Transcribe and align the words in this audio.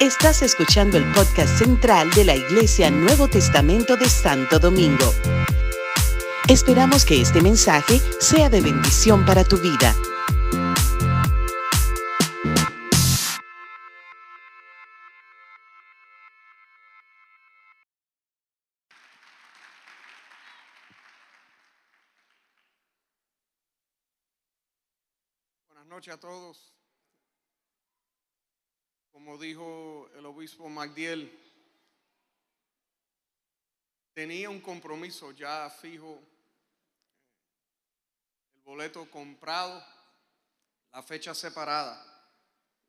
Estás 0.00 0.42
escuchando 0.42 0.98
el 0.98 1.04
podcast 1.12 1.58
central 1.58 2.10
de 2.10 2.24
la 2.24 2.34
Iglesia 2.34 2.90
Nuevo 2.90 3.28
Testamento 3.28 3.96
de 3.96 4.08
Santo 4.08 4.58
Domingo. 4.58 5.12
Esperamos 6.48 7.06
que 7.06 7.22
este 7.22 7.40
mensaje 7.40 8.00
sea 8.20 8.50
de 8.50 8.60
bendición 8.60 9.24
para 9.24 9.44
tu 9.44 9.56
vida. 9.56 9.94
Buenas 25.68 25.86
noches 25.86 26.14
a 26.14 26.20
todos. 26.20 26.74
Como 29.14 29.38
dijo 29.38 30.10
el 30.16 30.26
obispo 30.26 30.68
Magdiel, 30.68 31.30
tenía 34.12 34.50
un 34.50 34.60
compromiso 34.60 35.30
ya 35.30 35.70
fijo, 35.70 36.20
el 38.56 38.62
boleto 38.62 39.08
comprado, 39.08 39.86
la 40.92 41.00
fecha 41.04 41.32
separada. 41.32 42.04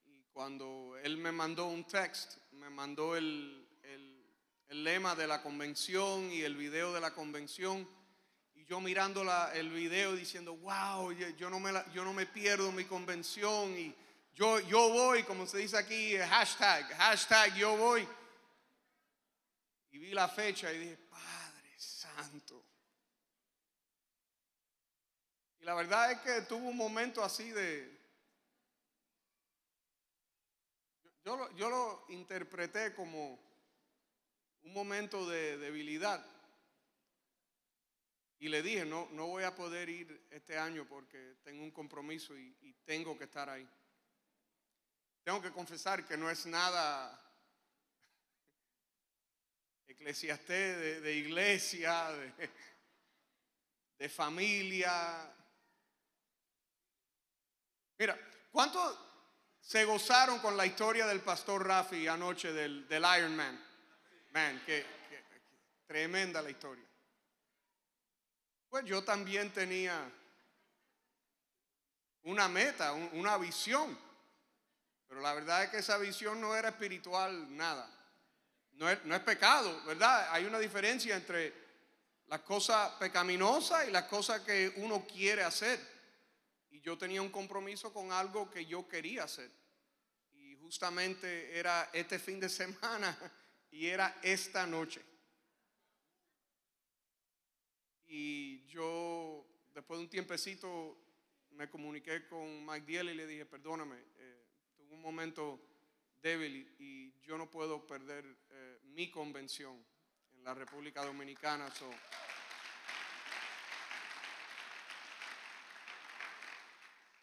Y 0.05 0.23
cuando 0.33 0.97
él 1.03 1.15
me 1.17 1.31
mandó 1.31 1.67
un 1.67 1.85
text, 1.85 2.37
me 2.53 2.71
mandó 2.71 3.15
el, 3.15 3.63
el- 3.83 4.83
lema 4.83 5.13
de 5.15 5.27
la 5.27 5.43
convención 5.43 6.31
y 6.31 6.41
el 6.41 6.55
video 6.55 6.91
de 6.91 7.01
la 7.01 7.13
convención. 7.13 7.87
Y 8.55 8.65
yo 8.65 8.81
mirando 8.81 9.23
la- 9.23 9.53
el 9.55 9.69
video 9.69 10.15
diciendo, 10.15 10.55
wow, 10.57 11.11
yo, 11.11 11.29
yo 11.37 11.51
no 11.51 11.59
me 11.59 11.71
la- 11.71 11.87
yo 11.93 12.03
no 12.03 12.13
me 12.13 12.25
pierdo 12.25 12.71
mi 12.71 12.83
convención 12.85 13.77
y 13.77 13.95
yo, 14.35 14.59
yo 14.59 14.89
voy, 14.89 15.23
como 15.23 15.47
se 15.47 15.57
dice 15.59 15.77
aquí, 15.77 16.17
hashtag, 16.17 16.85
hashtag 16.97 17.55
yo 17.55 17.75
voy. 17.77 18.07
Y 19.91 19.97
vi 19.97 20.11
la 20.11 20.27
fecha 20.27 20.71
y 20.73 20.77
dije, 20.77 20.97
Padre 21.09 21.73
Santo. 21.79 22.65
Y 25.59 25.63
la 25.63 25.73
verdad 25.73 26.11
es 26.11 26.19
que 26.19 26.41
tuve 26.43 26.67
un 26.67 26.75
momento 26.77 27.23
así 27.23 27.49
de... 27.51 27.97
yo- 31.23 31.37
lo- 31.37 31.51
yo 31.55 31.69
lo 31.69 32.05
interpreté 32.09 32.93
como 32.93 33.39
un 34.63 34.73
momento 34.73 35.27
de 35.29 35.57
debilidad. 35.57 36.23
Y 38.39 38.49
le 38.49 38.61
dije, 38.61 38.83
no, 38.85 39.07
no 39.11 39.27
voy 39.27 39.43
a 39.43 39.55
poder 39.55 39.87
ir 39.87 40.27
este 40.29 40.57
año 40.59 40.85
porque 40.87 41.37
tengo 41.43 41.63
un 41.63 41.71
compromiso 41.71 42.37
y, 42.37 42.55
y 42.61 42.73
tengo 42.83 43.17
que 43.17 43.23
estar 43.23 43.49
ahí. 43.49 43.67
Tengo 45.25 45.41
que 45.41 45.51
confesar 45.51 46.05
que 46.05 46.15
no 46.15 46.29
es 46.29 46.45
nada 46.45 47.19
eclesiastés 49.87 51.01
de, 51.01 51.13
iglesia, 51.13 52.09
de, 53.97 54.07
familia. 54.07 55.33
Mira, 57.97 58.19
¿cuántos 58.51 58.99
se 59.59 59.83
gozaron 59.83 60.37
con 60.37 60.55
la 60.55 60.67
historia 60.67 61.07
del 61.07 61.21
pastor 61.21 61.65
Rafi 61.65 62.07
anoche 62.07 62.53
del, 62.53 62.87
del 62.87 63.03
Iron 63.17 63.35
Man? 63.35 63.65
Man, 64.31 64.61
que, 64.63 64.85
tremenda 65.87 66.39
la 66.43 66.51
historia. 66.51 66.85
Pues 68.69 68.85
yo 68.85 69.03
también 69.03 69.51
tenía 69.51 70.07
una 72.25 72.47
meta, 72.47 72.93
un- 72.93 73.09
una 73.13 73.39
visión. 73.39 74.04
Pero 75.07 75.21
la 75.21 75.33
verdad 75.33 75.63
es 75.63 75.69
que 75.69 75.77
esa 75.77 75.97
visión 75.97 76.41
no 76.41 76.55
era 76.55 76.69
espiritual, 76.69 77.55
nada. 77.55 77.89
No 78.73 78.89
es, 78.89 79.03
no 79.05 79.15
es 79.15 79.21
pecado, 79.21 79.81
¿verdad? 79.85 80.27
Hay 80.31 80.45
una 80.45 80.59
diferencia 80.59 81.15
entre 81.15 81.53
las 82.27 82.41
cosas 82.41 82.91
pecaminosas 82.99 83.87
y 83.87 83.91
las 83.91 84.05
cosas 84.05 84.41
que 84.41 84.73
uno 84.77 85.05
quiere 85.05 85.43
hacer. 85.43 85.79
Y 86.71 86.81
yo 86.81 86.97
tenía 86.97 87.21
un 87.21 87.29
compromiso 87.29 87.93
con 87.93 88.11
algo 88.11 88.49
que 88.49 88.65
yo 88.65 88.87
quería 88.87 89.23
hacer. 89.23 89.49
Y 90.33 90.55
justamente 90.55 91.57
era 91.57 91.89
este 91.93 92.19
fin 92.19 92.39
de 92.39 92.49
semana 92.49 93.17
y 93.71 93.87
era 93.87 94.19
esta 94.21 94.65
noche. 94.65 95.01
Y 98.07 98.65
yo, 98.67 99.45
después 99.73 99.97
de 99.99 100.03
un 100.03 100.09
tiempecito, 100.09 100.97
me 101.51 101.69
comuniqué 101.69 102.27
con 102.27 102.65
Mike 102.65 102.85
Diel 102.85 103.09
y 103.09 103.13
le 103.15 103.27
dije, 103.27 103.45
perdóname, 103.45 103.97
eh, 104.17 104.44
un 104.95 105.01
momento 105.01 105.59
débil 106.21 106.73
y, 106.79 107.13
yo 107.25 107.37
no 107.39 107.49
puedo 107.49 107.87
perder 107.87 108.23
eh, 108.51 108.79
mi 108.83 109.09
convención 109.09 109.83
en 110.35 110.43
la 110.43 110.53
República 110.53 111.03
Dominicana. 111.03 111.73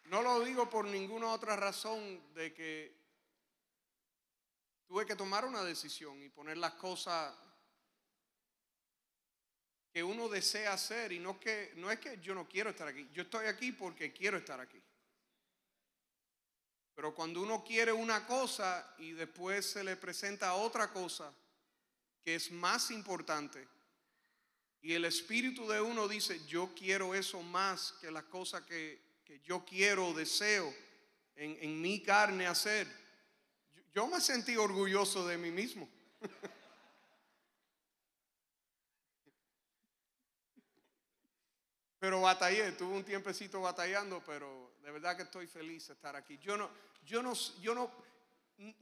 no 0.05 0.21
lo 0.21 0.43
digo 0.43 0.69
por 0.69 0.85
ninguna 0.85 1.31
otra 1.31 1.55
razón 1.55 2.21
de 2.33 2.53
que 2.53 2.93
tuve 4.85 5.05
que 5.05 5.15
tomar 5.15 5.45
una 5.45 5.63
decisión 5.63 6.21
y 6.21 6.27
poner 6.27 6.57
las 6.57 6.73
cosas 6.73 7.33
que 9.89 10.03
uno 10.03 10.27
desea 10.27 10.73
hacer 10.73 11.13
y 11.13 11.19
no 11.19 11.39
que 11.39 11.71
no 11.77 11.89
es 11.89 11.99
que 11.99 12.19
yo 12.19 12.35
no 12.35 12.47
quiero 12.47 12.71
estar 12.71 12.89
aquí, 12.89 13.09
yo 13.13 13.23
estoy 13.23 13.47
aquí 13.47 13.71
porque 13.71 14.11
quiero 14.11 14.37
estar 14.37 14.59
aquí. 14.59 14.81
Pero 16.95 17.15
cuando 17.15 17.41
uno 17.41 17.63
quiere 17.63 17.91
una 17.91 18.25
cosa 18.27 18.95
y 18.97 19.11
después 19.11 19.65
se 19.65 19.83
le 19.83 19.95
presenta 19.95 20.53
otra 20.53 20.91
cosa 20.91 21.33
que 22.23 22.35
es 22.35 22.51
más 22.51 22.91
importante 22.91 23.67
y 24.83 24.93
el 24.93 25.05
espíritu 25.05 25.65
de 25.69 25.79
uno 25.79 26.09
dice, 26.09 26.45
yo 26.45 26.69
quiero 26.75 27.15
eso 27.15 27.41
más 27.41 27.93
que 28.01 28.11
las 28.11 28.25
cosas 28.25 28.63
que, 28.63 29.01
que 29.23 29.39
yo 29.39 29.63
quiero 29.63 30.09
o 30.09 30.13
deseo 30.13 30.75
en, 31.37 31.57
en 31.61 31.81
mi 31.81 32.03
carne 32.03 32.47
hacer, 32.47 32.85
yo, 33.73 33.81
yo 33.95 34.07
me 34.07 34.19
sentí 34.19 34.57
orgulloso 34.57 35.25
de 35.25 35.37
mí 35.37 35.51
mismo. 35.51 35.89
Pero 42.03 42.19
batallé, 42.19 42.73
tuve 42.73 42.97
un 42.97 43.05
tiempecito 43.05 43.61
batallando, 43.61 44.21
pero 44.25 44.73
de 44.83 44.91
verdad 44.91 45.15
que 45.15 45.23
estoy 45.23 45.47
feliz 45.47 45.87
de 45.87 45.93
estar 45.93 46.17
aquí. 46.17 46.37
Yo 46.37 46.57
no, 46.57 46.69
yo 47.05 47.23
no, 47.23 47.31
yo 47.61 47.73
no, 47.73 47.89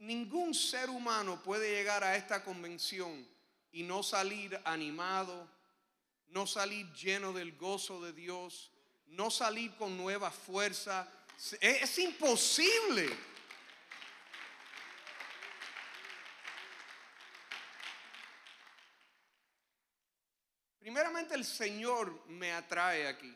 ningún 0.00 0.52
ser 0.52 0.90
humano 0.90 1.40
puede 1.40 1.70
llegar 1.70 2.02
a 2.02 2.16
esta 2.16 2.42
convención 2.42 3.24
y 3.70 3.84
no 3.84 4.02
salir 4.02 4.60
animado, 4.64 5.48
no 6.30 6.48
salir 6.48 6.92
lleno 6.94 7.32
del 7.32 7.56
gozo 7.56 8.02
de 8.02 8.12
Dios, 8.12 8.72
no 9.06 9.30
salir 9.30 9.72
con 9.76 9.96
nueva 9.96 10.32
fuerza. 10.32 11.08
Es, 11.60 11.82
es 11.82 11.98
imposible. 12.00 13.08
Primeramente 20.92 21.34
el 21.34 21.46
Señor 21.46 22.26
me 22.26 22.52
atrae 22.52 23.08
aquí. 23.08 23.34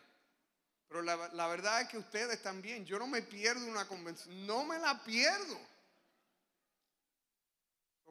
Pero 0.89 1.01
la, 1.01 1.29
la 1.29 1.47
verdad 1.47 1.81
es 1.81 1.89
que 1.89 1.97
ustedes 1.97 2.43
también, 2.43 2.85
yo 2.85 2.99
no 2.99 3.07
me 3.07 3.23
pierdo 3.23 3.65
una 3.65 3.89
convención, 3.89 4.47
no 4.47 4.63
me 4.63 4.79
la 4.79 5.03
pierdo. 5.03 5.59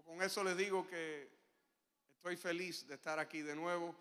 Con 0.04 0.24
eso 0.24 0.44
les 0.44 0.58
digo 0.58 0.88
que 0.88 1.30
estoy 2.16 2.38
feliz 2.38 2.88
de 2.88 2.96
estar 2.96 3.20
aquí 3.20 3.44
de 3.44 3.56
nuevo 3.56 3.96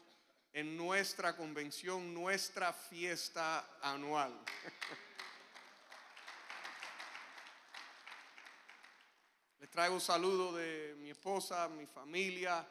en 0.55 0.79
nuestra 0.79 1.37
convención, 1.37 2.15
nuestra 2.15 2.73
fiesta 2.73 3.79
anual. 3.83 4.33
Les 9.61 9.71
traigo 9.71 10.01
saludos 10.01 10.57
de 10.57 10.95
mi 11.01 11.11
esposa, 11.11 11.69
mi 11.69 11.85
familia, 11.85 12.67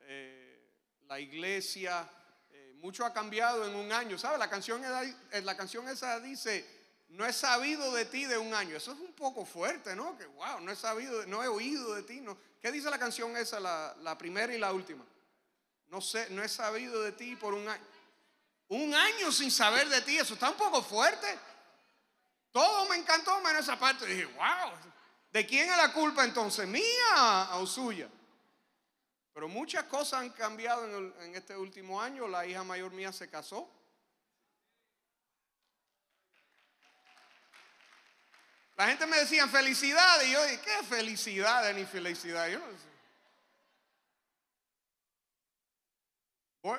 eh, 0.00 0.72
la 1.06 1.20
iglesia. 1.20 2.10
Mucho 2.86 3.04
ha 3.04 3.12
cambiado 3.12 3.66
en 3.66 3.74
un 3.74 3.90
año. 3.90 4.16
¿Sabe? 4.16 4.38
La 4.38 4.48
canción, 4.48 4.80
eh, 4.84 5.42
la 5.42 5.56
canción 5.56 5.88
esa 5.88 6.20
dice, 6.20 6.64
no 7.08 7.26
he 7.26 7.32
sabido 7.32 7.92
de 7.92 8.04
ti 8.04 8.26
de 8.26 8.38
un 8.38 8.54
año. 8.54 8.76
Eso 8.76 8.92
es 8.92 9.00
un 9.00 9.12
poco 9.12 9.44
fuerte, 9.44 9.96
¿no? 9.96 10.16
Que 10.16 10.24
wow, 10.24 10.60
no 10.60 10.70
he 10.70 10.76
sabido, 10.76 11.26
no 11.26 11.42
he 11.42 11.48
oído 11.48 11.94
de 11.96 12.04
ti. 12.04 12.20
No. 12.20 12.38
¿Qué 12.62 12.70
dice 12.70 12.88
la 12.88 12.96
canción 12.96 13.36
esa, 13.36 13.58
la, 13.58 14.16
primera 14.16 14.54
y 14.54 14.58
la 14.58 14.72
última? 14.72 15.04
No 15.88 16.00
sé, 16.00 16.30
no 16.30 16.44
he 16.44 16.48
sabido 16.48 17.02
de 17.02 17.10
ti 17.10 17.34
por 17.34 17.54
un 17.54 17.68
año. 17.68 17.84
Un 18.68 18.94
año 18.94 19.32
sin 19.32 19.50
saber 19.50 19.88
de 19.88 20.02
ti, 20.02 20.18
eso 20.18 20.34
está 20.34 20.50
un 20.50 20.56
poco 20.56 20.80
fuerte. 20.80 21.26
Todo 22.52 22.88
me 22.88 22.94
encantó 22.94 23.40
menos 23.40 23.62
esa 23.62 23.76
parte. 23.76 24.06
Dije, 24.06 24.26
wow, 24.26 24.70
¿de 25.32 25.44
quién 25.44 25.68
es 25.68 25.76
la 25.76 25.92
culpa 25.92 26.22
entonces? 26.22 26.68
¿Mía 26.68 27.48
o 27.54 27.66
suya? 27.66 28.08
Pero 29.36 29.48
muchas 29.48 29.84
cosas 29.84 30.22
han 30.22 30.30
cambiado 30.30 30.86
en, 30.86 30.94
el- 30.94 31.14
en 31.24 31.34
este 31.34 31.54
último 31.54 32.00
año. 32.00 32.26
La 32.26 32.46
hija 32.46 32.64
mayor 32.64 32.90
mía 32.92 33.12
se 33.12 33.28
casó. 33.28 33.70
La 38.78 38.86
gente 38.88 39.06
me 39.06 39.18
decía 39.18 39.46
felicidades 39.46 40.26
y 40.28 40.32
yo 40.32 40.42
dije, 40.42 40.60
¿qué 40.62 40.82
felicidades 40.86 41.76
ni 41.76 41.84
felicidad? 41.84 42.48
Yo 42.48 42.60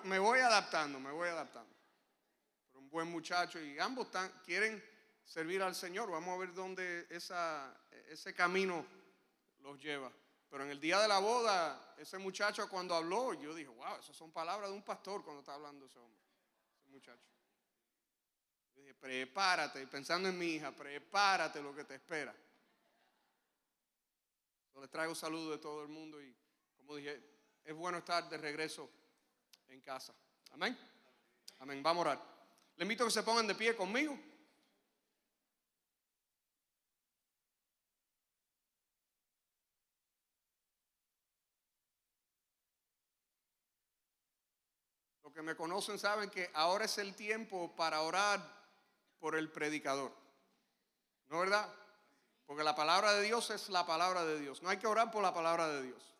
me 0.05 0.17
voy 0.17 0.39
adaptando, 0.39 0.99
me 0.99 1.11
voy 1.11 1.29
adaptando. 1.29 1.71
Pero 2.71 2.79
un 2.79 2.89
buen 2.89 3.07
muchacho 3.11 3.61
y 3.61 3.77
ambos 3.77 4.07
quieren 4.43 4.83
servir 5.25 5.61
al 5.61 5.75
Señor. 5.75 6.09
Vamos 6.09 6.33
a 6.35 6.39
ver 6.39 6.55
dónde 6.55 7.05
esa, 7.11 7.71
ese 8.09 8.33
camino 8.33 8.83
los 9.59 9.77
lleva. 9.79 10.11
Pero 10.49 10.63
en 10.63 10.71
el 10.71 10.79
día 10.79 10.99
de 10.99 11.07
la 11.07 11.19
boda, 11.19 11.95
ese 11.97 12.17
muchacho 12.17 12.69
cuando 12.69 12.95
habló, 12.95 13.33
yo 13.33 13.53
dije, 13.53 13.69
wow, 13.69 13.97
esas 13.99 14.15
son 14.15 14.31
palabras 14.31 14.69
de 14.69 14.75
un 14.75 14.83
pastor 14.83 15.23
cuando 15.23 15.41
está 15.41 15.53
hablando 15.53 15.85
ese 15.85 15.99
hombre, 15.99 16.21
ese 16.79 16.89
muchacho. 16.89 17.27
Yo 18.75 18.81
dije, 18.81 18.93
prepárate, 18.93 19.85
pensando 19.87 20.29
en 20.29 20.37
mi 20.37 20.53
hija, 20.53 20.71
prepárate 20.71 21.61
lo 21.61 21.75
que 21.75 21.83
te 21.83 21.95
espera. 21.95 22.33
Yo 24.73 24.81
les 24.81 24.89
traigo 24.89 25.15
saludos 25.15 25.51
de 25.51 25.57
todo 25.57 25.81
el 25.81 25.89
mundo 25.89 26.21
y 26.21 26.33
como 26.77 26.95
dije, 26.95 27.21
es 27.63 27.75
bueno 27.75 27.97
estar 27.97 28.29
de 28.29 28.37
regreso 28.37 28.89
en 29.67 29.81
casa. 29.81 30.13
Amén. 30.51 30.77
Amén. 31.59 31.83
Vamos 31.83 32.05
a 32.05 32.09
orar. 32.11 32.37
Les 32.77 32.85
invito 32.85 33.03
a 33.03 33.07
que 33.07 33.11
se 33.11 33.23
pongan 33.23 33.47
de 33.47 33.55
pie 33.55 33.75
conmigo. 33.75 34.17
Que 45.37 45.43
me 45.43 45.55
conocen 45.55 45.99
saben 45.99 46.31
que 46.31 46.49
ahora 46.55 46.85
es 46.85 46.97
el 46.97 47.13
tiempo 47.13 47.71
para 47.75 48.01
orar 48.01 48.41
por 49.19 49.35
el 49.35 49.51
predicador. 49.51 50.11
¿No 51.29 51.37
verdad? 51.37 51.71
Porque 52.47 52.63
la 52.63 52.75
palabra 52.75 53.13
de 53.13 53.21
Dios 53.21 53.51
es 53.51 53.69
la 53.69 53.85
palabra 53.85 54.25
de 54.25 54.39
Dios. 54.39 54.63
No 54.63 54.69
hay 54.69 54.77
que 54.77 54.87
orar 54.87 55.11
por 55.11 55.21
la 55.21 55.35
palabra 55.35 55.67
de 55.67 55.83
Dios. 55.83 56.15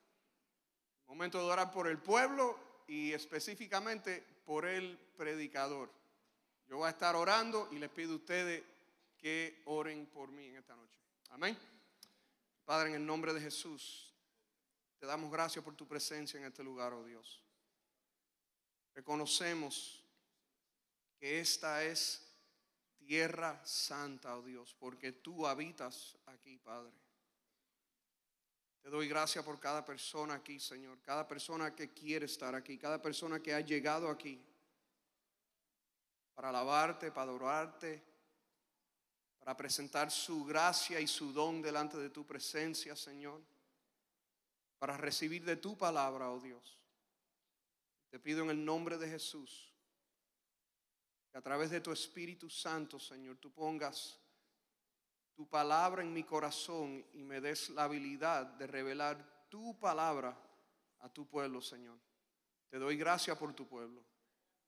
Momento 1.08 1.40
de 1.40 1.46
orar 1.46 1.72
por 1.72 1.88
el 1.88 1.98
pueblo 1.98 2.60
y 2.86 3.12
específicamente 3.12 4.24
por 4.46 4.68
el 4.68 5.00
predicador. 5.18 5.90
Yo 6.68 6.78
voy 6.78 6.86
a 6.86 6.92
estar 6.92 7.16
orando 7.16 7.70
y 7.72 7.80
les 7.80 7.90
pido 7.90 8.14
a 8.14 8.18
ustedes 8.18 8.64
que 9.18 9.64
oren 9.66 10.06
por 10.06 10.30
mí 10.30 10.46
en 10.46 10.58
esta 10.58 10.76
noche. 10.76 11.00
Amén. 11.32 11.58
Padre, 12.66 12.90
en 12.90 12.98
el 12.98 13.06
nombre 13.08 13.34
de 13.34 13.42
Jesús, 13.42 14.14
te 15.00 15.08
damos 15.08 15.32
gracias 15.32 15.66
por 15.66 15.74
tu 15.74 15.88
presencia 15.88 16.40
en 16.40 16.46
este 16.46 16.64
lugar, 16.64 16.94
oh 16.94 17.04
Dios. 17.04 17.47
Reconocemos 18.98 20.04
que 21.20 21.40
esta 21.40 21.84
es 21.84 22.20
tierra 22.98 23.64
santa, 23.64 24.36
oh 24.36 24.42
Dios, 24.42 24.76
porque 24.80 25.12
tú 25.12 25.46
habitas 25.46 26.18
aquí, 26.26 26.58
Padre. 26.58 26.92
Te 28.82 28.90
doy 28.90 29.08
gracias 29.08 29.46
por 29.46 29.60
cada 29.60 29.86
persona 29.86 30.34
aquí, 30.34 30.60
Señor. 30.60 31.00
Cada 31.04 31.28
persona 31.28 31.76
que 31.76 31.94
quiere 31.94 32.26
estar 32.26 32.56
aquí. 32.56 32.80
Cada 32.80 33.00
persona 33.00 33.40
que 33.40 33.54
ha 33.54 33.60
llegado 33.60 34.10
aquí. 34.10 34.44
Para 36.34 36.50
alabarte, 36.50 37.12
para 37.12 37.30
adorarte. 37.30 38.04
Para 39.38 39.56
presentar 39.56 40.10
su 40.10 40.44
gracia 40.44 41.00
y 41.00 41.06
su 41.06 41.32
don 41.32 41.62
delante 41.62 41.98
de 41.98 42.10
tu 42.10 42.26
presencia, 42.26 42.96
Señor. 42.96 43.44
Para 44.80 44.98
recibir 44.98 45.46
de 45.46 45.58
tu 45.58 45.78
palabra, 45.78 46.32
oh 46.32 46.40
Dios. 46.40 46.80
Te 48.10 48.20
pido 48.20 48.44
en 48.44 48.50
el 48.50 48.64
nombre 48.64 48.98
de 48.98 49.10
Jesús. 49.10 49.74
Que 51.32 51.38
a 51.38 51.42
través 51.42 51.70
de 51.70 51.82
tu 51.82 51.92
Espíritu 51.92 52.50
Santo, 52.50 53.00
Señor, 53.00 53.38
tú 53.38 53.52
pongas 53.52 54.20
tu 55.34 55.48
palabra 55.48 56.02
en 56.02 56.14
mi 56.14 56.24
corazón 56.24 57.06
y 57.14 57.24
me 57.24 57.40
des 57.42 57.70
la 57.70 57.84
habilidad 57.84 58.46
de 58.46 58.66
revelar 58.66 59.46
tu 59.50 59.78
palabra 59.80 60.36
a 61.00 61.10
tu 61.10 61.28
pueblo, 61.28 61.62
Señor. 61.62 62.00
Te 62.70 62.80
doy 62.80 62.98
gracias 62.98 63.38
por 63.38 63.54
tu 63.54 63.68
pueblo. 63.68 64.04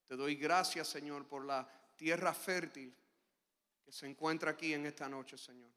Te 0.06 0.16
doy 0.16 0.36
gracias, 0.36 0.88
Señor, 0.88 1.28
por 1.28 1.46
la 1.46 1.68
tierra 1.96 2.34
fértil 2.34 2.96
que 3.84 3.92
se 3.92 4.08
encuentra 4.08 4.52
aquí 4.52 4.74
en 4.74 4.86
esta 4.86 5.10
noche, 5.10 5.38
Señor. 5.38 5.72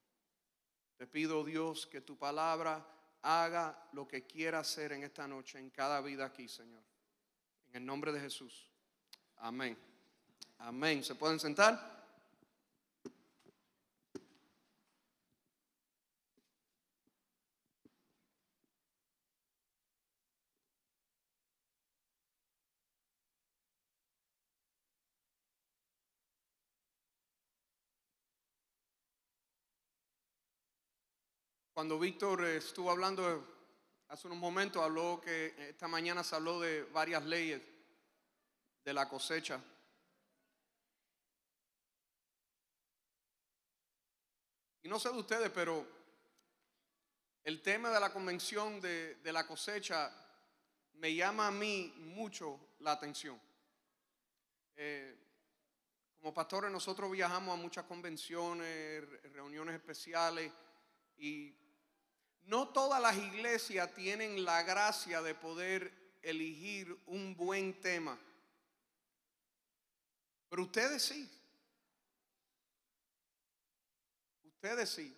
Te 0.96 1.06
pido, 1.06 1.42
Dios, 1.42 1.86
que 1.86 2.00
tu 2.00 2.16
palabra 2.16 2.86
haga 3.22 3.88
lo 3.92 4.06
que 4.06 4.26
quiera 4.26 4.60
hacer 4.60 4.92
en 4.92 5.04
esta 5.04 5.26
noche, 5.26 5.58
en 5.58 5.70
cada 5.70 6.00
vida 6.00 6.26
aquí, 6.26 6.48
Señor. 6.48 6.82
En 7.72 7.80
el 7.80 7.86
nombre 7.86 8.12
de 8.12 8.20
Jesús. 8.20 8.68
Amén. 9.38 9.78
Amén. 10.58 11.02
¿Se 11.02 11.14
pueden 11.14 11.40
sentar? 11.40 11.90
Cuando 31.72 31.98
Víctor 31.98 32.44
estuvo 32.44 32.90
hablando 32.90 33.51
hace 34.12 34.26
unos 34.26 34.38
momentos, 34.38 34.82
habló 34.82 35.22
que 35.22 35.54
esta 35.70 35.88
mañana 35.88 36.22
se 36.22 36.34
habló 36.34 36.60
de 36.60 36.82
varias 36.82 37.24
leyes 37.24 37.62
de 38.84 38.92
la 38.92 39.08
cosecha. 39.08 39.58
Y 44.82 44.88
no 44.90 44.98
sé 44.98 45.08
de 45.08 45.18
ustedes, 45.18 45.50
pero 45.50 45.86
el 47.42 47.62
tema 47.62 47.88
de 47.88 48.00
la 48.00 48.12
convención 48.12 48.82
de, 48.82 49.18
la 49.24 49.46
cosecha 49.46 50.12
me 50.92 51.14
llama 51.14 51.46
a 51.46 51.50
mí 51.50 51.94
mucho 51.96 52.60
la 52.80 52.92
atención. 52.92 53.40
Eh, 54.76 55.16
como 56.18 56.34
pastores 56.34 56.70
nosotros 56.70 57.10
viajamos 57.10 57.58
a 57.58 57.62
muchas 57.62 57.86
convenciones, 57.86 59.08
reuniones 59.32 59.74
especiales 59.74 60.52
y 61.16 61.61
no 62.44 62.68
todas 62.68 63.00
las 63.00 63.16
iglesias 63.16 63.92
tienen 63.94 64.44
la 64.44 64.62
gracia 64.62 65.22
de 65.22 65.34
poder 65.34 65.92
elegir 66.22 66.96
un 67.06 67.36
buen 67.36 67.80
tema. 67.80 68.18
Pero 70.48 70.62
ustedes 70.62 71.02
sí. 71.02 71.30
Ustedes 74.44 74.90
sí. 74.90 75.16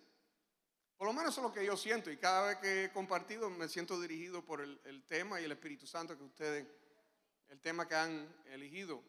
Por 0.97 1.07
lo 1.07 1.13
menos 1.13 1.33
eso 1.33 1.41
es 1.41 1.47
lo 1.47 1.53
que 1.53 1.65
yo 1.65 1.75
siento 1.75 2.09
y 2.09 2.17
cada 2.17 2.47
vez 2.47 2.57
que 2.57 2.85
he 2.85 2.91
compartido 2.91 3.49
me 3.49 3.67
siento 3.67 3.99
dirigido 3.99 4.43
por 4.43 4.61
el, 4.61 5.03
tema 5.07 5.41
y 5.41 5.43
el 5.43 5.51
Espíritu 5.51 5.85
Santo 5.85 6.17
que 6.17 6.23
ustedes, 6.23 6.65
el 7.49 7.59
tema 7.59 7.87
que 7.87 7.95
han 7.95 8.33
elegido. 8.45 9.03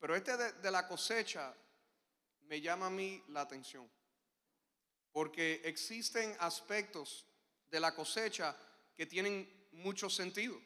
Pero 0.00 0.16
este 0.16 0.36
de 0.36 0.70
la 0.70 0.88
cosecha 0.88 1.54
me 2.48 2.60
llama 2.60 2.86
a 2.86 2.90
mí 2.90 3.22
la 3.28 3.42
atención. 3.42 3.88
Porque 5.12 5.60
existen 5.64 6.36
aspectos 6.40 7.27
de 7.70 7.80
la 7.80 7.94
cosecha 7.94 8.54
que 8.94 9.06
tienen 9.06 9.68
mucho 9.72 10.08
sentido. 10.10 10.60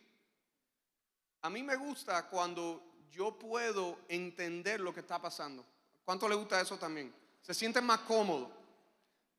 A 1.42 1.50
mí 1.50 1.62
me 1.62 1.76
gusta 1.76 2.28
cuando 2.28 3.04
yo 3.10 3.38
puedo 3.38 3.98
entender 4.08 4.80
lo 4.80 4.94
que 4.94 5.00
está 5.00 5.20
pasando. 5.20 5.64
¿Cuánto 6.04 6.28
le 6.28 6.34
gusta 6.34 6.60
eso 6.60 6.78
también? 6.78 7.14
Se 7.42 7.52
siente 7.54 7.80
más 7.80 8.00
cómodo. 8.00 8.50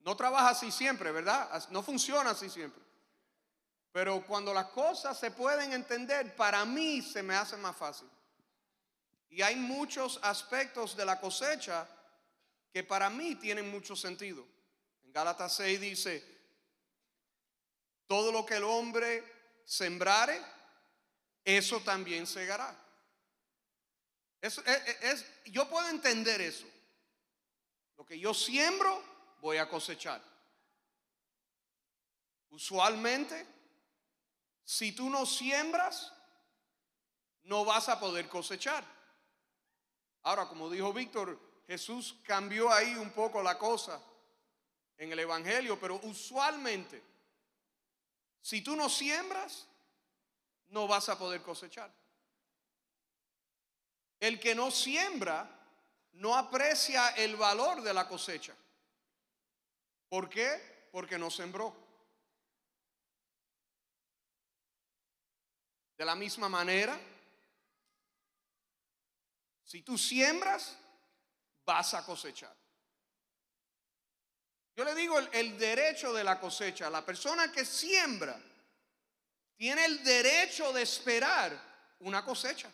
No 0.01 0.15
trabaja 0.15 0.49
así 0.49 0.71
siempre, 0.71 1.11
¿verdad? 1.11 1.69
No 1.69 1.81
funciona 1.81 2.31
así 2.31 2.49
siempre. 2.49 2.81
Pero 3.91 4.25
cuando 4.25 4.53
las 4.53 4.67
cosas 4.67 5.17
se 5.19 5.31
pueden 5.31 5.71
entender, 5.71 6.35
para 6.35 6.65
mí 6.65 7.01
se 7.01 7.23
me 7.23 7.35
hace 7.35 7.55
más 7.57 7.75
fácil. 7.75 8.09
Y 9.29 9.41
hay 9.41 9.55
muchos 9.55 10.19
aspectos 10.21 10.95
de 10.95 11.05
la 11.05 11.19
cosecha 11.19 11.87
que 12.71 12.83
para 12.83 13.09
mí 13.09 13.35
tienen 13.35 13.71
mucho 13.71 13.95
sentido. 13.95 14.45
En 15.03 15.13
Gálatas 15.13 15.55
6 15.55 15.79
dice, 15.79 16.32
todo 18.13 18.31
lo 18.31 18.45
que 18.45 18.57
el 18.57 18.63
hombre 18.63 19.23
sembrare, 19.65 20.39
eso 21.43 21.79
también 21.79 22.27
segará. 22.27 22.79
Es, 24.39 24.59
es, 24.59 25.25
yo 25.45 25.67
puedo 25.67 25.89
entender 25.89 26.39
eso. 26.39 26.67
Lo 27.97 28.05
que 28.05 28.19
yo 28.19 28.31
siembro, 28.35 29.03
voy 29.41 29.57
a 29.57 29.67
cosechar. 29.67 30.21
Usualmente, 32.51 33.47
si 34.63 34.91
tú 34.91 35.09
no 35.09 35.25
siembras, 35.25 36.13
no 37.45 37.65
vas 37.65 37.89
a 37.89 37.99
poder 37.99 38.29
cosechar. 38.29 38.85
Ahora, 40.21 40.47
como 40.47 40.69
dijo 40.69 40.93
Víctor, 40.93 41.39
Jesús 41.65 42.15
cambió 42.27 42.71
ahí 42.71 42.93
un 42.93 43.09
poco 43.09 43.41
la 43.41 43.57
cosa 43.57 43.99
en 44.99 45.11
el 45.11 45.17
Evangelio, 45.17 45.79
pero 45.79 45.99
usualmente 46.03 47.12
si 48.43 48.61
tú 48.61 48.75
no 48.75 48.89
siembras, 48.89 49.65
no 50.67 50.85
vas 50.85 51.07
a 51.07 51.17
poder 51.17 51.41
cosechar. 51.41 51.89
El 54.19 54.37
que 54.37 54.53
no 54.53 54.69
siembra 54.69 55.49
no 56.13 56.35
aprecia 56.35 57.09
el 57.11 57.37
valor 57.37 57.81
de 57.81 57.93
la 57.93 58.05
cosecha. 58.07 58.53
¿Por 60.09 60.29
qué? 60.29 60.89
Porque 60.91 61.17
no 61.17 61.31
sembró. 61.31 61.73
De 65.97 66.03
la 66.03 66.15
misma 66.15 66.49
manera, 66.49 66.99
si 69.63 69.83
tú 69.83 69.97
siembras, 69.97 70.77
vas 71.65 71.93
a 71.93 72.05
cosechar. 72.05 72.55
Yo 74.75 74.83
le 74.83 74.95
digo 74.95 75.19
el, 75.19 75.57
derecho 75.57 76.13
de 76.13 76.23
la 76.23 76.39
cosecha. 76.39 76.89
La 76.89 77.05
persona 77.05 77.51
que 77.51 77.63
siembra 77.63 78.39
tiene 79.55 79.85
el 79.85 80.03
derecho 80.03 80.73
de 80.73 80.81
esperar 80.81 81.95
una 81.99 82.25
cosecha. 82.25 82.71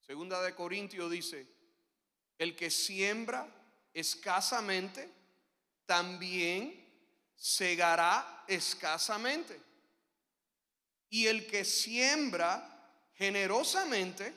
Segunda 0.00 0.40
de 0.42 0.54
Corintios 0.54 1.10
dice, 1.10 1.46
el 2.38 2.56
que 2.56 2.70
siembra 2.70 3.46
escasamente, 3.92 5.10
también 5.84 6.86
segará 7.36 8.44
escasamente. 8.46 9.60
Y 11.10 11.26
el 11.26 11.46
que 11.46 11.66
siembra 11.66 12.92
generosamente, 13.14 14.34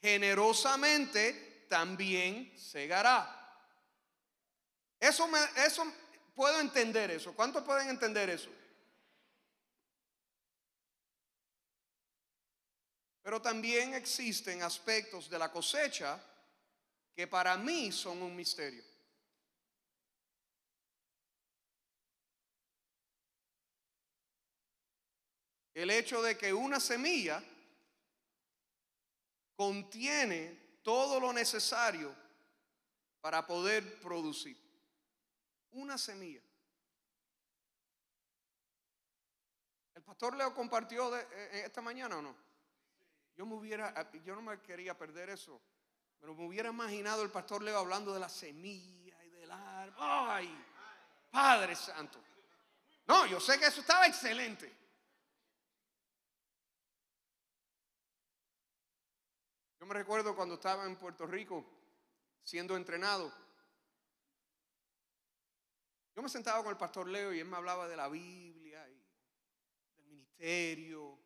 generosamente 0.00 1.51
también 1.72 2.52
segará. 2.58 3.24
Eso, 5.00 5.26
me, 5.26 5.38
eso 5.64 5.90
puedo 6.34 6.60
entender 6.60 7.10
eso. 7.10 7.34
¿Cuántos 7.34 7.64
pueden 7.64 7.88
entender 7.88 8.28
eso? 8.28 8.50
Pero 13.22 13.40
también 13.40 13.94
existen 13.94 14.62
aspectos 14.62 15.30
de 15.30 15.38
la 15.38 15.50
cosecha 15.50 16.22
que 17.14 17.26
para 17.26 17.56
mí 17.56 17.90
son 17.90 18.20
un 18.20 18.36
misterio. 18.36 18.84
El 25.72 25.88
hecho 25.88 26.20
de 26.20 26.36
que 26.36 26.52
una 26.52 26.78
semilla 26.78 27.42
contiene 29.56 30.61
todo 30.82 31.20
lo 31.20 31.32
necesario 31.32 32.14
para 33.20 33.46
poder 33.46 34.00
producir. 34.00 34.56
Una 35.72 35.96
semilla. 35.96 36.42
¿El 39.94 40.02
pastor 40.02 40.36
Leo 40.36 40.54
compartió 40.54 41.10
de, 41.10 41.20
eh, 41.22 41.62
esta 41.64 41.80
mañana 41.80 42.18
o 42.18 42.22
no? 42.22 42.36
Yo 43.36 43.46
me 43.46 43.54
hubiera, 43.54 44.10
yo 44.24 44.34
no 44.34 44.42
me 44.42 44.60
quería 44.60 44.96
perder 44.96 45.30
eso, 45.30 45.60
pero 46.20 46.34
me 46.34 46.46
hubiera 46.46 46.68
imaginado 46.68 47.22
el 47.22 47.30
pastor 47.30 47.62
Leo 47.62 47.78
hablando 47.78 48.12
de 48.12 48.20
la 48.20 48.28
semilla 48.28 49.24
y 49.24 49.30
del 49.30 49.50
árbol. 49.50 49.96
¡Ay! 49.98 50.64
Padre 51.30 51.74
Santo. 51.74 52.22
No, 53.06 53.26
yo 53.26 53.40
sé 53.40 53.58
que 53.58 53.66
eso 53.66 53.80
estaba 53.80 54.06
excelente. 54.06 54.81
Yo 59.82 59.86
me 59.86 59.94
recuerdo 59.94 60.36
cuando 60.36 60.54
estaba 60.54 60.86
en 60.86 60.94
Puerto 60.94 61.26
Rico 61.26 61.64
siendo 62.44 62.76
entrenado. 62.76 63.32
Yo 66.14 66.22
me 66.22 66.28
sentaba 66.28 66.62
con 66.62 66.70
el 66.70 66.76
pastor 66.76 67.08
Leo 67.08 67.32
y 67.32 67.40
él 67.40 67.48
me 67.48 67.56
hablaba 67.56 67.88
de 67.88 67.96
la 67.96 68.06
Biblia 68.06 68.88
y 68.88 69.04
del 69.96 70.06
ministerio. 70.06 71.18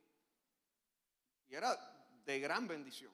Y 1.49 1.55
era 1.55 1.77
de 2.25 2.41
gran 2.41 2.67
bendición. 2.67 3.13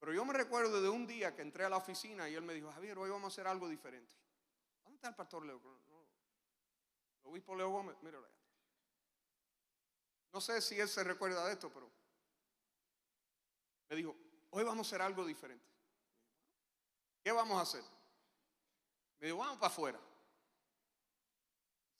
Pero 0.00 0.12
yo 0.12 0.24
me 0.24 0.32
recuerdo 0.32 0.82
de 0.82 0.88
un 0.88 1.06
día 1.06 1.32
que 1.36 1.42
entré 1.42 1.64
a 1.64 1.68
la 1.68 1.76
oficina 1.76 2.28
y 2.28 2.34
él 2.34 2.42
me 2.42 2.54
dijo, 2.54 2.72
Javier, 2.72 2.98
hoy 2.98 3.10
vamos 3.10 3.26
a 3.26 3.32
hacer 3.32 3.46
algo 3.46 3.68
diferente. 3.68 4.12
¿Dónde 4.82 4.96
está 4.96 5.06
el 5.10 5.14
pastor 5.14 5.46
Leo? 5.46 5.60
El 7.22 7.30
obispo 7.30 7.54
Leo 7.54 7.70
Gómez, 7.70 7.94
míralo 8.02 8.26
allá. 8.26 8.42
No 10.32 10.40
sé 10.40 10.60
si 10.60 10.80
él 10.80 10.88
se 10.88 11.04
recuerda 11.04 11.46
de 11.46 11.52
esto, 11.52 11.72
pero 11.72 12.01
me 13.92 13.96
dijo, 13.96 14.16
hoy 14.52 14.64
vamos 14.64 14.86
a 14.86 14.88
hacer 14.88 15.02
algo 15.02 15.26
diferente. 15.26 15.66
¿Qué 17.22 17.30
vamos 17.30 17.58
a 17.58 17.60
hacer? 17.60 17.84
Me 19.20 19.26
dijo, 19.26 19.36
vamos 19.36 19.58
para 19.58 19.70
afuera. 19.70 20.00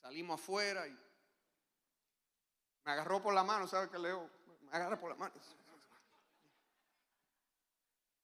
Salimos 0.00 0.40
afuera 0.40 0.86
y 0.86 0.98
me 2.84 2.92
agarró 2.92 3.22
por 3.22 3.34
la 3.34 3.44
mano, 3.44 3.68
¿sabe 3.68 3.90
qué 3.90 3.98
Leo? 3.98 4.26
Me 4.62 4.70
agarra 4.74 4.98
por 4.98 5.10
la 5.10 5.16
mano. 5.16 5.34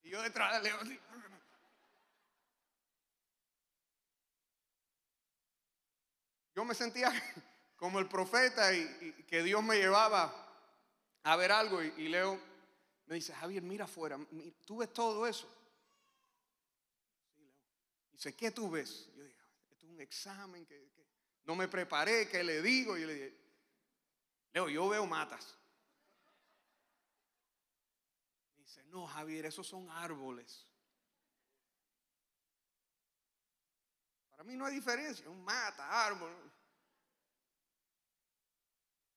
Y 0.02 0.08
yo 0.08 0.22
detrás 0.22 0.62
de 0.62 0.70
Leo 0.70 0.78
Yo 6.54 6.64
me 6.64 6.74
sentía 6.74 7.12
como 7.76 7.98
el 7.98 8.08
profeta 8.08 8.72
y, 8.72 9.24
que 9.28 9.42
Dios 9.42 9.62
me 9.62 9.76
llevaba 9.76 10.34
a 11.22 11.36
ver 11.36 11.52
algo 11.52 11.82
y, 11.82 12.08
Leo 12.08 12.40
me 13.08 13.14
dice, 13.14 13.32
Javier, 13.32 13.62
mira 13.62 13.86
afuera, 13.86 14.18
¿tú 14.66 14.76
ves 14.76 14.92
todo 14.92 15.26
eso? 15.26 15.48
Sí, 17.34 17.40
Leo. 17.40 17.54
Dice, 18.12 18.36
¿qué 18.36 18.50
tú 18.50 18.70
ves? 18.70 19.08
Yo 19.16 19.24
digo, 19.24 19.40
esto 19.70 19.86
es 19.86 19.90
un 19.92 20.00
examen 20.00 20.66
que, 20.66 20.86
no 21.44 21.56
me 21.56 21.66
preparé, 21.68 22.28
¿qué 22.28 22.44
le 22.44 22.60
digo? 22.60 22.98
Y 22.98 23.00
yo 23.00 23.06
le 23.06 23.14
dije, 23.14 23.40
Leo, 24.52 24.68
yo 24.68 24.86
veo 24.90 25.06
matas. 25.06 25.56
Dice, 28.58 28.84
no, 28.84 29.06
Javier, 29.06 29.46
esos 29.46 29.66
son 29.66 29.88
árboles. 29.88 30.66
Para 34.28 34.44
mí 34.44 34.54
no 34.54 34.66
hay 34.66 34.74
diferencia, 34.74 35.30
un 35.30 35.42
mata, 35.42 36.06
árbol. 36.06 36.30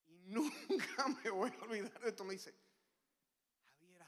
Y 0.08 0.14
nunca 0.30 1.08
me 1.22 1.30
voy 1.30 1.52
a 1.52 1.64
olvidar 1.64 2.00
de 2.00 2.10
esto. 2.10 2.24
Me 2.24 2.34
dice, 2.34 2.56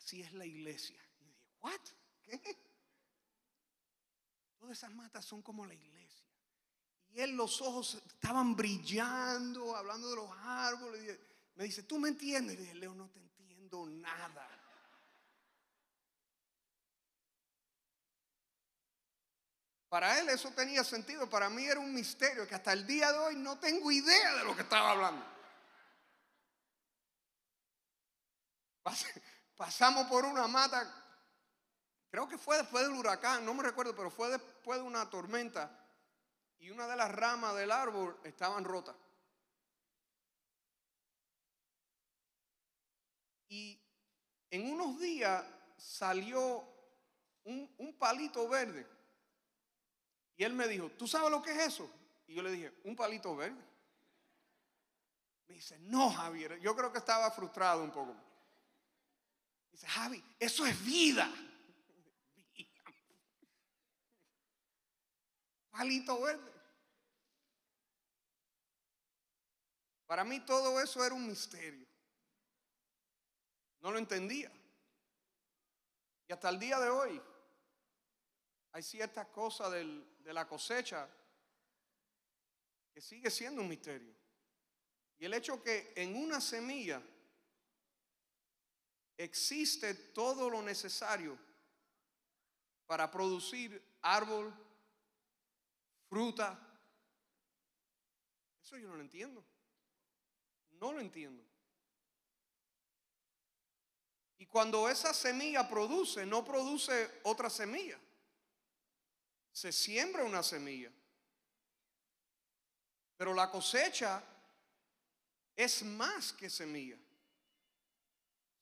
así 0.03 0.21
es 0.21 0.33
la 0.33 0.45
iglesia. 0.45 0.99
Y 1.19 1.25
dije, 1.25 1.47
¿what? 1.61 1.81
¿Qué? 2.21 2.39
Todas 4.59 4.77
esas 4.77 4.91
matas 4.91 5.25
son 5.25 5.41
como 5.41 5.65
la 5.65 5.73
iglesia. 5.73 6.27
Y 7.09 7.21
él 7.21 7.31
los 7.35 7.61
ojos 7.61 8.01
estaban 8.07 8.55
brillando, 8.55 9.75
hablando 9.75 10.09
de 10.09 10.15
los 10.15 10.31
árboles. 10.39 11.19
Me 11.55 11.65
dice, 11.65 11.83
¿tú 11.83 11.99
me 11.99 12.09
entiendes? 12.09 12.55
Y 12.55 12.61
dije, 12.61 12.75
Leo, 12.75 12.93
no 12.93 13.09
te 13.09 13.19
entiendo 13.19 13.85
nada. 13.85 14.49
Para 19.87 20.19
él 20.19 20.29
eso 20.29 20.49
tenía 20.51 20.83
sentido, 20.83 21.29
para 21.29 21.51
mí 21.51 21.65
era 21.65 21.79
un 21.79 21.93
misterio 21.93 22.47
que 22.47 22.55
hasta 22.55 22.73
el 22.73 22.87
día 22.87 23.11
de 23.11 23.19
hoy 23.19 23.35
no 23.35 23.59
tengo 23.59 23.91
idea 23.91 24.33
de 24.37 24.43
lo 24.43 24.55
que 24.55 24.63
estaba 24.63 24.89
hablando. 24.91 25.23
Pasamos 29.55 30.07
por 30.07 30.25
una 30.25 30.47
mata, 30.47 30.91
creo 32.09 32.27
que 32.27 32.37
fue 32.37 32.57
después 32.57 32.83
del 32.83 32.95
huracán, 32.95 33.45
no 33.45 33.53
me 33.53 33.63
recuerdo, 33.63 33.95
pero 33.95 34.09
fue 34.09 34.29
después 34.29 34.79
de 34.79 34.85
una 34.85 35.09
tormenta 35.09 35.79
y 36.59 36.69
una 36.69 36.87
de 36.87 36.95
las 36.95 37.11
ramas 37.11 37.55
del 37.55 37.71
árbol 37.71 38.19
estaban 38.23 38.63
rotas. 38.63 38.95
Y 43.49 43.79
en 44.49 44.71
unos 44.71 44.99
días 44.99 45.45
salió 45.77 46.67
un, 47.43 47.71
un 47.77 47.97
palito 47.97 48.47
verde 48.47 48.87
y 50.35 50.43
él 50.43 50.53
me 50.53 50.67
dijo, 50.67 50.89
¿tú 50.91 51.07
sabes 51.07 51.29
lo 51.29 51.41
que 51.41 51.51
es 51.51 51.67
eso? 51.67 51.89
Y 52.27 52.35
yo 52.35 52.41
le 52.41 52.51
dije, 52.51 52.73
un 52.83 52.95
palito 52.95 53.35
verde. 53.35 53.61
Me 55.47 55.55
dice, 55.55 55.77
no, 55.79 56.09
Javier, 56.11 56.59
yo 56.59 56.75
creo 56.75 56.91
que 56.91 56.97
estaba 56.97 57.29
frustrado 57.31 57.83
un 57.83 57.91
poco. 57.91 58.15
Dice, 59.73 59.87
Javi, 59.87 60.23
eso 60.39 60.65
es 60.65 60.85
vida. 60.85 61.29
Palito 65.71 66.21
verde. 66.21 66.53
Para 70.05 70.23
mí 70.23 70.39
todo 70.41 70.79
eso 70.79 71.03
era 71.03 71.15
un 71.15 71.27
misterio. 71.27 71.87
No 73.81 73.91
lo 73.91 73.97
entendía. 73.97 74.51
Y 76.27 76.31
hasta 76.31 76.49
el 76.49 76.59
día 76.59 76.79
de 76.79 76.89
hoy 76.89 77.21
hay 78.71 78.83
ciertas 78.83 79.27
cosas 79.27 79.71
de 79.71 80.33
la 80.33 80.47
cosecha 80.47 81.09
que 82.93 83.01
sigue 83.01 83.31
siendo 83.31 83.61
un 83.61 83.69
misterio. 83.69 84.13
Y 85.17 85.25
el 85.25 85.33
hecho 85.33 85.63
que 85.63 85.93
en 85.95 86.15
una 86.15 86.39
semilla 86.39 87.01
existe 89.17 89.93
todo 89.93 90.49
lo 90.49 90.61
necesario 90.61 91.37
para 92.85 93.09
producir 93.09 93.81
árbol, 94.01 94.53
fruta, 96.07 96.59
eso 98.63 98.77
yo 98.77 98.87
no 98.87 98.95
lo 98.95 99.01
entiendo. 99.01 99.43
No 100.79 100.91
lo 100.91 100.99
entiendo. 100.99 101.43
Y 104.37 104.45
cuando 104.45 104.89
esa 104.89 105.13
semilla 105.13 105.69
produce, 105.69 106.25
no 106.25 106.43
produce 106.43 107.21
otra 107.23 107.49
semilla. 107.49 107.97
Se 109.51 109.71
siembra 109.71 110.23
una 110.23 110.43
semilla. 110.43 110.91
Pero 113.15 113.33
la 113.33 113.49
cosecha 113.49 114.23
es 115.55 115.83
más 115.83 116.33
que 116.33 116.49
semilla, 116.49 116.97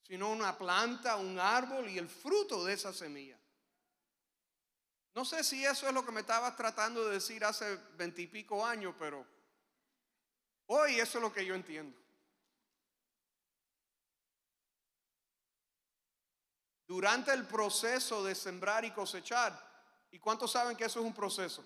sino 0.02 0.30
una 0.30 0.56
planta, 0.56 1.16
un 1.16 1.38
árbol 1.38 1.88
y 1.88 1.98
el 1.98 2.08
fruto 2.08 2.64
de 2.64 2.74
esa 2.74 2.92
semilla. 2.92 3.38
No 5.14 5.24
sé 5.24 5.44
si 5.44 5.64
eso 5.64 5.86
es 5.86 5.92
lo 5.92 6.04
que 6.04 6.12
me 6.12 6.20
estabas 6.20 6.56
tratando 6.56 7.04
de 7.04 7.14
decir 7.14 7.44
hace 7.44 7.76
veintipico 7.96 8.64
años, 8.64 8.94
pero 8.98 9.26
hoy 10.66 10.98
eso 10.98 11.18
es 11.18 11.22
lo 11.22 11.32
que 11.32 11.44
yo 11.44 11.54
entiendo. 11.54 11.98
Durante 16.86 17.32
el 17.32 17.46
proceso 17.46 18.24
de 18.24 18.34
sembrar 18.34 18.84
y 18.84 18.90
cosechar, 18.90 19.58
¿y 20.10 20.18
cuántos 20.18 20.52
saben 20.52 20.76
que 20.76 20.84
eso 20.84 21.00
es 21.00 21.06
un 21.06 21.14
proceso? 21.14 21.64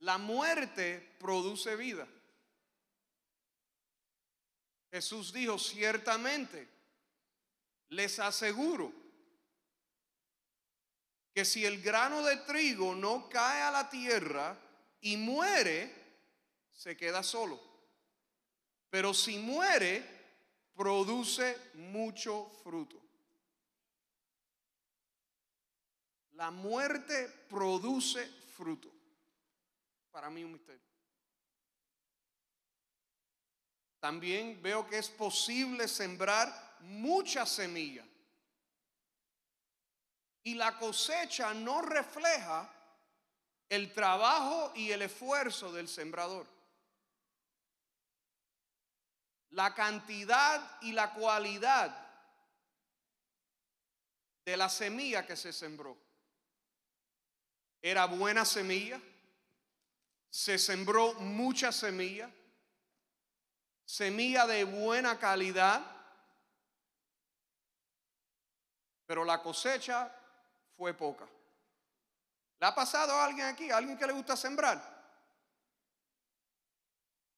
La 0.00 0.18
muerte 0.18 1.16
produce 1.18 1.74
vida. 1.76 2.06
Jesús 4.90 5.32
dijo, 5.32 5.58
ciertamente, 5.58 6.68
les 7.90 8.18
aseguro 8.18 8.92
que 11.34 11.44
si 11.44 11.64
el 11.64 11.80
grano 11.82 12.22
de 12.22 12.36
trigo 12.38 12.94
no 12.94 13.28
cae 13.28 13.62
a 13.62 13.70
la 13.70 13.88
tierra 13.88 14.58
y 15.00 15.16
muere, 15.16 15.94
se 16.72 16.96
queda 16.96 17.22
solo. 17.22 17.60
Pero 18.90 19.12
si 19.12 19.38
muere, 19.38 20.04
produce 20.74 21.56
mucho 21.74 22.50
fruto. 22.62 23.00
La 26.32 26.50
muerte 26.50 27.28
produce 27.48 28.26
fruto. 28.56 28.88
Para 30.10 30.30
mí 30.30 30.44
un 30.44 30.52
misterio. 30.52 30.87
También 34.08 34.62
veo 34.62 34.88
que 34.88 34.96
es 34.96 35.10
posible 35.10 35.86
sembrar 35.86 36.48
mucha 36.80 37.44
semilla. 37.44 38.02
Y 40.44 40.54
la 40.54 40.78
cosecha 40.78 41.52
no 41.52 41.82
refleja 41.82 42.72
el 43.68 43.92
trabajo 43.92 44.72
y 44.74 44.92
el 44.92 45.02
esfuerzo 45.02 45.70
del 45.74 45.88
sembrador. 45.88 46.46
La 49.50 49.74
cantidad 49.74 50.80
y 50.80 50.92
la 50.92 51.12
cualidad 51.12 51.94
de 54.46 54.56
la 54.56 54.70
semilla 54.70 55.26
que 55.26 55.36
se 55.36 55.52
sembró. 55.52 55.98
Era 57.82 58.06
buena 58.06 58.46
semilla, 58.46 58.98
se 60.30 60.58
sembró 60.58 61.12
mucha 61.12 61.70
semilla, 61.72 62.30
semilla 63.88 64.46
de 64.46 64.64
buena 64.64 65.18
calidad, 65.18 65.80
pero 69.06 69.24
la 69.24 69.40
cosecha 69.40 70.14
fue 70.76 70.92
poca. 70.92 71.26
¿Le 72.60 72.66
ha 72.66 72.74
pasado 72.74 73.14
a 73.14 73.24
alguien 73.24 73.46
aquí, 73.46 73.70
a 73.70 73.78
alguien 73.78 73.96
que 73.96 74.06
le 74.06 74.12
gusta 74.12 74.36
sembrar? 74.36 74.78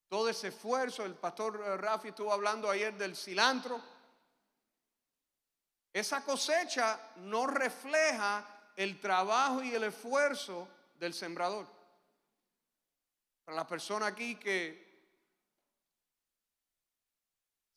Todo 0.09 0.29
ese 0.29 0.49
esfuerzo, 0.49 1.05
el 1.05 1.15
pastor 1.15 1.57
Rafi 1.81 2.09
estuvo 2.09 2.33
hablando 2.33 2.69
ayer 2.69 2.95
del 2.99 3.15
cilantro. 3.15 3.81
Esa 5.93 6.25
cosecha 6.25 7.13
no 7.19 7.47
refleja 7.47 8.73
el 8.75 8.99
trabajo 8.99 9.63
y 9.63 9.73
el 9.73 9.85
esfuerzo 9.85 10.67
del 10.97 11.15
sembrador. 11.15 11.69
Para 13.45 13.59
las 13.59 13.67
personas 13.69 14.11
aquí 14.11 14.35
que 14.35 14.90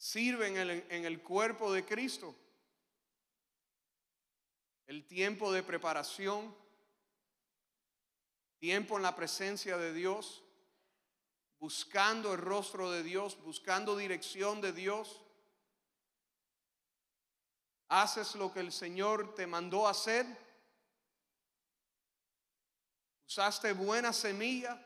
sirven 0.03 0.57
en 0.57 1.05
el, 1.05 1.23
cuerpo 1.23 1.71
de 1.71 1.85
Cristo. 1.85 2.35
El 4.85 5.07
tiempo 5.07 5.49
de 5.53 5.63
preparación, 5.63 6.53
tiempo 8.59 8.97
en 8.97 9.03
la 9.03 9.15
presencia 9.15 9.77
de 9.77 9.93
Dios, 9.93 10.43
buscando 11.57 12.33
el 12.33 12.41
rostro 12.41 12.91
de 12.91 13.01
Dios, 13.01 13.41
buscando 13.43 13.95
dirección 13.95 14.59
de 14.59 14.73
Dios. 14.73 15.21
Haces 17.87 18.35
lo 18.35 18.51
que 18.51 18.59
el 18.59 18.73
Señor 18.73 19.33
te 19.35 19.47
mandó 19.47 19.87
hacer. 19.87 20.25
Usaste 23.25 23.71
buena 23.71 24.11
semilla. 24.11 24.77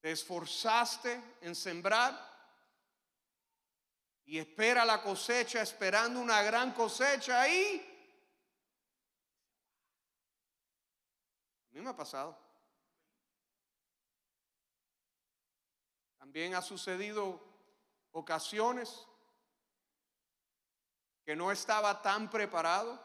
Te 0.00 0.12
esforzaste 0.12 1.36
en 1.40 1.54
sembrar 1.54 2.28
y 4.24 4.38
espera 4.38 4.84
la 4.84 5.02
cosecha 5.02 5.62
esperando 5.62 6.20
una 6.20 6.42
gran 6.42 6.72
cosecha 6.72 7.40
ahí. 7.40 7.84
A 11.70 11.74
mí 11.74 11.80
me 11.80 11.90
ha 11.90 11.96
pasado. 11.96 12.38
También 16.18 16.54
ha 16.54 16.62
sucedido 16.62 17.42
ocasiones 18.12 19.06
que 21.24 21.34
no 21.34 21.50
estaba 21.50 22.02
tan 22.02 22.30
preparado. 22.30 23.02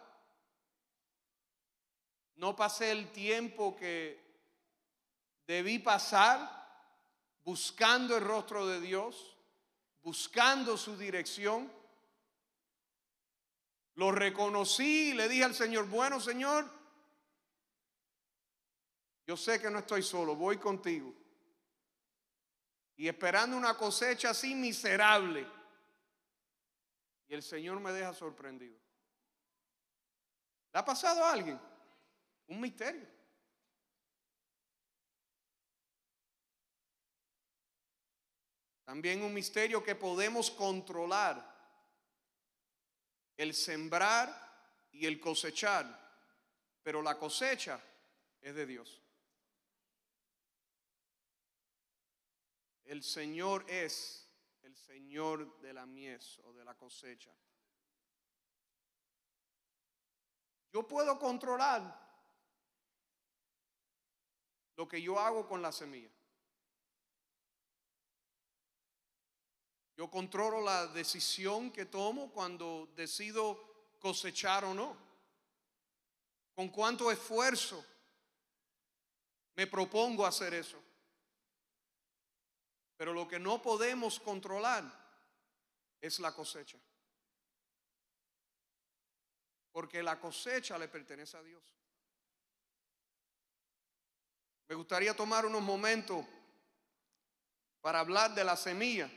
No 2.36 2.56
pasé 2.56 2.92
el 2.92 3.12
tiempo 3.12 3.76
que 3.76 4.22
debí 5.48 5.80
pasar 5.80 6.63
buscando 7.44 8.18
el 8.18 8.24
rostro 8.24 8.66
de 8.68 8.80
Dios, 8.80 9.38
buscando 10.02 10.78
su 10.78 10.98
dirección. 10.98 11.72
Lo 13.96 14.12
reconocí 14.12 15.12
y 15.12 15.14
le 15.14 15.30
dije 15.30 15.44
al 15.44 15.54
Señor, 15.54 15.88
bueno 15.88 16.20
Señor, 16.20 16.70
yo 19.26 19.38
sé 19.38 19.62
que 19.62 19.70
no 19.70 19.80
estoy 19.80 20.04
solo, 20.04 20.36
voy 20.36 20.58
contigo. 20.58 21.14
Y 22.96 23.08
esperando 23.08 23.58
una 23.58 23.76
cosecha 23.76 24.32
así 24.32 24.54
miserable. 24.54 25.48
Y 27.28 27.34
el 27.34 27.42
Señor 27.42 27.80
me 27.80 27.92
deja 27.92 28.14
sorprendido. 28.14 28.78
¿Le 30.72 30.80
ha 30.80 30.86
pasado 30.86 31.24
a 31.24 31.32
alguien? 31.32 31.60
Un 32.48 32.60
misterio. 32.60 33.13
También 38.84 39.24
un 39.24 39.34
misterio 39.34 39.84
que 39.84 39.96
podemos 39.96 40.52
controlar. 40.52 41.52
El 43.38 43.54
sembrar 43.54 44.88
y 44.92 45.06
el 45.06 45.20
cosechar. 45.20 45.86
Pero 46.84 47.02
la 47.02 47.18
cosecha 47.18 47.80
es 48.42 48.54
de 48.56 48.66
Dios. 48.66 49.02
El 52.84 53.04
Señor 53.04 53.66
es 53.70 54.30
el 54.62 54.76
Señor 54.76 55.60
de 55.62 55.74
la 55.74 55.86
mies 55.86 56.40
o 56.40 56.54
de 56.54 56.66
la 56.66 56.76
cosecha. 56.76 57.32
Yo 60.72 60.88
puedo 60.88 61.18
controlar 61.20 62.02
lo 64.76 64.88
que 64.88 65.02
yo 65.02 65.20
hago 65.20 65.48
con 65.48 65.62
la 65.62 65.72
semilla. 65.72 66.10
Yo 69.96 70.10
controlo 70.10 70.62
la 70.62 70.88
decisión 70.88 71.72
que 71.72 71.86
tomo 71.86 72.32
cuando 72.32 72.90
decido 72.96 73.96
cosechar 74.00 74.66
o 74.66 74.74
no. 74.74 74.98
Con 76.56 76.70
cuánto 76.70 77.12
esfuerzo 77.12 77.84
me 79.56 79.68
propongo 79.68 80.26
hacer 80.26 80.54
eso. 80.54 80.82
Pero 82.98 83.14
lo 83.14 83.28
que 83.28 83.40
no 83.40 83.62
podemos 83.62 84.20
controlar 84.20 84.84
es 86.02 86.20
la 86.20 86.34
cosecha. 86.34 86.78
Porque 89.72 90.04
la 90.04 90.20
cosecha 90.20 90.78
le 90.78 90.88
pertenece 90.88 91.38
a 91.38 91.44
Dios. 91.44 91.64
Me 94.68 94.76
gustaría 94.76 95.16
tomar 95.16 95.46
unos 95.46 95.62
momentos 95.62 96.26
para 97.82 98.00
hablar 98.00 98.34
de 98.34 98.44
la 98.44 98.56
semilla. 98.56 99.10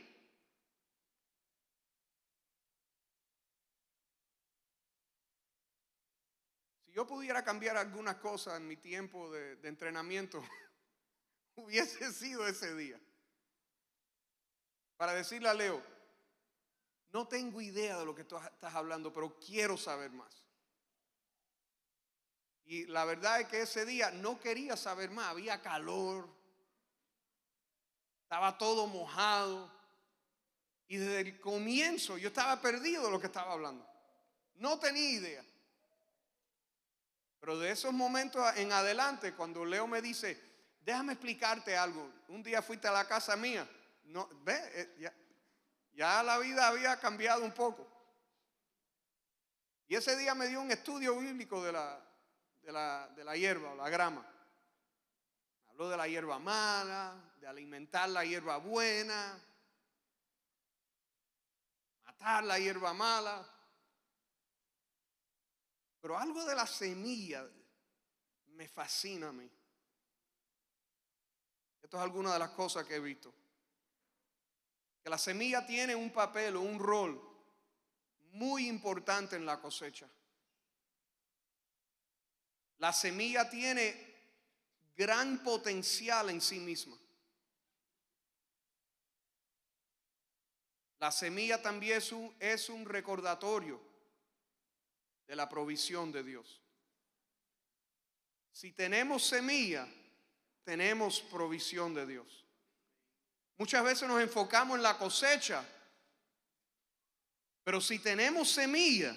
Yo 6.97 7.05
pudiera 7.05 7.43
cambiar 7.43 7.77
algunas 7.77 8.15
cosas 8.15 8.57
en 8.57 8.67
mi 8.67 8.75
tiempo 8.75 9.29
de, 9.29 9.59
entrenamiento, 9.69 10.43
hubiese 11.55 12.11
sido 12.11 12.47
ese 12.47 12.73
día. 12.73 12.99
para 14.95 15.13
decirle 15.13 15.47
a 15.47 15.53
Leo, 15.53 15.79
no 17.11 17.27
tengo 17.27 17.61
idea 17.61 17.99
de 17.99 18.03
lo 18.03 18.15
que 18.15 18.23
tú 18.23 18.35
estás 18.35 18.73
hablando, 18.73 19.13
pero 19.13 19.37
quiero 19.39 19.77
saber 19.77 20.09
más. 20.09 20.43
Y 22.65 22.87
la 22.87 23.05
verdad 23.05 23.41
es 23.41 23.47
que 23.47 23.61
ese 23.61 23.85
día 23.85 24.09
no 24.09 24.39
quería 24.39 24.75
saber 24.75 25.11
más, 25.11 25.27
había 25.27 25.61
calor, 25.61 26.27
estaba 28.23 28.57
todo 28.57 28.87
mojado. 28.87 29.71
Y 30.87 30.97
desde 30.97 31.19
el 31.19 31.39
comienzo 31.39 32.17
yo 32.17 32.29
estaba 32.29 32.59
perdido 32.59 33.05
de 33.05 33.11
lo 33.11 33.19
que 33.19 33.27
estaba 33.27 33.53
hablando. 33.53 33.87
No 34.55 34.79
tenía 34.79 35.11
idea. 35.11 35.45
Pero 37.39 37.59
de 37.59 37.71
esos 37.71 37.93
momentos 37.93 38.43
en 38.57 38.71
adelante, 38.71 39.33
cuando 39.33 39.63
Leo 39.63 39.87
me 39.87 40.01
dice, 40.01 40.41
déjame 40.81 41.13
explicarte 41.13 41.77
algo. 41.77 42.11
Un 42.29 42.43
día 42.43 42.61
fuiste 42.61 42.87
a 42.87 42.91
la 42.91 43.07
casa 43.07 43.35
mía. 43.35 43.67
No, 44.05 44.27
ve, 44.43 44.57
eh, 44.73 45.11
ya, 45.93 46.23
la 46.23 46.39
vida 46.39 46.67
había 46.67 46.99
cambiado 46.99 47.43
un 47.43 47.51
poco. 47.51 47.87
Y 49.87 49.95
ese 49.95 50.17
día 50.17 50.33
me 50.33 50.47
dio 50.47 50.61
un 50.61 50.71
estudio 50.71 51.17
bíblico 51.17 51.63
de 51.63 51.71
la, 51.71 52.01
de 52.63 52.71
la, 52.71 53.07
de 53.15 53.23
la 53.23 53.35
hierba 53.35 53.75
la 53.75 53.89
grama. 53.89 54.25
Habló 55.69 55.89
de 55.89 55.97
la 55.97 56.07
hierba 56.07 56.39
mala, 56.39 57.15
de 57.39 57.47
alimentar 57.47 58.09
la 58.09 58.25
hierba 58.25 58.57
buena, 58.57 59.39
matar 62.05 62.43
la 62.43 62.59
hierba 62.59 62.93
mala. 62.93 63.45
Pero 66.07 66.17
algo 66.17 66.45
de 66.45 66.55
la 66.55 66.65
semilla 66.65 67.45
me 68.53 68.65
fascina 68.69 69.27
a 69.27 69.33
mí. 69.33 69.51
Esto 71.81 71.97
es 71.97 72.03
alguna 72.03 72.31
de 72.31 72.39
las 72.39 72.51
cosas 72.51 72.85
que 72.85 72.95
he 72.95 72.99
visto. 73.01 73.35
Que 75.03 75.09
la 75.09 75.17
semilla 75.17 75.67
tiene 75.67 75.95
un 75.95 76.09
papel 76.13 76.55
o 76.55 76.61
un 76.61 76.79
rol 76.79 77.21
muy 78.31 78.69
importante 78.69 79.35
en 79.35 79.45
la 79.45 79.59
cosecha. 79.59 80.07
La 82.77 82.93
semilla 82.93 83.49
tiene 83.49 84.15
gran 84.95 85.43
potencial 85.43 86.29
en 86.29 86.39
sí 86.39 86.61
misma. 86.61 86.97
La 90.99 91.11
semilla 91.11 91.61
también 91.61 91.97
es 91.97 92.13
un, 92.13 92.33
es 92.39 92.69
un 92.69 92.85
recordatorio 92.85 93.86
de 95.27 95.35
la 95.35 95.49
provisión 95.49 96.11
de 96.11 96.23
Dios. 96.23 96.61
Si 98.51 98.71
tenemos 98.71 99.27
semilla, 99.27 99.87
tenemos 100.63 101.21
provisión 101.21 101.93
de 101.93 102.05
Dios. 102.07 102.45
Muchas 103.57 103.83
veces 103.83 104.07
nos 104.07 104.21
enfocamos 104.21 104.77
en 104.77 104.83
la 104.83 104.97
cosecha, 104.97 105.63
pero 107.63 107.81
si 107.81 107.99
tenemos 107.99 108.49
semilla, 108.49 109.15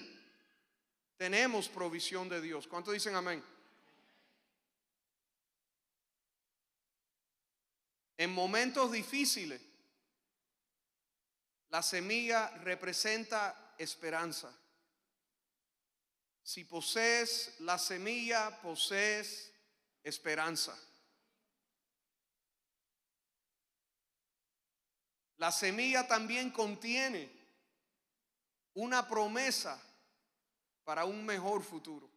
tenemos 1.16 1.68
provisión 1.68 2.28
de 2.28 2.40
Dios. 2.40 2.66
¿Cuántos 2.66 2.94
dicen 2.94 3.14
amén? 3.14 3.42
En 8.16 8.30
momentos 8.32 8.92
difíciles, 8.92 9.60
la 11.70 11.82
semilla 11.82 12.50
representa 12.58 13.74
esperanza. 13.78 14.54
Si 16.50 16.64
posees 16.64 17.54
la 17.60 17.78
semilla, 17.78 18.60
posees 18.60 19.52
esperanza. 20.02 20.76
La 25.36 25.52
semilla 25.52 26.08
también 26.08 26.50
contiene 26.50 27.30
una 28.74 29.06
promesa 29.06 29.80
para 30.82 31.04
un 31.04 31.24
mejor 31.24 31.62
futuro. 31.62 32.10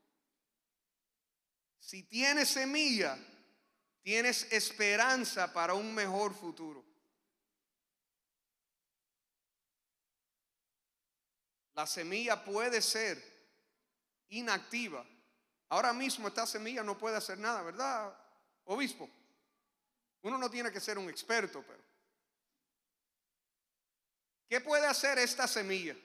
Si 1.80 2.02
tienes 2.02 2.50
semilla, 2.50 3.16
tienes 4.02 4.52
esperanza 4.52 5.54
para 5.54 5.76
un 5.76 5.94
mejor 5.94 6.34
futuro. 6.34 6.84
La 11.76 11.86
semilla 11.86 12.44
puede 12.44 12.82
ser 12.82 13.33
inactiva. 14.38 15.06
Ahora 15.70 15.94
mismo 15.94 16.28
esta 16.28 16.46
semilla 16.46 16.84
no 16.84 16.98
puede 16.98 17.18
hacer 17.18 17.38
nada, 17.38 17.62
¿verdad, 17.64 18.14
obispo? 18.66 19.10
Uno 20.22 20.38
no 20.38 20.50
tiene 20.50 20.72
que 20.72 20.80
ser 20.80 20.98
un 20.98 21.10
experto, 21.10 21.64
pero 21.66 21.84
¿Qué 24.54 24.62
puede 24.62 24.86
hacer 24.86 25.18
esta 25.18 25.48
semilla? 25.48 25.96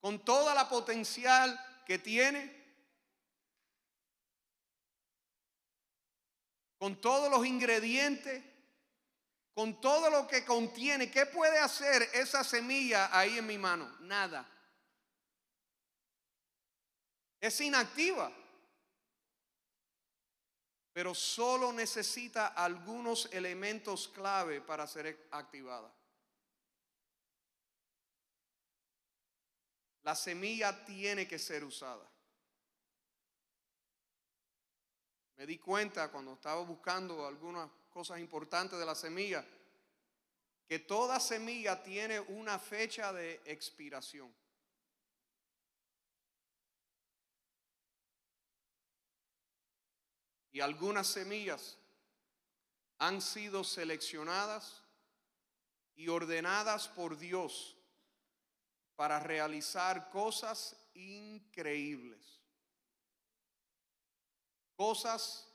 Con 0.00 0.24
toda 0.24 0.54
la 0.54 0.68
potencial 0.68 1.58
que 1.84 1.98
tiene, 1.98 2.60
con 6.78 7.00
todos 7.00 7.28
los 7.28 7.44
ingredientes, 7.44 8.40
con 9.52 9.80
todo 9.80 10.10
lo 10.10 10.28
que 10.28 10.44
contiene, 10.44 11.10
¿qué 11.10 11.26
puede 11.26 11.58
hacer 11.58 12.08
esa 12.14 12.44
semilla 12.44 13.10
ahí 13.10 13.38
en 13.38 13.48
mi 13.48 13.58
mano? 13.58 13.96
Nada. 13.98 14.48
Es 17.40 17.60
inactiva. 17.60 18.30
Pero 20.92 21.14
solo 21.14 21.72
necesita 21.72 22.48
algunos 22.48 23.28
elementos 23.32 24.08
clave 24.08 24.60
para 24.60 24.86
ser 24.86 25.28
activada. 25.30 25.92
La 30.02 30.14
semilla 30.14 30.84
tiene 30.84 31.28
que 31.28 31.38
ser 31.38 31.64
usada. 31.64 32.06
Me 35.36 35.46
di 35.46 35.58
cuenta 35.58 36.10
cuando 36.10 36.34
estaba 36.34 36.62
buscando 36.62 37.26
algunas 37.26 37.70
cosas 37.88 38.18
importantes 38.18 38.78
de 38.78 38.84
la 38.84 38.94
semilla, 38.94 39.44
que 40.66 40.80
toda 40.80 41.18
semilla 41.18 41.82
tiene 41.82 42.20
una 42.20 42.58
fecha 42.58 43.12
de 43.12 43.40
expiración. 43.44 44.34
Y 50.52 50.60
algunas 50.60 51.06
semillas 51.06 51.78
han 52.98 53.22
sido 53.22 53.64
seleccionadas 53.64 54.82
y 55.94 56.08
ordenadas 56.08 56.88
por 56.88 57.16
Dios 57.18 57.76
para 58.96 59.20
realizar 59.20 60.10
cosas 60.10 60.76
increíbles. 60.94 62.40
Cosas 64.76 65.48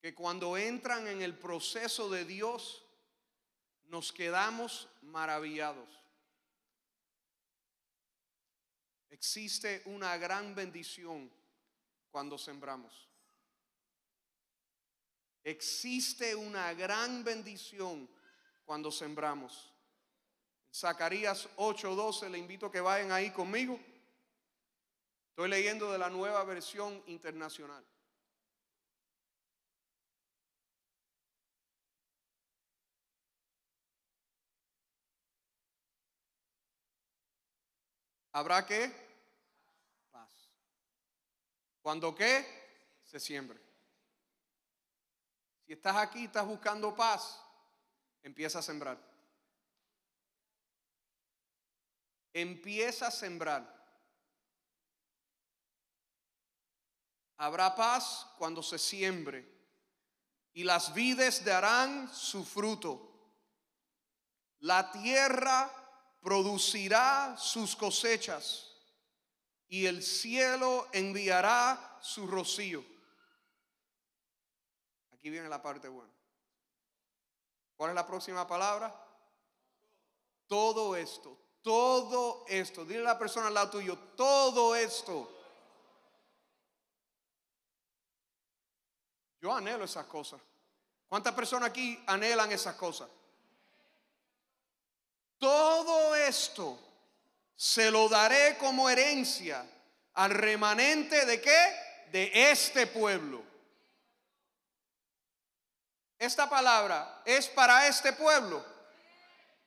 que 0.00 0.14
cuando 0.14 0.56
entran 0.56 1.06
en 1.08 1.22
el 1.22 1.36
proceso 1.36 2.08
de 2.08 2.24
Dios 2.24 2.84
nos 3.84 4.12
quedamos 4.12 4.88
maravillados. 5.02 5.88
Existe 9.10 9.82
una 9.86 10.16
gran 10.16 10.54
bendición 10.54 11.30
cuando 12.10 12.38
sembramos. 12.38 13.07
Existe 15.44 16.34
una 16.34 16.74
gran 16.74 17.24
bendición 17.24 18.08
cuando 18.64 18.90
sembramos. 18.90 19.72
Zacarías 20.74 21.48
8:12, 21.56 22.28
le 22.28 22.38
invito 22.38 22.66
a 22.66 22.72
que 22.72 22.80
vayan 22.80 23.12
ahí 23.12 23.30
conmigo. 23.30 23.80
Estoy 25.30 25.48
leyendo 25.48 25.90
de 25.92 25.98
la 25.98 26.10
nueva 26.10 26.44
versión 26.44 27.02
internacional. 27.06 27.84
¿Habrá 38.32 38.66
qué? 38.66 38.92
Paz. 40.12 40.30
¿Cuándo 41.82 42.14
qué? 42.14 42.46
Se 43.02 43.18
siembre. 43.18 43.67
Si 45.68 45.74
estás 45.74 45.96
aquí, 45.96 46.24
estás 46.24 46.46
buscando 46.46 46.96
paz, 46.96 47.40
empieza 48.24 48.58
a 48.58 48.62
sembrar. 48.62 48.98
empieza 52.40 53.08
a 53.08 53.10
sembrar. 53.10 53.76
Habrá 57.36 57.74
paz 57.74 58.26
cuando 58.36 58.62
se 58.62 58.78
siembre 58.78 59.46
y 60.52 60.64
las 60.64 60.92
vides 60.92 61.44
darán 61.44 62.12
su 62.12 62.44
fruto. 62.44 63.04
La 64.60 64.90
tierra 64.90 65.72
producirá 66.20 67.36
sus 67.38 67.76
cosechas 67.76 68.72
y 69.68 69.86
el 69.86 70.02
cielo 70.02 70.88
enviará 70.92 71.98
su 72.02 72.26
rocío. 72.26 72.84
Aquí 75.28 75.32
viene 75.34 75.50
la 75.50 75.60
parte 75.60 75.88
buena. 75.88 76.10
¿Cuál 77.76 77.90
es 77.90 77.94
la 77.94 78.06
próxima 78.06 78.46
palabra? 78.46 79.04
todo 80.46 80.96
esto, 80.96 81.36
todo 81.60 82.46
esto, 82.48 82.86
dile 82.86 83.00
a 83.00 83.12
la 83.12 83.18
persona 83.18 83.48
al 83.48 83.54
lado 83.54 83.68
tuyo, 83.68 83.98
todo 84.16 84.74
esto. 84.74 85.30
Yo 89.42 89.54
anhelo 89.54 89.84
esas 89.84 90.06
cosas. 90.06 90.40
¿Cuántas 91.06 91.34
personas 91.34 91.68
aquí 91.68 92.02
anhelan 92.06 92.50
esas 92.50 92.74
cosas? 92.76 93.10
Todo 95.36 96.16
esto 96.16 96.78
se 97.54 97.90
lo 97.90 98.08
daré 98.08 98.56
como 98.56 98.88
herencia 98.88 99.64
al 100.14 100.30
remanente 100.30 101.26
de 101.26 101.38
qué? 101.38 101.74
De 102.10 102.50
este 102.50 102.86
pueblo. 102.86 103.47
Esta 106.18 106.48
palabra 106.48 107.22
es 107.24 107.48
para 107.48 107.86
este 107.86 108.12
pueblo. 108.12 108.64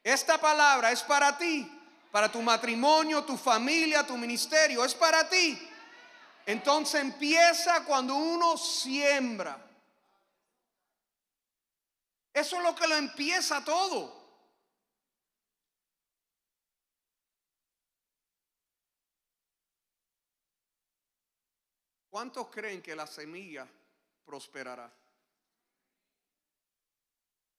Esta 0.03 0.37
palabra 0.39 0.91
es 0.91 1.01
para 1.03 1.37
ti, 1.37 1.69
para 2.11 2.29
tu 2.29 2.41
matrimonio, 2.41 3.23
tu 3.23 3.37
familia, 3.37 4.05
tu 4.05 4.17
ministerio, 4.17 4.83
es 4.83 4.93
para 4.93 5.29
ti. 5.29 5.69
Entonces 6.45 7.01
empieza 7.01 7.85
cuando 7.85 8.15
uno 8.15 8.57
siembra. 8.57 9.57
Eso 12.33 12.57
es 12.57 12.63
lo 12.63 12.75
que 12.75 12.87
lo 12.87 12.95
empieza 12.95 13.63
todo. 13.63 14.19
¿Cuántos 22.09 22.47
creen 22.49 22.81
que 22.81 22.93
la 22.93 23.07
semilla 23.07 23.65
prosperará? 24.25 24.91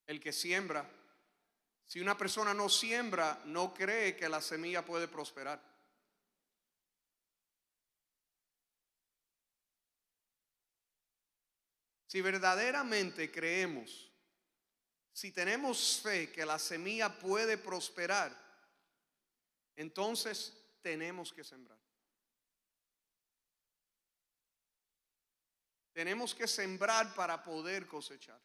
El 0.06 0.20
que 0.20 0.32
siembra. 0.32 0.88
Si 1.86 2.00
una 2.00 2.16
persona 2.16 2.54
no 2.54 2.68
siembra, 2.68 3.40
no 3.44 3.74
cree 3.74 4.16
que 4.16 4.28
la 4.28 4.40
semilla 4.40 4.84
puede 4.84 5.08
prosperar. 5.08 5.62
Si 12.06 12.20
verdaderamente 12.20 13.30
creemos, 13.30 14.12
si 15.12 15.32
tenemos 15.32 16.00
fe 16.02 16.30
que 16.30 16.44
la 16.44 16.58
semilla 16.58 17.18
puede 17.18 17.56
prosperar, 17.56 18.36
entonces 19.76 20.52
tenemos 20.82 21.32
que 21.32 21.42
sembrar. 21.42 21.78
Tenemos 25.92 26.34
que 26.34 26.46
sembrar 26.46 27.14
para 27.14 27.42
poder 27.42 27.86
cosechar. 27.86 28.40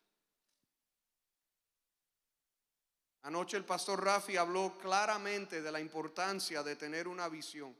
Anoche 3.23 3.57
el 3.57 3.65
pastor 3.65 4.03
Rafi 4.03 4.37
habló 4.37 4.77
claramente 4.77 5.61
de 5.61 5.71
la 5.71 5.79
importancia 5.79 6.63
de 6.63 6.75
tener 6.75 7.07
una 7.07 7.27
visión. 7.27 7.75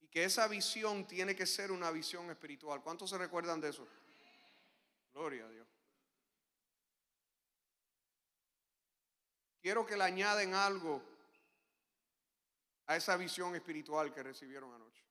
Y 0.00 0.08
que 0.08 0.24
esa 0.24 0.48
visión 0.48 1.06
tiene 1.06 1.36
que 1.36 1.46
ser 1.46 1.70
una 1.70 1.90
visión 1.90 2.30
espiritual. 2.30 2.82
¿Cuántos 2.82 3.10
se 3.10 3.18
recuerdan 3.18 3.60
de 3.60 3.70
eso? 3.70 3.86
Gloria 5.12 5.44
a 5.44 5.48
Dios. 5.48 5.68
Quiero 9.60 9.84
que 9.86 9.96
le 9.96 10.04
añaden 10.04 10.54
algo 10.54 11.02
a 12.86 12.96
esa 12.96 13.16
visión 13.16 13.54
espiritual 13.54 14.12
que 14.12 14.22
recibieron 14.22 14.72
anoche 14.72 15.04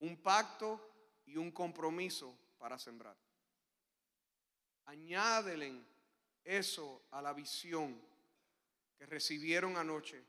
un 0.00 0.16
pacto 0.22 0.80
y 1.26 1.36
un 1.36 1.50
compromiso 1.50 2.36
para 2.58 2.78
sembrar. 2.78 3.16
Añádelen 4.86 5.86
eso 6.44 7.06
a 7.10 7.22
la 7.22 7.32
visión 7.32 8.00
que 8.98 9.06
recibieron 9.06 9.76
anoche, 9.76 10.22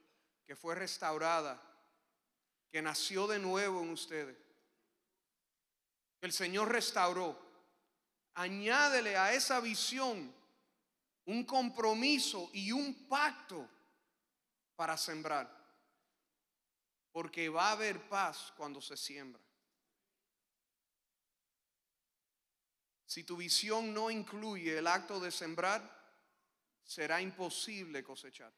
que 0.45 0.55
fue 0.55 0.75
restaurada, 0.75 1.61
que 2.71 2.81
nació 2.81 3.27
de 3.27 3.39
nuevo 3.39 3.81
en 3.81 3.89
ustedes, 3.89 4.37
el 6.21 6.31
Señor 6.31 6.71
restauró. 6.71 7.37
Añádele 8.35 9.17
a 9.17 9.33
esa 9.33 9.59
visión 9.59 10.33
un 11.25 11.43
compromiso 11.43 12.49
y 12.53 12.71
un 12.71 13.07
pacto 13.07 13.67
para 14.75 14.97
sembrar, 14.97 15.49
porque 17.11 17.49
va 17.49 17.69
a 17.69 17.71
haber 17.73 18.07
paz 18.07 18.53
cuando 18.55 18.81
se 18.81 18.95
siembra. 18.95 19.41
Si 23.05 23.25
tu 23.25 23.35
visión 23.35 23.93
no 23.93 24.09
incluye 24.09 24.77
el 24.77 24.87
acto 24.87 25.19
de 25.19 25.31
sembrar, 25.31 26.00
será 26.83 27.21
imposible 27.21 28.03
cosechar. 28.03 28.53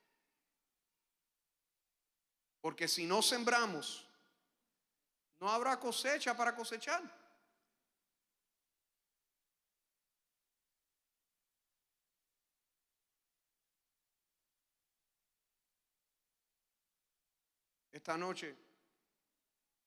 Porque 2.61 2.87
si 2.87 3.05
no 3.05 3.21
sembramos, 3.21 4.07
no 5.39 5.49
habrá 5.49 5.79
cosecha 5.79 6.35
para 6.35 6.55
cosechar. 6.55 7.03
Esta 17.91 18.17
noche 18.17 18.55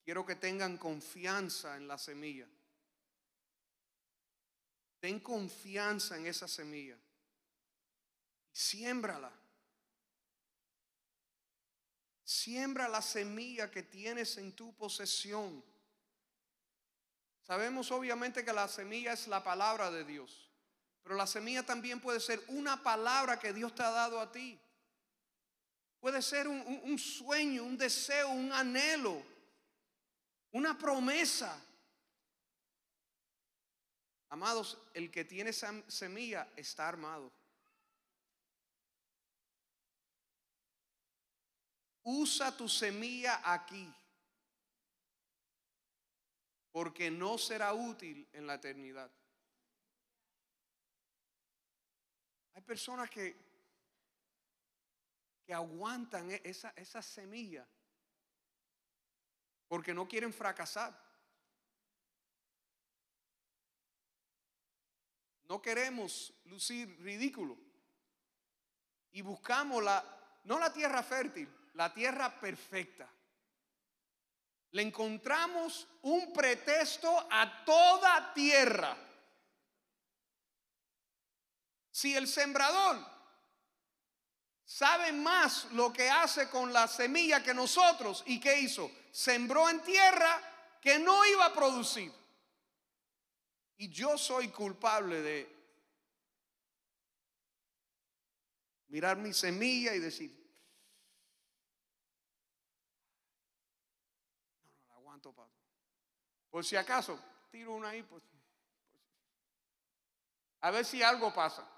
quiero 0.05 0.25
que 0.25 0.37
tengan 0.37 0.79
confianza 0.79 1.77
en 1.77 1.89
la 1.89 1.99
semilla. 1.99 2.47
Ten 5.01 5.21
confianza 5.21 6.17
en 6.17 6.27
esa 6.27 6.47
semilla. 6.49 6.97
Siémbrala. 8.57 9.31
Siembra 12.25 12.89
la 12.89 13.03
semilla 13.03 13.71
que 13.71 13.83
tienes 13.83 14.39
en 14.39 14.57
tu 14.57 14.75
posesión. 14.75 15.63
Sabemos 17.43 17.91
obviamente 17.91 18.47
que 18.47 18.55
la 18.55 18.67
semilla 18.67 19.13
es 19.13 19.29
la 19.29 19.45
palabra 19.45 19.91
de 19.91 20.05
Dios. 20.05 20.51
Pero 21.03 21.17
la 21.17 21.27
semilla 21.27 21.67
también 21.67 22.01
puede 22.01 22.19
ser 22.19 22.43
una 22.49 22.83
palabra 22.83 23.39
que 23.39 23.53
Dios 23.53 23.75
te 23.75 23.83
ha 23.83 23.91
dado 23.91 24.19
a 24.19 24.33
ti. 24.33 24.59
Puede 26.01 26.23
ser 26.23 26.49
un, 26.49 26.81
un 26.83 26.99
sueño, 26.99 27.63
un 27.63 27.77
deseo, 27.77 28.31
un 28.31 28.51
anhelo, 28.55 29.23
una 30.53 30.79
promesa. 30.79 31.63
Amados, 34.31 34.79
el 34.95 35.11
que 35.11 35.27
tiene 35.27 35.53
semilla 35.53 36.49
está 36.57 36.89
armado. 36.89 37.31
Usa 42.09 42.57
tu 42.57 42.69
semilla 42.69 43.41
aquí, 43.43 43.93
porque 46.71 47.11
no 47.11 47.37
será 47.37 47.73
útil 47.73 48.29
en 48.33 48.47
la 48.47 48.55
eternidad. 48.55 49.11
Hay 52.55 52.63
personas 52.63 53.11
que, 53.11 53.37
que 55.45 55.53
aguantan 55.53 56.31
e-, 56.31 56.43
esa, 56.45 56.71
esa 56.77 57.03
semilla 57.03 57.67
porque 59.69 59.93
no 59.93 60.07
quieren 60.07 60.33
fracasar. 60.33 60.97
No 65.49 65.61
queremos 65.63 66.33
lucir 66.45 67.01
ridículo. 67.01 67.57
Y 69.13 69.23
buscamos 69.23 69.83
la, 69.83 70.41
no 70.45 70.59
la 70.59 70.73
tierra 70.73 71.03
fértil, 71.03 71.49
la 71.77 71.93
tierra 71.93 72.39
perfecta. 72.41 73.09
Le 74.73 74.83
encontramos 74.83 75.87
un 76.03 76.33
pretexto 76.33 77.27
a 77.31 77.65
toda 77.65 78.35
tierra. 78.35 78.97
Si 81.91 82.15
el 82.15 82.27
sembrador 82.29 82.99
sabe 84.65 85.13
más 85.13 85.67
lo 85.73 85.93
que 85.93 86.11
hace 86.11 86.51
con 86.51 86.73
la 86.73 86.89
semilla 86.89 87.43
que 87.43 87.55
nosotros, 87.55 88.23
¿y 88.27 88.41
qué 88.41 88.61
hizo? 88.61 88.91
Sembró 89.11 89.71
en 89.71 89.81
tierra 89.83 90.79
que 90.83 90.99
no 90.99 91.25
iba 91.25 91.47
a 91.47 91.55
producir. 91.55 92.13
Y 93.79 93.89
yo 93.89 94.19
soy 94.19 94.49
culpable 94.49 95.23
de 95.23 95.57
mirar 98.89 99.17
mi 99.17 99.33
semilla 99.33 99.95
y 99.95 100.01
decir, 100.01 100.31
no, 104.65 104.73
no 104.73 104.87
la 104.89 104.95
aguanto, 104.95 105.33
Pablo. 105.33 105.53
Por 106.57 106.65
si 106.65 106.75
acaso, 106.75 107.21
tiro 107.51 107.75
una 107.75 107.91
ahí, 107.91 108.03
pues, 108.03 108.23
pues, 108.23 108.43
a 110.63 110.71
ver 110.71 110.87
si 110.87 111.03
algo 111.03 111.31
pasa. 111.35 111.71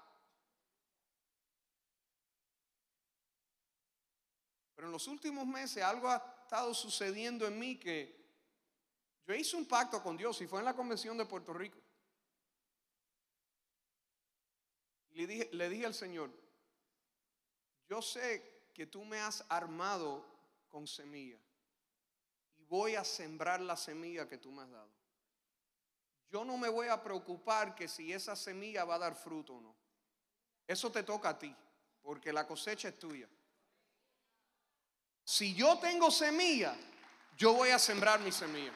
Pero 4.73 4.87
en 4.87 4.93
los 4.93 5.05
últimos 5.09 5.45
meses 5.45 5.83
algo 5.83 6.07
ha 6.07 6.43
estado 6.43 6.73
sucediendo 6.73 7.45
en 7.45 7.59
mí 7.59 7.77
que 7.77 8.25
yo 9.27 9.35
hice 9.35 9.57
un 9.57 9.67
pacto 9.67 10.01
con 10.01 10.15
Dios 10.15 10.39
y 10.39 10.47
fue 10.47 10.59
en 10.59 10.65
la 10.65 10.77
convención 10.77 11.17
de 11.17 11.25
Puerto 11.25 11.51
Rico. 11.51 11.77
le 15.09 15.27
dije, 15.27 15.49
le 15.51 15.67
dije 15.67 15.87
al 15.87 15.93
Señor, 15.93 16.31
yo 17.89 18.01
sé 18.01 18.69
que 18.73 18.87
tú 18.87 19.03
me 19.03 19.19
has 19.19 19.43
armado 19.49 20.25
con 20.69 20.87
semilla 20.87 21.37
voy 22.69 22.95
a 22.95 23.03
sembrar 23.03 23.59
la 23.59 23.75
semilla 23.75 24.27
que 24.27 24.37
tú 24.37 24.51
me 24.51 24.61
has 24.61 24.69
dado. 24.69 24.89
Yo 26.29 26.45
no 26.45 26.57
me 26.57 26.69
voy 26.69 26.87
a 26.87 27.01
preocupar 27.01 27.73
que 27.73 27.87
si 27.87 28.13
esa 28.13 28.35
semilla 28.35 28.85
va 28.85 28.95
a 28.95 28.99
dar 28.99 29.15
fruto 29.15 29.55
o 29.55 29.61
no. 29.61 29.75
Eso 30.67 30.91
te 30.91 31.01
toca 31.01 31.29
a 31.29 31.39
ti, 31.39 31.53
porque 32.03 32.31
la 32.31 32.45
cosecha 32.45 32.89
es 32.89 32.99
tuya. 32.99 33.27
Si 35.23 35.55
yo 35.55 35.79
tengo 35.79 36.11
semilla, 36.11 36.75
yo 37.35 37.53
voy 37.53 37.69
a 37.69 37.79
sembrar 37.79 38.19
mi 38.19 38.31
semilla. 38.31 38.73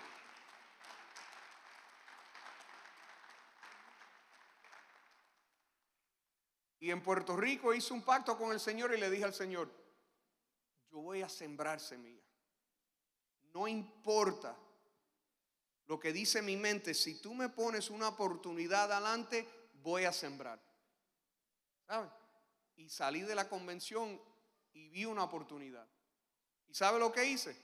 Y 6.80 6.90
en 6.90 7.02
Puerto 7.02 7.38
Rico 7.38 7.74
hice 7.74 7.94
un 7.94 8.02
pacto 8.02 8.38
con 8.38 8.52
el 8.52 8.60
Señor 8.60 8.94
y 8.94 9.00
le 9.00 9.10
dije 9.10 9.24
al 9.24 9.34
Señor, 9.34 9.72
yo 10.92 10.98
voy 10.98 11.22
a 11.22 11.30
sembrar 11.30 11.80
semilla. 11.80 12.22
No 13.54 13.68
importa 13.68 14.58
lo 15.86 16.00
que 16.00 16.12
dice 16.12 16.42
mi 16.42 16.58
mente, 16.58 16.94
si 16.94 17.22
tú 17.22 17.34
me 17.34 17.50
pones 17.50 17.90
una 17.90 18.10
oportunidad 18.10 18.92
adelante, 18.92 19.48
voy 19.74 20.06
a 20.06 20.14
sembrar. 20.14 20.60
¿Sabe? 21.86 22.10
Y 22.76 22.90
salí 22.90 23.22
de 23.22 23.36
la 23.36 23.48
convención 23.48 24.20
y 24.74 24.90
vi 24.90 25.06
una 25.06 25.24
oportunidad. 25.24 25.88
¿Y 26.68 26.74
sabe 26.74 27.00
lo 27.00 27.12
que 27.12 27.26
hice? 27.26 27.56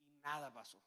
Y 0.00 0.20
nada 0.20 0.52
pasó. 0.52 0.78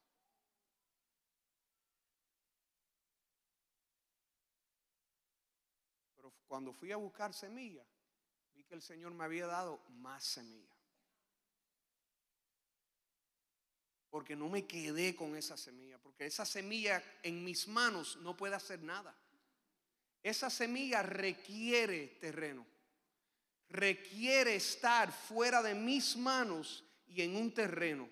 cuando 6.51 6.73
fui 6.73 6.91
a 6.91 6.97
buscar 6.97 7.33
semilla, 7.33 7.81
vi 7.81 8.00
que 8.71 8.75
el 8.75 8.81
Señor 8.81 9.13
me 9.13 9.25
había 9.25 9.47
dado 9.47 9.83
más 9.89 10.23
semilla. 10.23 10.73
Porque 14.09 14.33
no 14.33 14.47
me 14.47 14.65
quedé 14.65 15.13
con 15.13 15.35
esa 15.35 15.57
semilla, 15.57 15.97
porque 15.97 16.25
esa 16.25 16.45
semilla 16.45 17.03
en 17.21 17.43
mis 17.43 17.67
manos 17.67 18.15
no 18.21 18.37
puede 18.37 18.55
hacer 18.55 18.81
nada. 18.81 19.13
Esa 20.23 20.49
semilla 20.49 21.03
requiere 21.03 22.17
terreno, 22.21 22.65
requiere 23.67 24.55
estar 24.55 25.11
fuera 25.11 25.61
de 25.61 25.75
mis 25.75 26.15
manos 26.15 26.85
y 27.07 27.23
en 27.23 27.35
un 27.35 27.53
terreno. 27.53 28.09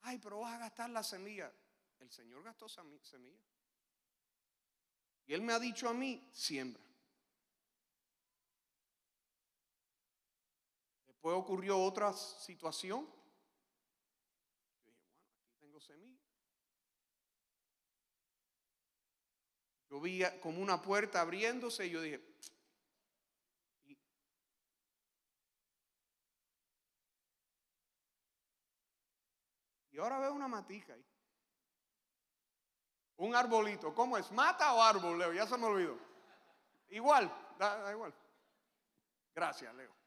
Ay, 0.00 0.18
pero 0.18 0.40
vas 0.40 0.54
a 0.54 0.58
gastar 0.58 0.90
la 0.90 1.04
semilla. 1.04 1.52
El 2.00 2.10
Señor 2.10 2.42
gastó 2.42 2.68
semilla. 2.68 3.38
Y 5.24 5.34
Él 5.34 5.42
me 5.42 5.52
ha 5.52 5.60
dicho 5.60 5.88
a 5.88 5.94
mí, 5.94 6.28
siembra. 6.32 6.82
Después 11.22 11.36
ocurrió 11.36 11.78
otra 11.78 12.12
situación. 12.12 13.08
Yo 14.84 14.90
dije, 14.90 15.04
bueno, 15.04 15.30
aquí 15.38 15.54
tengo 15.60 15.80
semilla. 15.80 16.18
Yo 19.88 20.00
vi 20.00 20.24
como 20.40 20.60
una 20.60 20.82
puerta 20.82 21.20
abriéndose 21.20 21.86
y 21.86 21.90
yo 21.90 22.00
dije, 22.00 22.20
y, 29.92 29.98
ahora 29.98 30.18
veo 30.18 30.32
una 30.32 30.48
matica 30.48 30.94
ahí. 30.94 31.06
Un 33.18 33.36
arbolito. 33.36 33.94
¿Cómo 33.94 34.18
es? 34.18 34.32
¿Mata 34.32 34.74
o 34.74 34.82
árbol, 34.82 35.20
Leo? 35.20 35.32
Ya 35.32 35.46
se 35.46 35.56
me 35.56 35.66
olvidó. 35.66 35.96
Igual, 36.88 37.32
da, 37.60 37.92
igual. 37.92 38.12
Gracias, 39.32 39.72
Leo. 39.76 40.01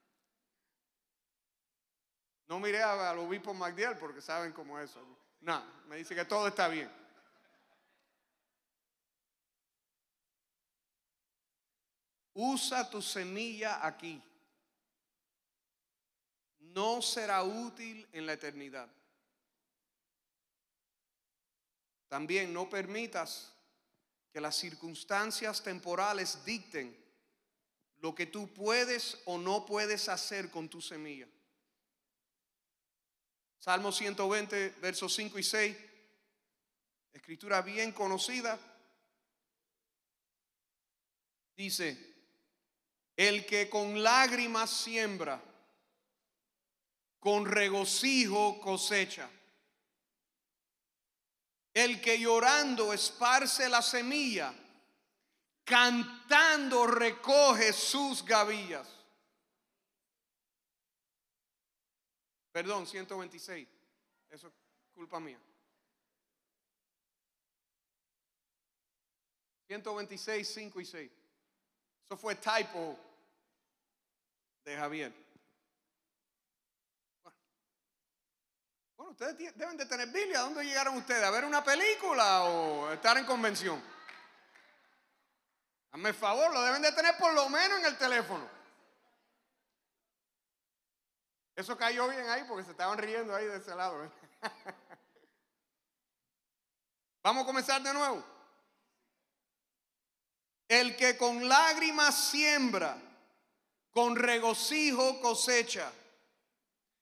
No 2.48 2.60
miré 2.60 2.82
al 2.82 3.18
obispo 3.18 3.52
Magdiel 3.52 3.96
porque 3.96 4.20
saben 4.20 4.52
cómo 4.52 4.78
es 4.78 4.90
eso. 4.90 5.04
No, 5.40 5.64
me 5.88 5.96
dice 5.96 6.14
que 6.14 6.24
todo 6.24 6.48
está 6.48 6.68
bien. 6.68 6.90
Usa 12.34 12.88
tu 12.88 13.00
semilla 13.00 13.84
aquí. 13.84 14.22
No 16.58 17.00
será 17.00 17.42
útil 17.42 18.06
en 18.12 18.26
la 18.26 18.34
eternidad. 18.34 18.88
También 22.08 22.52
no 22.52 22.68
permitas 22.68 23.52
que 24.32 24.40
las 24.40 24.54
circunstancias 24.54 25.62
temporales 25.62 26.44
dicten 26.44 26.96
lo 27.98 28.14
que 28.14 28.26
tú 28.26 28.52
puedes 28.52 29.20
o 29.24 29.38
no 29.38 29.64
puedes 29.64 30.08
hacer 30.08 30.50
con 30.50 30.68
tu 30.68 30.80
semilla. 30.80 31.26
Salmo 33.58 33.90
120, 33.90 34.70
versos 34.80 35.14
5 35.14 35.38
y 35.38 35.42
6, 35.42 35.76
escritura 37.12 37.62
bien 37.62 37.92
conocida, 37.92 38.58
dice, 41.56 42.14
el 43.16 43.46
que 43.46 43.68
con 43.68 44.02
lágrimas 44.02 44.70
siembra, 44.70 45.42
con 47.18 47.46
regocijo 47.46 48.60
cosecha. 48.60 49.28
El 51.72 52.00
que 52.00 52.18
llorando 52.18 52.92
esparce 52.92 53.68
la 53.68 53.82
semilla, 53.82 54.54
cantando 55.64 56.86
recoge 56.86 57.72
sus 57.72 58.24
gavillas. 58.24 58.95
Perdón, 62.56 62.86
126. 62.86 63.68
Eso 64.30 64.46
es 64.46 64.54
culpa 64.94 65.20
mía. 65.20 65.38
126, 69.66 70.48
5 70.54 70.80
y 70.80 70.86
6. 70.86 71.12
Eso 72.06 72.16
fue 72.16 72.34
typo 72.36 72.98
de 74.64 74.74
Javier. 74.74 75.12
Bueno, 78.96 79.12
ustedes 79.12 79.54
deben 79.54 79.76
de 79.76 79.84
tener 79.84 80.08
Biblia. 80.08 80.40
¿Dónde 80.40 80.64
llegaron 80.64 80.96
ustedes? 80.96 81.24
¿A 81.24 81.30
ver 81.30 81.44
una 81.44 81.62
película 81.62 82.44
o 82.44 82.90
estar 82.90 83.18
en 83.18 83.26
convención? 83.26 83.84
Hazme 85.90 86.08
el 86.08 86.14
favor, 86.14 86.50
lo 86.54 86.62
deben 86.62 86.80
de 86.80 86.92
tener 86.92 87.18
por 87.18 87.34
lo 87.34 87.50
menos 87.50 87.80
en 87.80 87.84
el 87.84 87.98
teléfono. 87.98 88.55
Eso 91.56 91.76
cayó 91.78 92.06
bien 92.08 92.28
ahí 92.28 92.44
porque 92.46 92.64
se 92.64 92.72
estaban 92.72 92.98
riendo 92.98 93.34
ahí 93.34 93.46
de 93.46 93.56
ese 93.56 93.74
lado. 93.74 94.04
¿eh? 94.04 94.10
Vamos 97.22 97.44
a 97.44 97.46
comenzar 97.46 97.82
de 97.82 97.94
nuevo. 97.94 98.22
El 100.68 100.96
que 100.96 101.16
con 101.16 101.48
lágrimas 101.48 102.14
siembra, 102.14 102.98
con 103.90 104.16
regocijo 104.16 105.18
cosecha. 105.22 105.90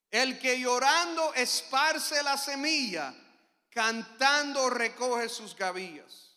El 0.09 0.39
que 0.39 0.61
llorando 0.61 1.35
esparce 1.35 2.23
la 2.23 2.39
semilla, 2.39 3.13
cantando 3.71 4.71
recoge 4.71 5.29
sus 5.29 5.57
gavillas. 5.57 6.37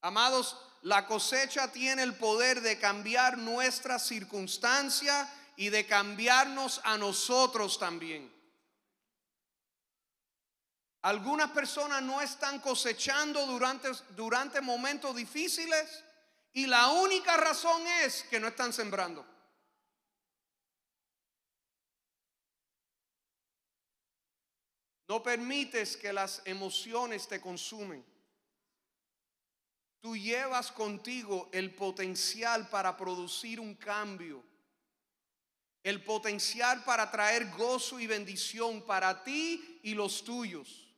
Amados, 0.00 0.58
la 0.82 1.06
cosecha 1.06 1.70
tiene 1.70 2.02
el 2.02 2.16
poder 2.16 2.60
de 2.60 2.80
cambiar 2.80 3.38
nuestra 3.38 4.00
circunstancia 4.00 5.30
y 5.56 5.68
de 5.70 5.86
cambiarnos 5.86 6.80
a 6.84 6.98
nosotros 6.98 7.78
también. 7.78 8.32
Algunas 11.02 11.50
personas 11.50 12.02
no 12.02 12.22
están 12.22 12.60
cosechando 12.60 13.46
durante, 13.46 13.90
durante 14.16 14.60
momentos 14.60 15.14
difíciles 15.14 16.02
y 16.54 16.66
la 16.66 16.88
única 16.90 17.36
razón 17.36 17.86
es 18.04 18.22
que 18.24 18.40
no 18.40 18.48
están 18.48 18.72
sembrando. 18.72 19.26
No 25.08 25.22
permites 25.22 25.96
que 25.96 26.12
las 26.12 26.40
emociones 26.46 27.28
te 27.28 27.40
consumen. 27.40 28.04
Tú 30.00 30.16
llevas 30.16 30.72
contigo 30.72 31.50
el 31.52 31.74
potencial 31.74 32.68
para 32.68 32.96
producir 32.96 33.60
un 33.60 33.74
cambio. 33.74 34.42
El 35.84 36.02
potencial 36.02 36.82
para 36.82 37.10
traer 37.10 37.50
gozo 37.50 38.00
y 38.00 38.08
bendición 38.08 38.82
para 38.82 39.22
ti 39.22 39.80
y 39.82 39.94
los 39.94 40.24
tuyos. 40.24 40.88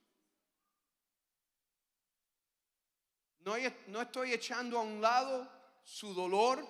No, 3.41 3.57
no 3.89 4.01
estoy 4.01 4.33
echando 4.33 4.79
a 4.79 4.83
un 4.83 5.01
lado 5.01 5.51
su 5.83 6.15
dolor, 6.15 6.65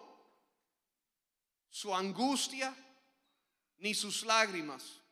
su 1.69 1.95
angustia, 1.95 2.75
ni 3.79 3.95
sus 3.95 4.25
lágrimas. 4.25 5.03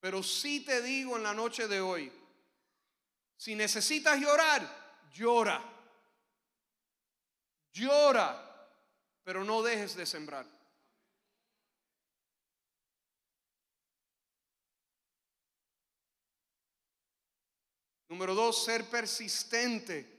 Pero 0.00 0.22
sí 0.22 0.60
te 0.60 0.80
digo 0.80 1.16
en 1.16 1.22
la 1.22 1.34
noche 1.34 1.68
de 1.68 1.80
hoy, 1.80 2.10
si 3.36 3.54
necesitas 3.54 4.18
llorar, 4.18 5.06
llora. 5.12 5.62
Llora, 7.72 8.70
pero 9.22 9.44
no 9.44 9.62
dejes 9.62 9.96
de 9.96 10.06
sembrar. 10.06 10.53
Número 18.08 18.34
dos, 18.34 18.64
ser 18.64 18.84
persistente 18.84 20.14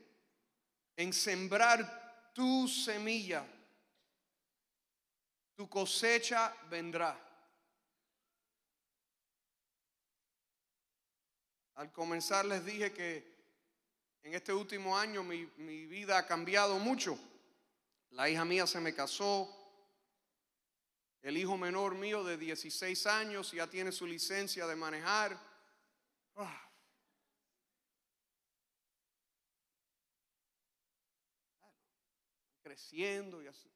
en 0.96 1.14
sembrar 1.14 2.32
tu 2.34 2.68
semilla. 2.68 3.46
Tu 5.56 5.70
cosecha 5.70 6.54
vendrá. 6.70 7.22
Al 11.76 11.92
comenzar 11.92 12.46
les 12.46 12.66
dije 12.66 12.94
que 12.94 13.36
en 14.24 14.34
este 14.34 14.54
último 14.54 14.98
año 14.98 15.24
mi, 15.24 15.46
mi, 15.58 15.86
vida 15.86 16.18
ha 16.18 16.26
cambiado 16.26 16.80
mucho. 16.80 17.18
La 18.12 18.30
hija 18.30 18.44
mía 18.46 18.66
se 18.66 18.80
me 18.80 18.94
casó. 18.94 19.50
El 21.22 21.38
hijo 21.38 21.58
menor 21.58 21.96
mío 21.96 22.24
de 22.24 22.38
16 22.38 23.06
años 23.08 23.52
ya 23.52 23.68
tiene 23.68 23.92
su 23.92 24.08
licencia 24.08 24.66
de 24.68 24.76
manejar. 24.76 25.40
Ah. 26.36 26.64
Creciendo 32.76 33.41
y 33.41 33.47
así. 33.47 33.71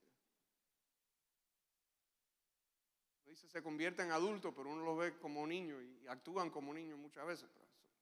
Dice, 3.23 3.47
se 3.47 3.63
convierte 3.63 4.01
en 4.01 4.11
adulto, 4.11 4.53
pero 4.53 4.69
uno 4.69 4.83
lo 4.83 4.97
ve 4.97 5.17
como 5.17 5.47
niño 5.47 5.81
y 5.81 6.05
actúan 6.07 6.49
como 6.49 6.73
niños 6.73 6.99
muchas 6.99 7.25
veces. 7.25 7.49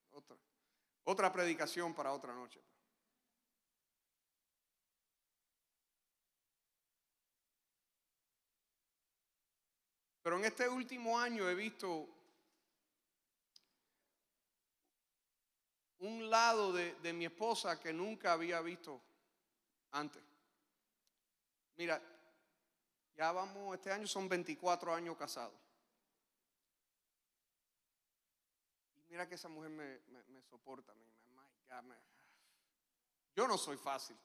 Otra, 0.10 0.36
otra 1.04 1.32
predicación 1.32 1.94
para 1.94 2.14
otra 2.14 2.34
noche. 2.34 2.60
Pero 10.24 10.38
en 10.38 10.46
este 10.46 10.68
último 10.68 11.20
año 11.20 11.48
he 11.48 11.54
visto 11.54 12.10
un 16.00 16.28
lado 16.28 16.74
de, 16.74 16.96
de, 16.96 17.14
mi 17.14 17.26
esposa 17.26 17.80
que 17.80 17.94
nunca 17.94 18.34
había 18.34 18.62
visto 18.62 19.00
antes. 19.92 20.27
Mira, 21.78 22.02
ya 23.16 23.32
vamos, 23.32 23.76
este 23.76 23.92
año 23.92 24.08
son 24.08 24.28
24 24.28 24.94
años 24.94 25.16
casados. 25.16 25.54
mira 29.10 29.28
que 29.28 29.36
esa 29.36 29.48
mujer 29.48 29.72
me, 29.72 30.42
soporta. 30.44 30.94
yo 33.36 33.48
no 33.48 33.58
soy 33.58 33.78
fácil. 33.78 34.18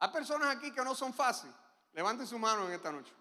Hay 0.00 0.10
personas 0.10 0.56
aquí 0.56 0.72
que 0.72 0.82
no 0.82 0.94
son 0.94 1.14
fáciles. 1.14 1.54
Levanten 1.92 2.26
su 2.26 2.38
mano 2.38 2.66
en 2.66 2.72
esta 2.72 2.90
noche. 2.90 3.12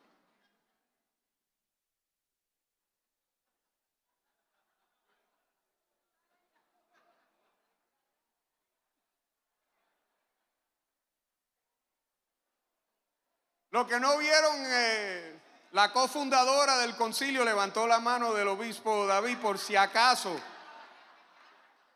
Los 13.74 13.88
que 13.88 14.00
no 14.00 14.20
vieron 14.20 14.56
eh, 14.68 15.42
la 15.72 15.92
cofundadora 15.92 16.78
del 16.78 16.96
concilio 16.96 17.44
levantó 17.44 17.88
la 17.88 18.00
mano 18.00 18.32
del 18.32 18.50
obispo 18.50 19.08
David 19.08 19.40
por 19.40 19.58
si 19.58 19.76
acaso. 19.76 20.40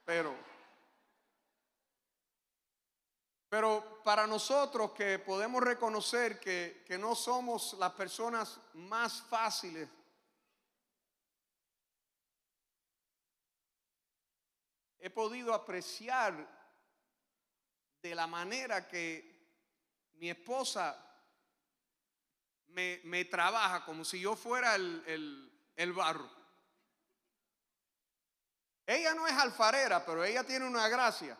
Pero, 0.03 0.36
pero 3.47 4.01
para 4.03 4.25
nosotros 4.25 4.89
que 4.93 5.19
podemos 5.19 5.61
reconocer 5.61 6.39
que, 6.39 6.84
que 6.84 6.97
no 6.97 7.13
somos 7.13 7.73
las 7.73 7.91
personas 7.91 8.59
más 8.73 9.21
fáciles 9.21 9.88
he 14.97 15.11
podido 15.11 15.53
apreciar 15.53 16.34
de 18.01 18.15
la 18.15 18.25
manera 18.25 18.88
que 18.88 19.38
mi 20.13 20.32
esposa 20.32 21.03
me, 22.70 23.26
trabaja 23.26 23.86
como 23.86 24.05
si 24.05 24.20
yo 24.20 24.36
fuera 24.36 24.76
el, 24.76 25.51
el 25.76 25.93
barro. 25.93 26.30
Ella 28.86 29.13
no 29.13 29.28
es 29.28 29.34
alfarera, 29.34 30.05
pero 30.05 30.24
ella 30.24 30.45
tiene 30.45 30.65
una 30.65 30.88
gracia. 30.88 31.38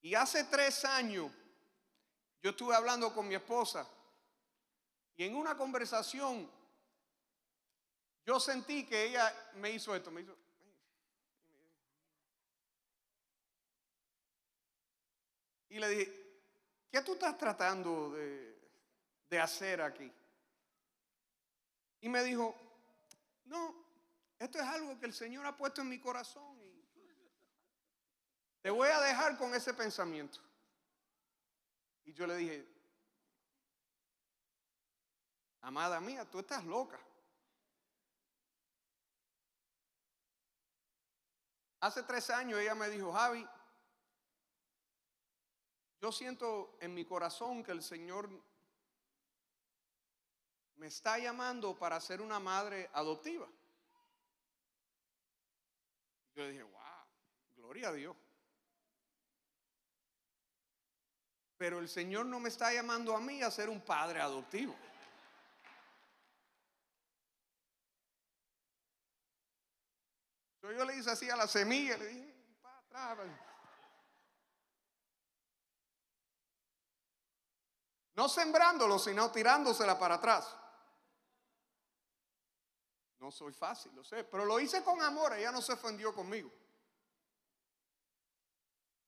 Y 0.00 0.14
hace 0.14 0.44
tres 0.44 0.84
años 0.84 1.30
yo 2.42 2.50
estuve 2.50 2.74
hablando 2.74 3.12
con 3.14 3.26
mi 3.26 3.34
esposa 3.34 3.88
y 5.16 5.24
en 5.24 5.34
una 5.34 5.56
conversación 5.56 6.50
yo 8.26 8.38
sentí 8.38 8.84
que 8.86 9.04
ella 9.04 9.50
me 9.54 9.70
hizo 9.70 9.94
esto, 9.94 10.10
me 10.10 10.22
hizo, 10.22 10.36
Y 15.74 15.80
le 15.80 15.88
dije, 15.88 16.36
¿qué 16.88 17.02
tú 17.02 17.14
estás 17.14 17.36
tratando 17.36 18.12
de, 18.12 19.40
hacer 19.40 19.82
aquí? 19.82 20.08
Y 22.00 22.08
me 22.08 22.22
dijo, 22.22 22.54
no, 23.46 23.74
esto 24.38 24.58
es 24.58 24.64
algo 24.64 24.96
que 25.00 25.06
el 25.06 25.12
Señor 25.12 25.44
ha 25.44 25.56
puesto 25.56 25.80
en 25.80 25.88
mi 25.88 25.98
corazón 25.98 26.56
te 28.62 28.70
voy 28.70 28.88
a 28.88 29.00
dejar 29.00 29.36
con 29.36 29.52
ese 29.52 29.74
pensamiento. 29.74 30.38
Y 32.04 32.14
yo 32.14 32.26
le 32.26 32.36
dije, 32.36 32.66
amada 35.60 36.00
mía, 36.00 36.24
tú 36.24 36.38
estás 36.38 36.64
loca. 36.64 36.98
Hace 41.80 42.04
tres 42.04 42.30
años 42.30 42.60
ella 42.60 42.76
me 42.76 42.88
dijo, 42.88 43.12
Javi, 43.12 43.46
yo 46.04 46.12
siento 46.12 46.76
en 46.82 46.92
mi 46.92 47.06
corazón 47.06 47.64
que 47.64 47.72
el 47.72 47.82
Señor 47.82 48.28
me 50.76 50.88
está 50.88 51.18
llamando 51.18 51.78
para 51.78 51.98
ser 51.98 52.20
una 52.20 52.38
madre 52.38 52.90
adoptiva. 52.92 53.48
Yo 56.34 56.46
dije, 56.46 56.62
wow, 56.62 57.06
gloria 57.56 57.88
a 57.88 57.92
Dios. 57.94 58.14
Pero 61.56 61.78
el 61.78 61.88
Señor 61.88 62.26
no 62.26 62.38
me 62.38 62.50
está 62.50 62.70
llamando 62.70 63.16
a 63.16 63.20
mí 63.20 63.40
a 63.40 63.50
ser 63.50 63.70
un 63.70 63.80
padre 63.80 64.20
adoptivo. 64.20 64.76
yo 70.60 70.84
le 70.84 70.96
hice 70.96 71.10
así 71.10 71.30
a 71.30 71.36
la 71.36 71.46
semilla, 71.46 71.96
le 71.96 72.06
dije, 72.08 72.34
para 72.60 73.14
atrás. 73.14 73.53
No 78.14 78.28
sembrándolo, 78.28 78.98
sino 78.98 79.30
tirándosela 79.30 79.98
para 79.98 80.16
atrás. 80.16 80.56
No 83.18 83.30
soy 83.30 83.52
fácil, 83.52 83.94
lo 83.94 84.04
sé, 84.04 84.24
pero 84.24 84.44
lo 84.44 84.60
hice 84.60 84.84
con 84.84 85.00
amor, 85.02 85.32
ella 85.32 85.50
no 85.50 85.62
se 85.62 85.72
ofendió 85.72 86.14
conmigo. 86.14 86.52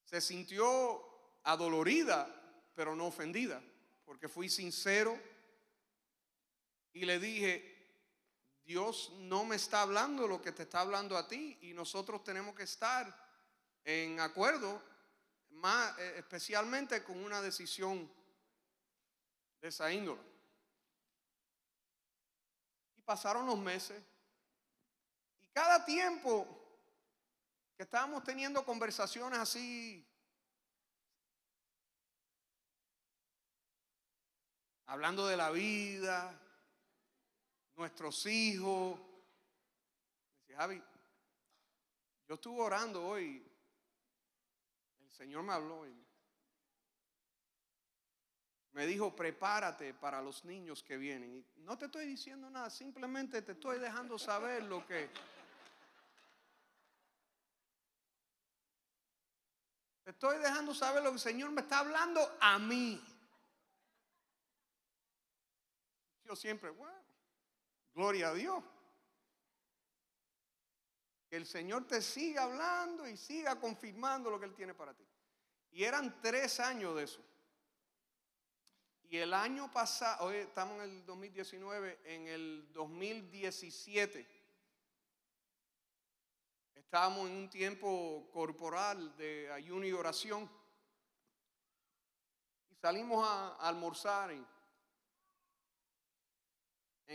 Se 0.04 0.20
sintió 0.20 1.38
adolorida, 1.44 2.26
pero 2.74 2.96
no 2.96 3.07
ofendida, 3.07 3.62
porque 4.04 4.28
fui 4.28 4.48
sincero 4.48 5.20
y 6.92 7.04
le 7.04 7.18
dije, 7.18 7.76
Dios 8.64 9.12
no 9.18 9.44
me 9.44 9.57
está 9.57 9.82
hablando 9.82 10.26
lo 10.26 10.40
que 10.42 10.52
te 10.52 10.64
está 10.64 10.80
hablando 10.80 11.16
a 11.16 11.28
ti 11.28 11.59
y 11.61 11.72
nosotros 11.72 12.24
tenemos 12.24 12.54
que 12.54 12.64
estar 12.64 13.14
en 13.84 14.18
acuerdo, 14.18 14.82
más 15.50 15.96
eh, 15.98 16.14
especialmente 16.18 17.04
con 17.04 17.22
una 17.22 17.40
decisión 17.40 18.11
de 19.61 19.68
esa 19.68 19.92
índole. 19.92 20.22
Y 22.96 23.02
pasaron 23.02 23.46
los 23.46 23.59
meses 23.59 24.02
y 25.40 25.48
cada 25.48 25.84
tiempo 25.84 26.46
que 27.76 27.82
estábamos 27.82 28.24
teniendo 28.24 28.64
conversaciones 28.64 29.38
así, 29.38 30.07
hablando 34.86 35.26
de 35.26 35.36
la 35.36 35.50
vida, 35.50 36.40
nuestros 37.74 38.24
hijos, 38.26 38.98
decía 40.40 40.57
Javi, 40.57 40.82
yo 42.26 42.34
estuve 42.34 42.62
orando 42.62 43.07
hoy, 43.07 43.46
el 45.00 45.11
Señor 45.11 45.42
me 45.42 45.52
habló 45.52 45.86
y 45.86 46.05
me 48.77 48.87
dijo, 48.87 49.16
prepárate 49.16 49.95
para 49.95 50.20
los 50.20 50.45
niños 50.45 50.83
que 50.83 50.99
vienen. 50.99 51.43
Y 51.57 51.62
no 51.62 51.79
te 51.79 51.87
estoy 51.87 52.05
diciendo 52.05 52.51
nada, 52.51 52.68
simplemente 52.68 53.41
te 53.41 53.53
estoy 53.53 53.79
dejando 53.79 54.18
saber 54.18 54.64
lo 54.64 54.87
que... 54.87 55.09
estoy 60.05 60.37
dejando 60.39 60.74
saber 60.74 61.03
lo 61.03 61.09
que 61.09 61.14
el 61.14 61.20
Señor 61.20 61.53
me 61.53 61.62
está 61.62 61.79
hablando 61.79 62.37
a 62.39 62.59
mí. 62.59 63.03
Yo 66.24 66.37
siempre, 66.37 66.68
bueno, 66.68 67.03
gloria 67.95 68.29
a 68.29 68.35
Dios. 68.35 68.62
Que 71.31 71.37
el 71.37 71.47
Señor 71.47 71.87
te 71.87 72.03
siga 72.03 72.43
hablando 72.43 73.09
y 73.09 73.16
siga 73.16 73.59
confirmando 73.59 74.31
lo 74.31 74.39
que 74.39 74.45
Él 74.45 74.55
tiene 74.55 74.74
para 74.74 74.93
ti. 74.93 75.09
Y 75.70 75.85
eran 75.85 76.20
tres 76.20 76.61
años 76.61 76.95
de 76.95 77.05
eso. 77.05 77.24
Y 79.09 79.18
el 79.18 79.34
año 79.34 79.70
pasado, 79.70 80.26
hoy 80.26 80.38
estamos 80.38 80.78
en 80.78 80.90
el 80.90 81.07
2019, 81.07 82.00
en 82.07 82.26
el 82.26 82.72
2017, 82.72 84.26
estábamos 86.74 87.30
en 87.30 87.36
un 87.36 87.48
tiempo 87.48 88.28
corporal 88.32 89.16
de 89.16 89.48
ayuno 89.52 89.86
y 89.86 89.92
oración. 89.92 90.50
Y 92.68 92.74
salimos 92.74 93.24
a, 93.24 93.54
almorzar 93.68 94.32
en 94.32 94.44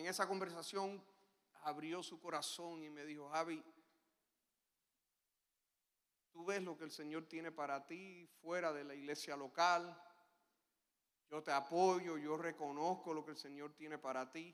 esa 0.06 0.26
conversación 0.30 1.04
abrió 1.64 2.02
su 2.02 2.22
corazón 2.22 2.86
y 2.86 2.90
me 2.90 3.04
dijo, 3.04 3.28
Javi, 3.32 3.62
tú 6.32 6.46
ves 6.46 6.64
lo 6.64 6.78
que 6.78 6.86
el 6.86 6.92
Señor 6.92 7.26
tiene 7.26 7.52
para 7.52 7.86
ti 7.86 8.30
fuera 8.42 8.72
de 8.72 8.86
la 8.86 8.96
iglesia 8.96 9.36
local 9.36 10.08
yo 11.32 11.42
te 11.42 11.52
apoyo, 11.54 12.18
yo 12.18 12.36
reconozco 12.36 13.14
lo 13.14 13.24
que 13.24 13.32
el 13.32 13.38
Señor 13.38 13.74
tiene 13.74 13.98
para 13.98 14.30
ti. 14.30 14.54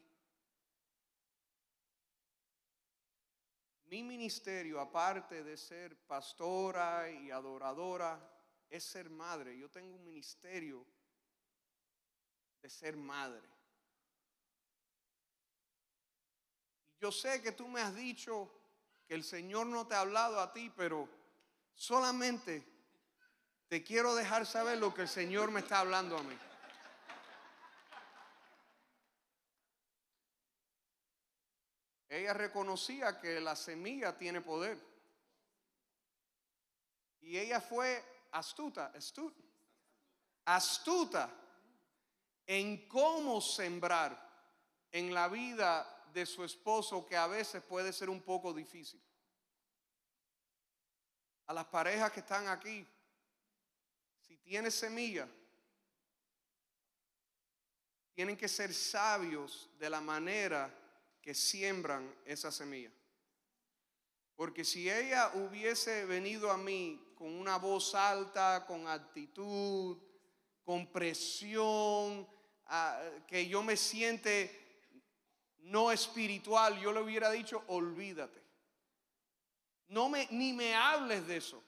Mi 3.86 4.04
ministerio, 4.04 4.80
aparte 4.80 5.44
de 5.44 5.58
ser 5.58 5.98
pastora 6.06 7.10
y 7.10 7.32
adoradora, 7.32 8.20
es 8.70 8.84
ser 8.84 9.10
madre. 9.10 9.58
Yo 9.58 9.72
tengo 9.72 9.96
un 9.96 10.04
ministerio 10.04 10.86
de 12.62 12.70
ser 12.70 12.96
madre. 12.96 13.50
Yo 17.00 17.12
sé 17.12 17.42
que 17.42 17.54
tú 17.54 17.68
me 17.68 17.82
has 17.82 17.96
dicho 17.96 18.52
que 19.08 19.16
el 19.16 19.24
Señor 19.24 19.66
no 19.66 19.88
te 19.88 19.96
ha 19.96 20.02
hablado 20.02 20.40
a 20.40 20.54
ti, 20.54 20.72
pero 20.76 21.10
solamente 21.74 22.64
te 23.68 23.84
quiero 23.84 24.14
dejar 24.14 24.46
saber 24.46 24.78
lo 24.78 24.94
que 24.94 25.04
el 25.04 25.08
Señor 25.08 25.50
me 25.50 25.62
está 25.62 25.80
hablando 25.80 26.18
a 26.18 26.22
mí. 26.22 26.38
Ella 32.10 32.34
reconocía 32.34 33.20
que 33.20 33.40
la 33.42 33.56
semilla 33.56 34.18
tiene 34.18 34.42
poder. 34.42 34.78
Y 37.20 37.38
ella 37.38 37.60
fue 37.60 38.04
astuta, 38.32 38.88
astuta, 38.96 39.42
astuta 40.46 41.30
en 42.46 42.88
cómo 42.88 43.42
sembrar 43.42 44.28
en 44.92 45.14
la 45.14 45.28
vida 45.28 46.06
de 46.14 46.26
su 46.26 46.44
esposo 46.46 47.06
que 47.06 47.18
a 47.18 47.28
veces 47.28 47.62
puede 47.64 47.92
ser 47.92 48.10
un 48.10 48.22
poco 48.22 48.54
difícil. 48.54 49.04
A 51.48 51.54
las 51.54 51.66
parejas 51.66 52.12
que 52.12 52.22
están 52.22 52.48
aquí, 52.48 52.88
si 54.22 54.38
tienes 54.38 54.74
semilla, 54.74 55.28
tienen 58.14 58.38
que 58.38 58.48
ser 58.48 58.74
sabios 58.74 59.70
de 59.78 59.90
la 59.90 60.02
manera 60.02 60.74
que 61.28 61.36
siembran 61.36 62.10
esa 62.24 62.54
semilla. 62.54 62.90
Porque 64.38 64.64
si 64.64 64.90
ella 64.90 65.30
hubiese 65.34 66.06
venido 66.06 66.50
a 66.50 66.58
mí 66.58 67.06
con 67.18 67.34
una 67.34 67.58
voz 67.58 67.94
alta, 67.96 68.66
con 68.66 68.88
actitud, 68.88 69.98
con 70.64 70.90
presión, 70.90 72.26
que 73.28 73.46
yo 73.46 73.62
me 73.62 73.76
siente 73.76 74.96
no 75.64 75.92
espiritual, 75.92 76.80
yo 76.80 76.94
le 76.94 77.02
hubiera 77.02 77.30
dicho, 77.30 77.62
olvídate. 77.68 78.42
No 79.90 80.08
me, 80.08 80.30
ni 80.32 80.54
me 80.54 80.76
hables 80.76 81.28
de 81.28 81.36
eso. 81.36 81.62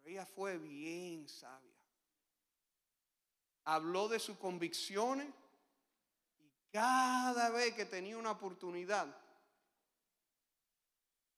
Pero 0.00 0.10
ella 0.10 0.26
fue 0.26 0.58
bien 0.58 1.28
sabia. 1.28 1.84
Habló 3.62 4.08
de 4.08 4.18
sus 4.18 4.36
convicciones, 4.38 5.28
cada 6.70 7.50
vez 7.50 7.74
que 7.74 7.84
tenía 7.84 8.16
una 8.16 8.30
oportunidad, 8.30 9.14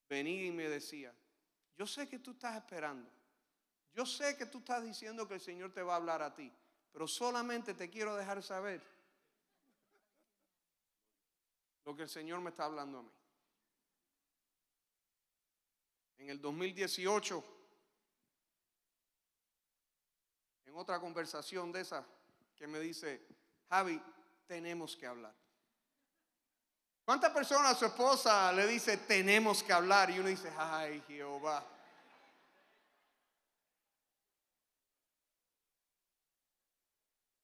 venía 0.07 0.45
y 0.45 0.51
me 0.51 0.69
decía, 0.69 1.13
yo 1.75 1.87
sé 1.87 2.07
que 2.07 2.19
tú 2.19 2.31
estás 2.31 2.55
esperando, 2.55 3.09
yo 3.93 4.05
sé 4.05 4.37
que 4.37 4.45
tú 4.45 4.59
estás 4.59 4.83
diciendo 4.83 5.27
que 5.27 5.35
el 5.35 5.41
Señor 5.41 5.73
te 5.73 5.81
va 5.81 5.93
a 5.93 5.97
hablar 5.97 6.21
a 6.21 6.33
ti, 6.33 6.51
pero 6.91 7.07
solamente 7.07 7.73
te 7.73 7.89
quiero 7.89 8.15
dejar 8.15 8.43
saber 8.43 8.81
lo 11.85 11.95
que 11.95 12.03
el 12.03 12.09
Señor 12.09 12.39
me 12.41 12.51
está 12.51 12.65
hablando 12.65 12.99
a 12.99 13.03
mí. 13.03 13.11
En 16.17 16.29
el 16.29 16.39
2018, 16.39 17.43
en 20.65 20.75
otra 20.75 20.99
conversación 20.99 21.71
de 21.71 21.81
esa, 21.81 22.05
que 22.55 22.67
me 22.67 22.79
dice, 22.79 23.27
Javi, 23.69 24.01
tenemos 24.53 24.95
que 24.95 25.07
hablar. 25.07 25.33
¿Cuántas 27.03 27.31
personas 27.31 27.71
a 27.71 27.75
su 27.75 27.85
esposa 27.85 28.53
le 28.53 28.67
dice 28.67 28.97
tenemos 28.97 29.63
que 29.63 29.73
hablar? 29.73 30.11
Y 30.11 30.19
uno 30.19 30.29
dice, 30.29 30.53
ay 30.55 31.03
Jehová. 31.07 31.65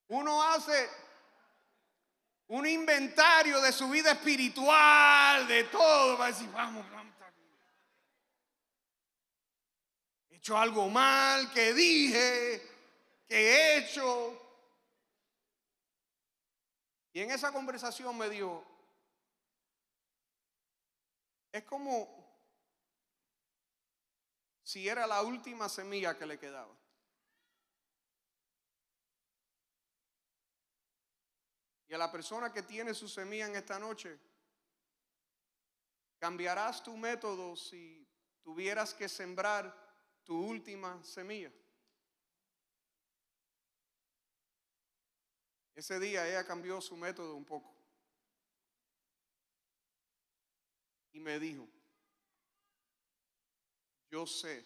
Uno 0.09 0.43
hace 0.43 0.87
un 2.49 2.67
inventario 2.67 3.59
de 3.59 3.71
su 3.71 3.89
vida 3.89 4.11
espiritual, 4.11 5.47
de 5.47 5.63
todo, 5.63 6.15
va 6.15 6.25
a 6.25 6.27
decir, 6.27 6.51
vamos, 6.51 6.85
vamos. 6.91 7.15
He 10.29 10.35
hecho 10.35 10.55
algo 10.55 10.87
mal, 10.89 11.51
que 11.51 11.73
dije, 11.73 12.61
que 13.27 13.35
he 13.35 13.77
hecho. 13.79 14.48
Y 17.11 17.21
en 17.21 17.31
esa 17.31 17.51
conversación 17.51 18.17
me 18.17 18.29
dijo, 18.29 18.63
es 21.51 21.63
como 21.63 22.19
si 24.63 24.87
era 24.87 25.07
la 25.07 25.23
última 25.23 25.67
semilla 25.67 26.17
que 26.17 26.25
le 26.25 26.37
quedaba. 26.37 26.75
Y 31.87 31.93
a 31.95 31.97
la 31.97 32.11
persona 32.11 32.53
que 32.53 32.61
tiene 32.61 32.93
su 32.93 33.07
semilla 33.07 33.47
en 33.47 33.55
esta 33.55 33.79
noche, 33.79 34.19
¿cambiarás 36.19 36.83
tu 36.83 36.95
método 36.95 37.55
si 37.55 38.07
tuvieras 38.43 38.93
que 38.93 39.09
sembrar 39.09 39.75
tu 40.23 40.39
última 40.39 41.03
semilla? 41.03 41.51
Ese 45.79 45.97
día 45.97 46.27
ella 46.27 46.45
cambió 46.45 46.81
su 46.81 46.97
método 46.97 47.35
un 47.35 47.45
poco. 47.45 47.73
Y 51.13 51.21
me 51.21 51.39
dijo, 51.39 51.65
yo 54.11 54.27
sé 54.27 54.65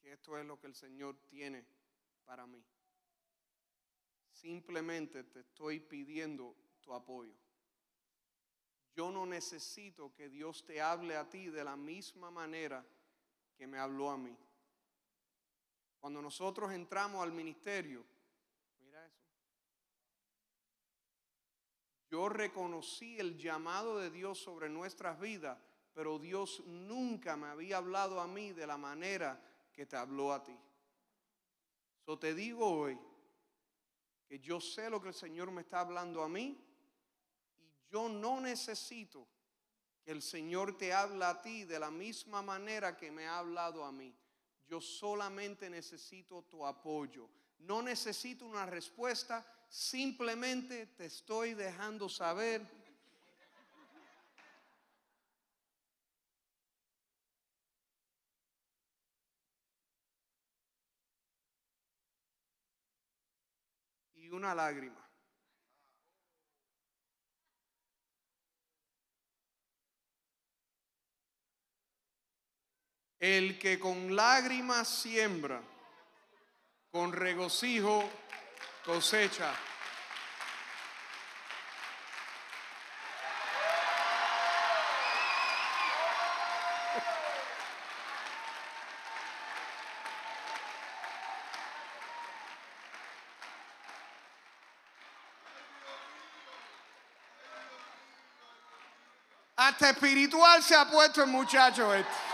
que 0.00 0.12
esto 0.12 0.38
es 0.38 0.46
lo 0.46 0.56
que 0.60 0.68
el 0.68 0.76
Señor 0.76 1.16
tiene 1.26 1.66
para 2.24 2.46
mí. 2.46 2.64
Simplemente 4.30 5.24
te 5.24 5.40
estoy 5.40 5.80
pidiendo 5.80 6.54
tu 6.80 6.94
apoyo. 6.94 7.34
Yo 8.94 9.10
no 9.10 9.26
necesito 9.26 10.14
que 10.14 10.28
Dios 10.28 10.64
te 10.64 10.80
hable 10.80 11.16
a 11.16 11.28
ti 11.28 11.48
de 11.48 11.64
la 11.64 11.74
misma 11.74 12.30
manera 12.30 12.86
que 13.56 13.66
me 13.66 13.80
habló 13.80 14.10
a 14.10 14.16
mí. 14.16 14.38
Cuando 15.98 16.22
nosotros 16.22 16.70
entramos 16.70 17.20
al 17.20 17.32
ministerio, 17.32 18.06
Yo 22.10 22.28
reconocí 22.28 23.18
el 23.20 23.38
llamado 23.38 23.98
de 23.98 24.10
Dios 24.10 24.38
sobre 24.38 24.68
nuestras 24.68 25.20
vidas, 25.20 25.56
pero 25.94 26.18
Dios 26.18 26.60
nunca 26.66 27.36
me 27.36 27.46
había 27.46 27.76
hablado 27.76 28.20
a 28.20 28.26
mí 28.26 28.52
de 28.52 28.66
la 28.66 28.76
manera 28.76 29.40
que 29.72 29.86
te 29.86 29.96
habló 29.96 30.32
a 30.32 30.42
ti. 30.42 30.56
So 32.04 32.18
te 32.18 32.34
digo 32.34 32.66
hoy 32.66 32.98
que 34.26 34.40
yo 34.40 34.60
sé 34.60 34.90
lo 34.90 35.00
que 35.00 35.08
el 35.08 35.14
Señor 35.14 35.52
me 35.52 35.60
está 35.60 35.80
hablando 35.80 36.22
a 36.24 36.28
mí 36.28 36.58
y 37.58 37.72
yo 37.88 38.08
no 38.08 38.40
necesito 38.40 39.28
que 40.02 40.10
el 40.10 40.22
Señor 40.22 40.76
te 40.76 40.92
hable 40.92 41.24
a 41.24 41.40
ti 41.40 41.64
de 41.64 41.78
la 41.78 41.92
misma 41.92 42.42
manera 42.42 42.96
que 42.96 43.12
me 43.12 43.28
ha 43.28 43.38
hablado 43.38 43.84
a 43.84 43.92
mí. 43.92 44.12
Yo 44.66 44.80
solamente 44.80 45.70
necesito 45.70 46.42
tu 46.42 46.66
apoyo. 46.66 47.28
No 47.58 47.82
necesito 47.82 48.46
una 48.46 48.66
respuesta, 48.66 49.46
simplemente 49.70 50.86
te 50.86 51.06
estoy 51.06 51.54
dejando 51.54 52.08
saber. 52.08 52.60
Y 64.14 64.28
una 64.28 64.54
lágrima. 64.54 65.06
El 73.20 73.58
que 73.58 73.78
con 73.78 74.16
lágrimas 74.16 74.88
siembra, 74.88 75.62
con 76.90 77.12
regocijo 77.12 78.08
cosecha. 78.90 79.52
Hasta 99.56 99.90
espiritual 99.90 100.62
se 100.62 100.74
ha 100.74 100.90
puesto 100.90 101.22
el 101.22 101.28
muchacho 101.28 101.94
este. 101.94 102.29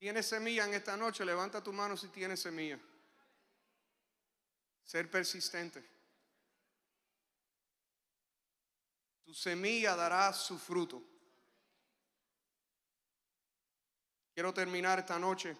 ¿Tienes 0.00 0.26
semilla 0.26 0.64
en 0.64 0.72
esta 0.72 0.96
noche? 0.96 1.26
Levanta 1.26 1.62
tu 1.62 1.74
mano 1.74 1.94
si 1.94 2.08
tienes 2.08 2.40
semilla. 2.40 2.80
Ser 4.82 5.10
persistente. 5.10 5.84
Tu 9.22 9.34
semilla 9.34 9.94
dará 9.94 10.32
su 10.32 10.58
fruto. 10.58 11.02
Quiero 14.32 14.54
terminar 14.54 15.00
esta 15.00 15.18
noche 15.18 15.54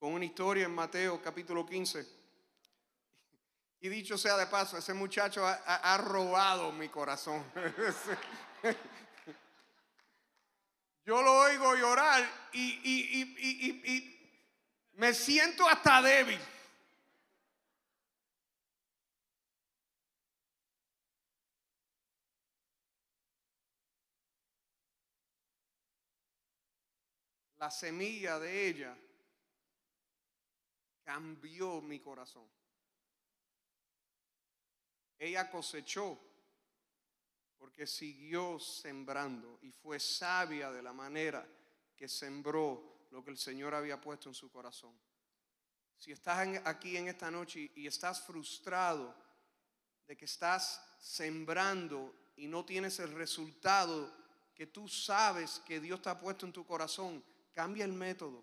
con 0.00 0.12
una 0.12 0.24
historia 0.24 0.64
en 0.64 0.74
Mateo 0.74 1.22
capítulo 1.22 1.64
15. 1.64 2.04
Y 3.78 3.88
dicho 3.88 4.18
sea 4.18 4.36
de 4.36 4.48
paso, 4.48 4.76
ese 4.76 4.92
muchacho 4.92 5.46
ha, 5.46 5.98
robado 5.98 6.72
mi 6.72 6.88
corazón. 6.88 7.44
Yo 11.04 11.20
lo 11.20 11.32
oigo 11.40 11.74
llorar 11.74 12.22
y, 12.52 14.18
me 14.94 15.12
siento 15.14 15.68
hasta 15.68 16.00
débil. 16.02 16.38
la 27.62 27.70
semilla 27.70 28.40
de 28.40 28.66
ella 28.66 28.98
cambió 31.04 31.80
mi 31.80 32.00
corazón. 32.00 32.44
Ella 35.16 35.48
cosechó 35.48 36.18
porque 37.62 37.86
siguió 37.86 38.58
sembrando 38.58 39.60
y 39.62 39.70
fue 39.70 40.00
sabia 40.00 40.72
de 40.72 40.82
la 40.82 40.92
manera 40.92 41.46
que 41.96 42.08
sembró 42.08 43.06
lo 43.12 43.22
que 43.22 43.30
el 43.30 43.38
Señor 43.38 43.72
había 43.72 44.00
puesto 44.00 44.28
en 44.28 44.34
su 44.34 44.50
corazón. 44.50 44.92
Si 45.96 46.10
estás 46.10 46.60
aquí 46.64 46.96
en 46.96 47.06
esta 47.06 47.30
noche 47.30 47.70
y 47.76 47.86
estás 47.86 48.20
frustrado 48.26 49.14
de 50.08 50.16
que 50.16 50.24
estás 50.24 50.84
sembrando 50.98 52.32
y 52.34 52.48
no 52.48 52.64
tienes 52.64 52.98
el 52.98 53.12
resultado 53.12 54.12
que 54.56 54.66
tú 54.66 54.88
sabes 54.88 55.62
que 55.64 55.78
Dios 55.78 56.02
te 56.02 56.10
ha 56.10 56.18
puesto 56.18 56.44
en 56.44 56.52
tu 56.52 56.66
corazón, 56.66 57.22
Cambia 57.54 57.84
el 57.84 57.92
método. 57.92 58.42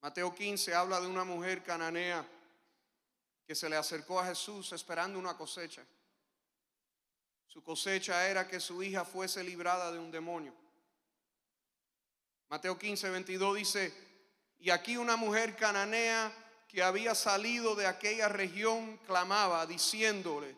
Mateo 0.00 0.34
15 0.34 0.74
habla 0.74 0.98
de 0.98 1.08
una 1.08 1.24
mujer 1.24 1.62
cananea 1.62 2.26
que 3.52 3.56
se 3.56 3.68
le 3.68 3.76
acercó 3.76 4.18
a 4.18 4.24
Jesús 4.24 4.72
esperando 4.72 5.18
una 5.18 5.36
cosecha. 5.36 5.84
Su 7.46 7.62
cosecha 7.62 8.26
era 8.26 8.48
que 8.48 8.58
su 8.58 8.82
hija 8.82 9.04
fuese 9.04 9.44
librada 9.44 9.92
de 9.92 9.98
un 9.98 10.10
demonio. 10.10 10.54
Mateo 12.48 12.78
15, 12.78 13.10
22 13.10 13.56
dice, 13.56 13.94
y 14.58 14.70
aquí 14.70 14.96
una 14.96 15.16
mujer 15.16 15.54
cananea 15.54 16.32
que 16.66 16.82
había 16.82 17.14
salido 17.14 17.74
de 17.74 17.86
aquella 17.86 18.30
región 18.30 18.96
clamaba 19.06 19.66
diciéndole, 19.66 20.56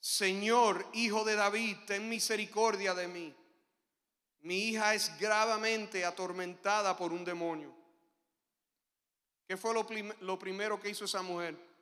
Señor, 0.00 0.84
hijo 0.94 1.22
de 1.22 1.36
David, 1.36 1.76
ten 1.86 2.08
misericordia 2.08 2.92
de 2.92 3.06
mí. 3.06 3.36
Mi 4.40 4.70
hija 4.70 4.94
es 4.94 5.16
gravemente 5.20 6.04
atormentada 6.04 6.96
por 6.96 7.12
un 7.12 7.24
demonio. 7.24 7.72
¿Qué 9.46 9.56
fue 9.56 9.72
lo, 9.72 10.38
primero 10.40 10.80
que 10.80 10.90
hizo 10.90 11.04
esa 11.04 11.22
mujer? 11.22 11.75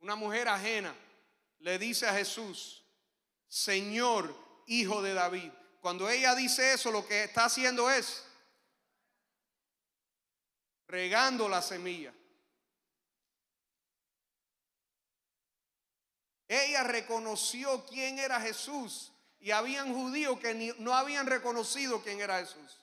Una 0.00 0.14
mujer 0.14 0.48
ajena 0.48 0.94
le 1.58 1.78
dice 1.78 2.06
a 2.06 2.14
Jesús, 2.14 2.84
Señor, 3.48 4.34
hijo 4.66 5.02
de 5.02 5.14
David. 5.14 5.50
Cuando 5.80 6.08
ella 6.08 6.34
dice 6.34 6.72
eso, 6.72 6.90
lo 6.90 7.06
que 7.06 7.24
está 7.24 7.46
haciendo 7.46 7.90
es 7.90 8.24
regando 10.86 11.48
la 11.48 11.62
semilla. 11.62 12.12
Ella 16.46 16.82
reconoció 16.82 17.84
quién 17.86 18.18
era 18.18 18.40
Jesús 18.40 19.12
y 19.38 19.50
habían 19.50 19.92
judíos 19.92 20.38
que 20.40 20.74
no 20.78 20.94
habían 20.94 21.26
reconocido 21.26 22.02
quién 22.02 22.20
era 22.20 22.38
Jesús. 22.38 22.80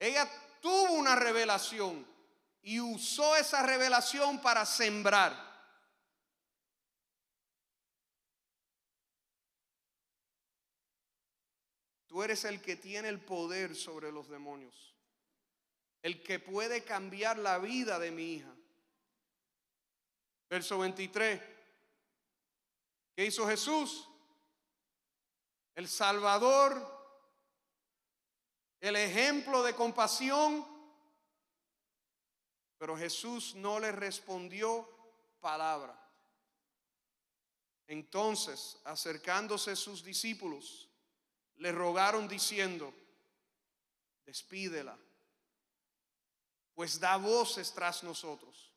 Ella 0.00 0.28
tuvo 0.60 0.94
una 0.94 1.14
revelación 1.14 2.04
y 2.64 2.80
usó 2.80 3.36
esa 3.36 3.62
revelación 3.62 4.40
para 4.40 4.64
sembrar. 4.64 5.52
Tú 12.06 12.22
eres 12.22 12.44
el 12.44 12.62
que 12.62 12.76
tiene 12.76 13.08
el 13.10 13.20
poder 13.20 13.76
sobre 13.76 14.10
los 14.10 14.30
demonios, 14.30 14.94
el 16.00 16.22
que 16.22 16.38
puede 16.38 16.84
cambiar 16.84 17.36
la 17.36 17.58
vida 17.58 17.98
de 17.98 18.10
mi 18.10 18.34
hija. 18.34 18.54
Verso 20.48 20.78
23. 20.78 21.42
¿Qué 23.14 23.26
hizo 23.26 23.46
Jesús? 23.46 24.08
El 25.74 25.86
Salvador, 25.86 26.80
el 28.80 28.96
ejemplo 28.96 29.62
de 29.62 29.74
compasión. 29.74 30.73
Pero 32.78 32.96
Jesús 32.96 33.54
no 33.54 33.78
le 33.78 33.92
respondió 33.92 34.88
palabra. 35.40 36.00
Entonces, 37.86 38.78
acercándose 38.84 39.76
sus 39.76 40.02
discípulos, 40.02 40.88
le 41.56 41.70
rogaron 41.70 42.26
diciendo, 42.26 42.92
despídela, 44.24 44.98
pues 46.74 46.98
da 46.98 47.16
voces 47.16 47.72
tras 47.72 48.02
nosotros. 48.02 48.72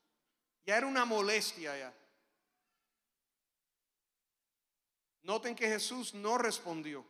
Ya 0.66 0.78
era 0.78 0.86
una 0.86 1.06
molestia 1.06 1.78
ya. 1.78 1.94
Noten 5.24 5.56
que 5.56 5.68
Jesús 5.68 6.14
no 6.14 6.38
respondió. 6.38 7.06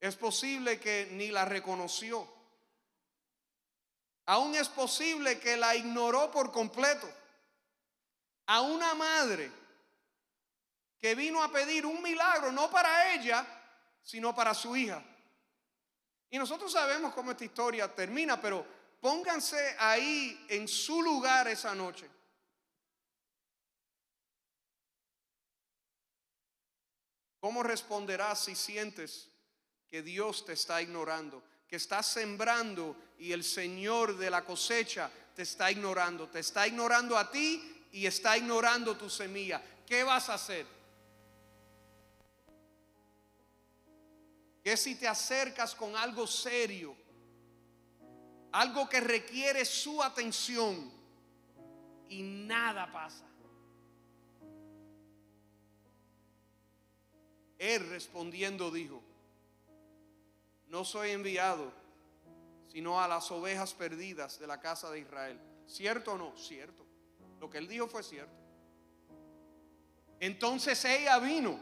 Es 0.00 0.16
posible 0.16 0.78
que 0.78 1.08
ni 1.12 1.28
la 1.30 1.44
reconoció. 1.44 2.35
Aún 4.26 4.54
es 4.54 4.68
posible 4.68 5.38
que 5.38 5.56
la 5.56 5.74
ignoró 5.74 6.30
por 6.30 6.52
completo. 6.52 7.08
A 8.46 8.60
una 8.60 8.94
madre 8.94 9.50
que 10.98 11.14
vino 11.14 11.42
a 11.42 11.50
pedir 11.50 11.86
un 11.86 12.02
milagro, 12.02 12.52
no 12.52 12.70
para 12.70 13.14
ella, 13.14 13.46
sino 14.02 14.34
para 14.34 14.54
su 14.54 14.76
hija. 14.76 15.02
Y 16.30 16.38
nosotros 16.38 16.70
sabemos 16.72 17.14
cómo 17.14 17.30
esta 17.30 17.44
historia 17.44 17.92
termina, 17.94 18.40
pero 18.40 18.66
Pónganse 19.00 19.76
ahí 19.78 20.46
en 20.48 20.66
su 20.66 21.02
lugar 21.02 21.46
esa 21.48 21.74
noche. 21.74 22.10
¿Cómo 27.38 27.62
responderás 27.62 28.44
si 28.44 28.56
sientes 28.56 29.28
que 29.88 30.02
Dios 30.02 30.44
te 30.44 30.54
está 30.54 30.82
ignorando? 30.82 31.44
Que 31.68 31.76
estás 31.76 32.06
sembrando 32.06 32.96
y 33.18 33.32
el 33.32 33.44
Señor 33.44 34.16
de 34.16 34.30
la 34.30 34.44
cosecha 34.44 35.10
te 35.34 35.42
está 35.42 35.70
ignorando. 35.70 36.28
Te 36.28 36.40
está 36.40 36.66
ignorando 36.66 37.16
a 37.16 37.30
ti 37.30 37.86
y 37.92 38.06
está 38.06 38.36
ignorando 38.36 38.96
tu 38.96 39.08
semilla. 39.08 39.62
¿Qué 39.86 40.02
vas 40.04 40.28
a 40.28 40.34
hacer? 40.34 40.76
que 44.66 44.76
si 44.76 44.96
te 44.96 45.06
acercas 45.06 45.76
con 45.76 45.94
algo 45.94 46.26
serio, 46.26 46.96
algo 48.50 48.88
que 48.88 49.00
requiere 49.00 49.64
su 49.64 50.02
atención 50.02 50.90
y 52.08 52.20
nada 52.20 52.90
pasa. 52.90 53.28
Él 57.60 57.88
respondiendo 57.90 58.72
dijo, 58.72 59.00
no 60.66 60.84
soy 60.84 61.10
enviado 61.10 61.72
sino 62.76 63.00
a 63.00 63.08
las 63.08 63.30
ovejas 63.30 63.72
perdidas 63.72 64.38
de 64.38 64.46
la 64.46 64.60
casa 64.60 64.90
de 64.90 65.00
Israel. 65.00 65.40
¿Cierto 65.66 66.12
o 66.12 66.18
no? 66.18 66.36
Cierto. 66.36 66.84
Lo 67.40 67.48
que 67.48 67.56
él 67.56 67.66
dijo 67.66 67.86
fue 67.86 68.02
cierto. 68.02 68.36
Entonces 70.20 70.84
ella 70.84 71.18
vino. 71.18 71.58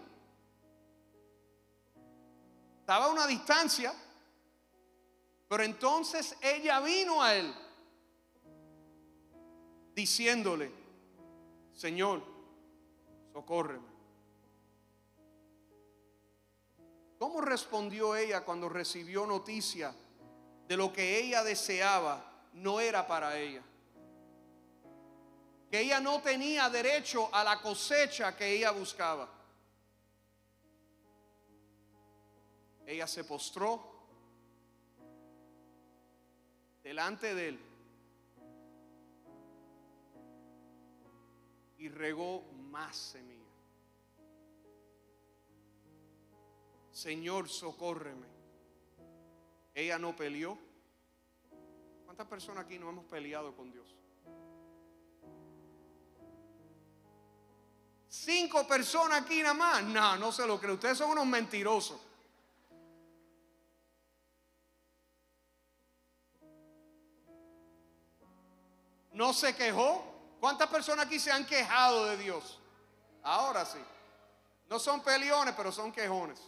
Estaba 2.80 3.04
a 3.04 3.12
una 3.12 3.28
distancia, 3.28 3.94
pero 5.48 5.62
entonces 5.62 6.36
ella 6.42 6.80
vino 6.80 7.22
a 7.22 7.36
él 7.36 7.54
diciéndole, 9.94 10.72
Señor, 11.74 12.24
socórreme. 13.32 13.86
¿Cómo 17.20 17.40
respondió 17.40 18.16
ella 18.16 18.44
cuando 18.44 18.68
recibió 18.68 19.24
noticia 19.26 19.94
de 20.68 20.76
lo 20.76 20.92
que 20.92 21.18
ella 21.20 21.42
deseaba 21.42 22.24
no 22.54 22.80
era 22.80 23.06
para 23.06 23.38
ella? 23.38 23.62
Que 25.70 25.80
ella 25.80 26.00
no 26.00 26.20
tenía 26.20 26.68
derecho 26.70 27.28
a 27.34 27.42
la 27.42 27.60
cosecha 27.60 28.36
que 28.36 28.56
ella 28.56 28.70
buscaba. 28.70 29.28
Ella 32.86 33.06
se 33.06 33.24
postró 33.24 33.92
delante 36.82 37.34
de 37.34 37.48
él 37.48 37.58
y 41.78 41.88
regó 41.88 42.42
más 42.70 42.96
semillas. 42.96 43.44
Señor, 46.90 47.48
socórreme. 47.48 48.33
Ella 49.74 49.98
no 49.98 50.14
peleó. 50.14 50.56
¿Cuántas 52.04 52.26
personas 52.28 52.64
aquí 52.64 52.78
no 52.78 52.88
hemos 52.88 53.04
peleado 53.06 53.54
con 53.56 53.72
Dios? 53.72 53.94
Cinco 58.08 58.64
personas 58.68 59.22
aquí 59.22 59.42
nada 59.42 59.54
más. 59.54 59.82
No, 59.82 60.16
no 60.16 60.30
se 60.30 60.46
lo 60.46 60.60
creo. 60.60 60.74
Ustedes 60.74 60.96
son 60.96 61.10
unos 61.10 61.26
mentirosos. 61.26 62.00
No 69.12 69.32
se 69.32 69.56
quejó. 69.56 70.36
¿Cuántas 70.38 70.68
personas 70.68 71.06
aquí 71.06 71.18
se 71.18 71.32
han 71.32 71.44
quejado 71.44 72.06
de 72.06 72.16
Dios? 72.18 72.60
Ahora 73.24 73.64
sí. 73.64 73.78
No 74.68 74.78
son 74.78 75.02
peleones, 75.02 75.54
pero 75.56 75.72
son 75.72 75.90
quejones. 75.90 76.40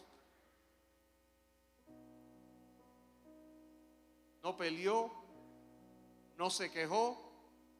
No 4.46 4.56
peleó, 4.56 5.10
no 6.36 6.50
se 6.50 6.70
quejó 6.70 7.20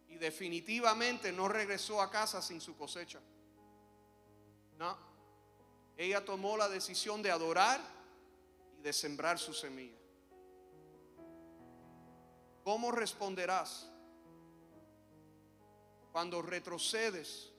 y 0.08 0.16
definitivamente 0.16 1.30
no 1.30 1.46
regresó 1.46 2.02
a 2.02 2.10
casa 2.10 2.42
sin 2.42 2.60
su 2.60 2.76
cosecha. 2.76 3.20
No, 4.76 4.98
ella 5.96 6.24
tomó 6.24 6.56
la 6.56 6.68
decisión 6.68 7.22
de 7.22 7.30
adorar 7.30 7.80
y 8.80 8.82
de 8.82 8.92
sembrar 8.92 9.38
su 9.38 9.54
semilla. 9.54 9.96
¿Cómo 12.64 12.90
responderás 12.90 13.88
cuando 16.10 16.42
retrocedes 16.42 17.52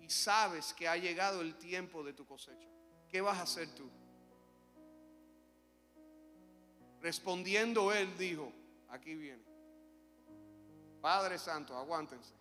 y 0.00 0.10
sabes 0.10 0.74
que 0.74 0.88
ha 0.88 0.96
llegado 0.96 1.42
el 1.42 1.54
tiempo 1.58 2.02
de 2.02 2.12
tu 2.12 2.26
cosecha? 2.26 2.68
¿Qué 3.08 3.20
vas 3.20 3.38
a 3.38 3.42
hacer 3.42 3.72
tú? 3.76 3.88
Respondiendo 7.02 7.92
él 7.92 8.16
dijo, 8.16 8.52
aquí 8.88 9.16
viene, 9.16 9.42
Padre 11.00 11.36
Santo, 11.36 11.76
aguántense. 11.76 12.32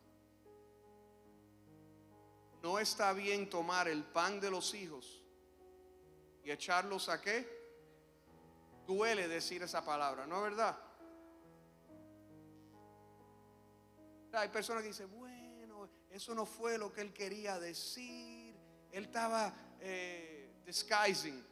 No 2.62 2.78
está 2.78 3.12
bien 3.12 3.50
tomar 3.50 3.88
el 3.88 4.04
pan 4.04 4.40
de 4.40 4.52
los 4.52 4.76
hijos 4.76 5.26
y 6.44 6.52
echarlos 6.52 7.10
a 7.10 7.20
qué? 7.20 7.60
Duele 8.86 9.28
decir 9.28 9.64
esa 9.64 9.84
palabra, 9.84 10.28
¿no 10.28 10.38
es 10.38 10.52
verdad? 10.52 10.78
Hay 14.34 14.50
personas 14.50 14.84
que 14.84 14.90
dicen, 14.90 15.10
bueno, 15.12 15.90
eso 16.12 16.36
no 16.36 16.46
fue 16.46 16.78
lo 16.78 16.94
que 16.94 17.02
él 17.02 17.12
quería 17.12 17.60
decir. 17.60 18.56
Él 18.92 19.06
estaba 19.06 19.52
eh, 19.80 20.62
disguising 20.64 21.51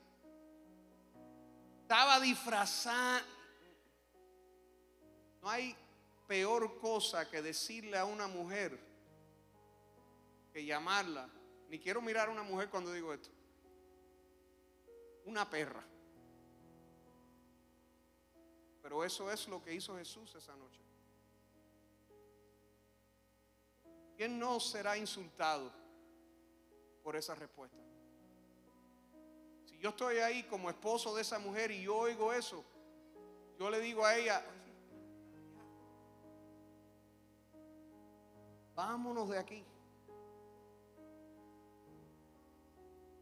estaba 1.89 2.19
disfrazado. 2.19 3.25
No 5.41 5.49
hay 5.49 5.75
peor 6.27 6.77
cosa 6.77 7.27
que 7.27 7.41
decirle 7.41 7.97
a 7.97 8.05
una 8.05 8.27
mujer 8.27 8.79
que 10.53 10.63
llamarla. 10.63 11.27
Ni 11.67 11.79
quiero 11.79 11.99
mirar 11.99 12.27
a 12.27 12.31
una 12.31 12.43
mujer 12.43 12.69
cuando 12.69 12.93
digo 12.93 13.11
esto. 13.11 13.31
Una 15.25 15.49
perra. 15.49 15.83
Pero 18.83 19.03
eso 19.03 19.31
es 19.31 19.47
lo 19.47 19.63
que 19.63 19.73
hizo 19.73 19.97
Jesús 19.97 20.35
esa 20.35 20.55
noche. 20.55 20.83
¿Quién 24.15 24.37
no 24.37 24.59
será 24.59 24.95
insultado 24.95 25.73
por 27.01 27.15
esa 27.15 27.33
respuesta? 27.33 27.88
Yo 29.79 29.89
estoy 29.89 30.17
ahí 30.17 30.43
como 30.43 30.69
esposo 30.69 31.15
de 31.15 31.21
esa 31.21 31.39
mujer 31.39 31.71
y 31.71 31.83
yo 31.83 31.97
oigo 31.97 32.33
eso, 32.33 32.63
yo 33.57 33.69
le 33.69 33.79
digo 33.79 34.05
a 34.05 34.15
ella, 34.15 34.43
vámonos 38.75 39.29
de 39.29 39.37
aquí. 39.37 39.65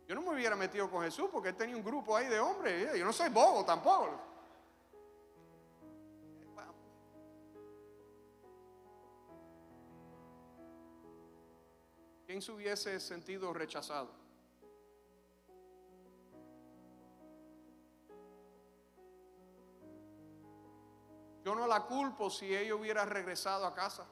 Yo 0.08 0.16
no 0.16 0.22
me 0.22 0.30
hubiera 0.30 0.56
metido 0.56 0.90
con 0.90 1.04
Jesús 1.04 1.30
porque 1.32 1.50
él 1.50 1.56
tenía 1.56 1.76
un 1.76 1.84
grupo 1.84 2.16
ahí 2.16 2.28
de 2.28 2.40
hombres. 2.40 2.98
Yo 2.98 3.04
no 3.04 3.12
soy 3.12 3.30
bobo 3.30 3.66
tampoco. 3.66 4.22
¿Quién 12.26 12.42
se 12.42 12.52
hubiese 12.52 13.00
sentido 13.00 13.54
rechazado? 13.54 14.27
Yo 21.48 21.56
no 21.56 21.66
la 21.66 21.86
culpo 21.86 22.30
si 22.30 22.54
ella 22.54 22.76
hubiera 22.76 23.06
regresado 23.06 23.66
a 23.66 23.74
casa. 23.74 24.06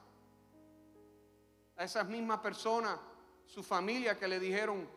A 1.76 1.84
esas 1.84 2.08
mismas 2.08 2.38
personas, 2.38 2.98
su 3.44 3.62
familia 3.62 4.18
que 4.18 4.26
le 4.26 4.40
dijeron, 4.40 4.88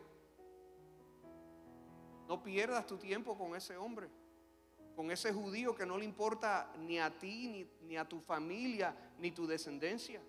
no 2.26 2.42
pierdas 2.42 2.86
tu 2.86 2.96
tiempo 2.96 3.36
con 3.36 3.54
ese 3.54 3.76
hombre, 3.76 4.08
con 4.96 5.10
ese 5.10 5.34
judío 5.34 5.74
que 5.74 5.84
no 5.84 5.98
le 5.98 6.06
importa 6.06 6.72
ni 6.78 6.98
a 6.98 7.10
ti, 7.10 7.46
ni, 7.46 7.86
ni 7.86 7.98
a 7.98 8.08
tu 8.08 8.22
familia, 8.22 8.96
ni 9.18 9.32
tu 9.32 9.46
descendencia. 9.46 10.22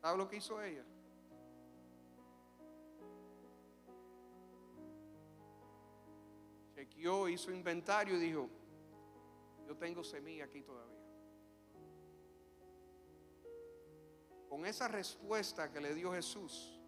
¿Sabes 0.00 0.18
lo 0.18 0.28
que 0.28 0.38
hizo 0.38 0.60
ella? 0.60 0.84
Chequeó, 7.02 7.28
hizo 7.28 7.50
inventario 7.50 8.16
y 8.16 8.20
dijo, 8.20 8.48
yo 9.66 9.76
tengo 9.76 10.04
semilla 10.04 10.44
aquí 10.44 10.62
todavía. 10.62 10.92
Con 14.48 14.64
esa 14.66 14.86
respuesta 14.86 15.72
que 15.72 15.80
le 15.80 15.94
dio 15.94 16.12
Jesús, 16.12 16.78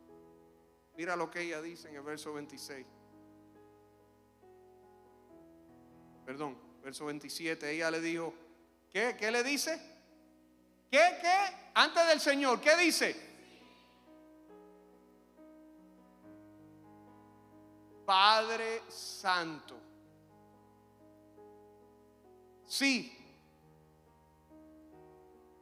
mira 0.96 1.16
lo 1.16 1.30
que 1.30 1.40
ella 1.40 1.60
dice 1.60 1.88
en 1.88 1.96
el 1.96 2.02
verso 2.02 2.32
26. 2.32 2.86
Perdón, 6.24 6.56
verso 6.82 7.06
27, 7.06 7.70
ella 7.70 7.90
le 7.90 8.00
dijo, 8.00 8.32
¿qué? 8.90 9.16
¿Qué 9.18 9.30
le 9.30 9.42
dice? 9.42 9.80
¿Qué? 10.90 11.18
¿Qué? 11.20 11.70
Antes 11.74 12.06
del 12.06 12.20
Señor, 12.20 12.60
¿qué 12.60 12.76
dice? 12.76 13.16
Padre 18.06 18.82
Santo. 18.88 19.83
Sí, 22.66 23.16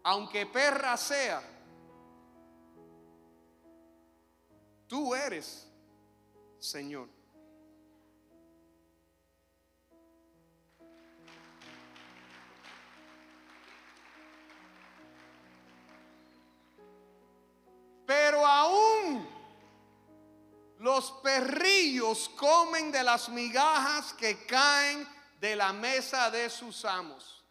aunque 0.03 0.47
perra 0.47 0.97
sea, 0.97 1.43
tú 4.89 5.15
eres 5.15 5.73
Señor. 6.63 7.09
Pero 18.07 18.47
aún 18.47 19.27
los 20.79 21.11
perrillos 21.23 22.29
comen 22.37 22.93
de 22.93 23.03
las 23.03 23.29
migajas 23.29 24.13
que 24.13 24.47
caen 24.47 25.07
de 25.43 25.57
la 25.57 25.73
mesa 25.73 26.31
de 26.31 26.49
sus 26.49 26.85
amos. 26.85 27.45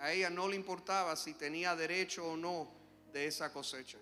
A 0.00 0.12
ella 0.12 0.28
no 0.28 0.46
le 0.48 0.56
importaba 0.56 1.16
si 1.16 1.32
tenía 1.32 1.74
derecho 1.74 2.32
o 2.32 2.36
no 2.36 2.70
de 3.10 3.26
esa 3.26 3.50
cosecha. 3.50 3.96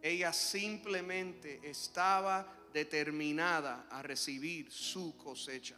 Ella 0.00 0.32
simplemente 0.32 1.60
estaba 1.62 2.56
determinada 2.72 3.86
a 3.90 4.00
recibir 4.00 4.72
su 4.72 5.14
cosecha. 5.18 5.76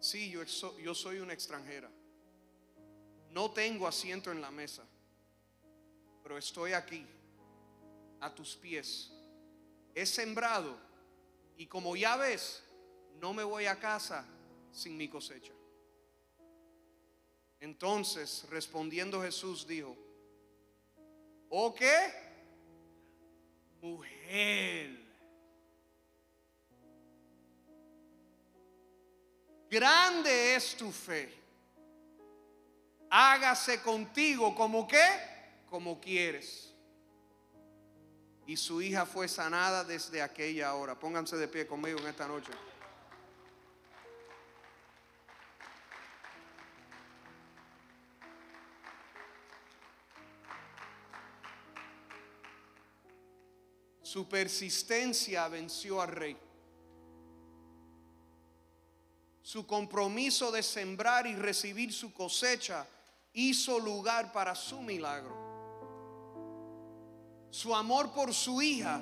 Sí, 0.00 0.30
yo, 0.30 0.42
yo 0.78 0.94
soy 0.94 1.18
una 1.18 1.34
extranjera. 1.34 1.90
No 3.30 3.50
tengo 3.50 3.86
asiento 3.86 4.32
en 4.32 4.40
la 4.40 4.50
mesa, 4.50 4.86
pero 6.26 6.38
estoy 6.38 6.72
aquí, 6.72 7.06
a 8.18 8.34
tus 8.34 8.56
pies. 8.56 9.12
He 9.94 10.04
sembrado 10.04 10.76
y 11.56 11.68
como 11.68 11.94
ya 11.94 12.16
ves, 12.16 12.64
no 13.20 13.32
me 13.32 13.44
voy 13.44 13.66
a 13.66 13.78
casa 13.78 14.26
sin 14.72 14.96
mi 14.96 15.06
cosecha. 15.06 15.52
Entonces, 17.60 18.44
respondiendo 18.50 19.22
Jesús, 19.22 19.68
dijo, 19.68 19.96
¿o 21.48 21.72
qué? 21.72 22.12
Mujer. 23.80 24.98
Grande 29.70 30.56
es 30.56 30.76
tu 30.76 30.90
fe. 30.90 31.32
Hágase 33.10 33.80
contigo 33.80 34.56
como 34.56 34.88
que, 34.88 35.35
como 35.76 36.00
quieres. 36.00 36.72
Y 38.46 38.56
su 38.56 38.80
hija 38.80 39.04
fue 39.04 39.28
sanada 39.28 39.84
desde 39.84 40.22
aquella 40.22 40.72
hora. 40.72 40.98
Pónganse 40.98 41.36
de 41.36 41.46
pie 41.48 41.66
conmigo 41.66 41.98
en 41.98 42.06
esta 42.06 42.26
noche. 42.26 42.50
Su 54.00 54.26
persistencia 54.30 55.46
venció 55.48 56.00
al 56.00 56.08
rey. 56.08 56.38
Su 59.42 59.66
compromiso 59.66 60.50
de 60.50 60.62
sembrar 60.62 61.26
y 61.26 61.36
recibir 61.36 61.92
su 61.92 62.14
cosecha 62.14 62.86
hizo 63.34 63.78
lugar 63.78 64.32
para 64.32 64.54
su 64.54 64.80
milagro. 64.80 65.45
Su 67.50 67.74
amor 67.74 68.12
por 68.12 68.34
su 68.34 68.60
hija 68.60 69.00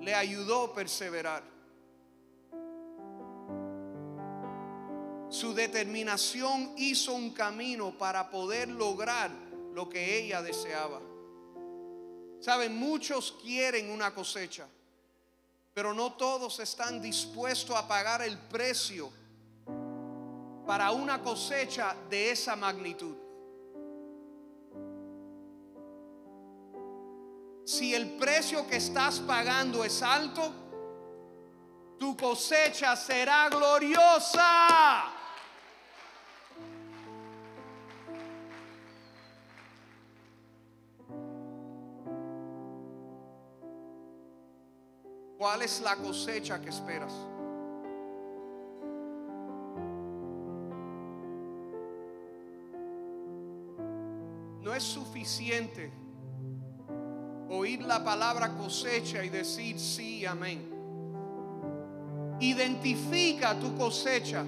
le 0.00 0.14
ayudó 0.14 0.64
a 0.64 0.74
perseverar. 0.74 1.42
Su 5.28 5.54
determinación 5.54 6.74
hizo 6.76 7.14
un 7.14 7.30
camino 7.30 7.96
para 7.96 8.30
poder 8.30 8.68
lograr 8.68 9.30
lo 9.72 9.88
que 9.88 10.18
ella 10.18 10.42
deseaba. 10.42 11.00
Saben, 12.40 12.76
muchos 12.76 13.32
quieren 13.40 13.90
una 13.90 14.12
cosecha, 14.12 14.66
pero 15.72 15.94
no 15.94 16.14
todos 16.14 16.58
están 16.60 17.00
dispuestos 17.00 17.74
a 17.74 17.86
pagar 17.88 18.20
el 18.22 18.36
precio 18.36 19.10
para 20.66 20.90
una 20.90 21.22
cosecha 21.22 21.96
de 22.10 22.32
esa 22.32 22.56
magnitud. 22.56 23.21
Si 27.64 27.94
el 27.94 28.16
precio 28.16 28.66
que 28.66 28.76
estás 28.76 29.20
pagando 29.20 29.84
es 29.84 30.02
alto, 30.02 30.52
tu 31.98 32.16
cosecha 32.16 32.96
será 32.96 33.48
gloriosa. 33.48 35.04
¿Cuál 45.38 45.62
es 45.62 45.80
la 45.80 45.96
cosecha 45.96 46.60
que 46.60 46.70
esperas? 46.70 47.12
No 54.60 54.72
es 54.74 54.82
suficiente 54.82 56.01
oír 57.52 57.82
la 57.82 58.02
palabra 58.02 58.54
cosecha 58.56 59.22
y 59.22 59.28
decir 59.28 59.78
sí, 59.78 60.24
amén. 60.24 60.70
Identifica 62.40 63.58
tu 63.58 63.76
cosecha. 63.76 64.42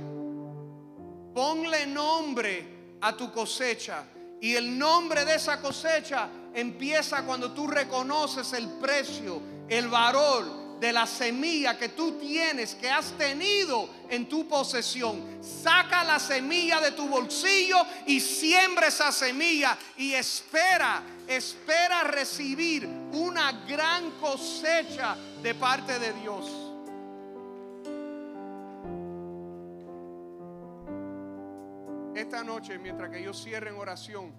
Ponle 1.34 1.86
nombre 1.86 2.96
a 3.00 3.16
tu 3.16 3.30
cosecha. 3.30 4.04
Y 4.40 4.54
el 4.54 4.78
nombre 4.78 5.24
de 5.24 5.34
esa 5.34 5.60
cosecha 5.60 6.28
empieza 6.54 7.24
cuando 7.24 7.52
tú 7.52 7.66
reconoces 7.66 8.52
el 8.54 8.68
precio, 8.80 9.40
el 9.68 9.88
valor 9.88 10.63
de 10.80 10.92
la 10.92 11.06
semilla 11.06 11.78
que 11.78 11.90
tú 11.90 12.12
tienes, 12.18 12.74
que 12.74 12.90
has 12.90 13.12
tenido 13.12 13.88
en 14.08 14.28
tu 14.28 14.46
posesión. 14.46 15.38
Saca 15.42 16.04
la 16.04 16.18
semilla 16.18 16.80
de 16.80 16.92
tu 16.92 17.08
bolsillo 17.08 17.78
y 18.06 18.20
siembra 18.20 18.88
esa 18.88 19.12
semilla 19.12 19.76
y 19.96 20.14
espera, 20.14 21.02
espera 21.26 22.04
recibir 22.04 22.86
una 23.12 23.52
gran 23.66 24.10
cosecha 24.12 25.16
de 25.42 25.54
parte 25.54 25.98
de 25.98 26.12
Dios. 26.14 26.64
Esta 32.14 32.44
noche, 32.44 32.78
mientras 32.78 33.10
que 33.10 33.22
yo 33.22 33.34
cierre 33.34 33.70
en 33.70 33.76
oración, 33.76 34.32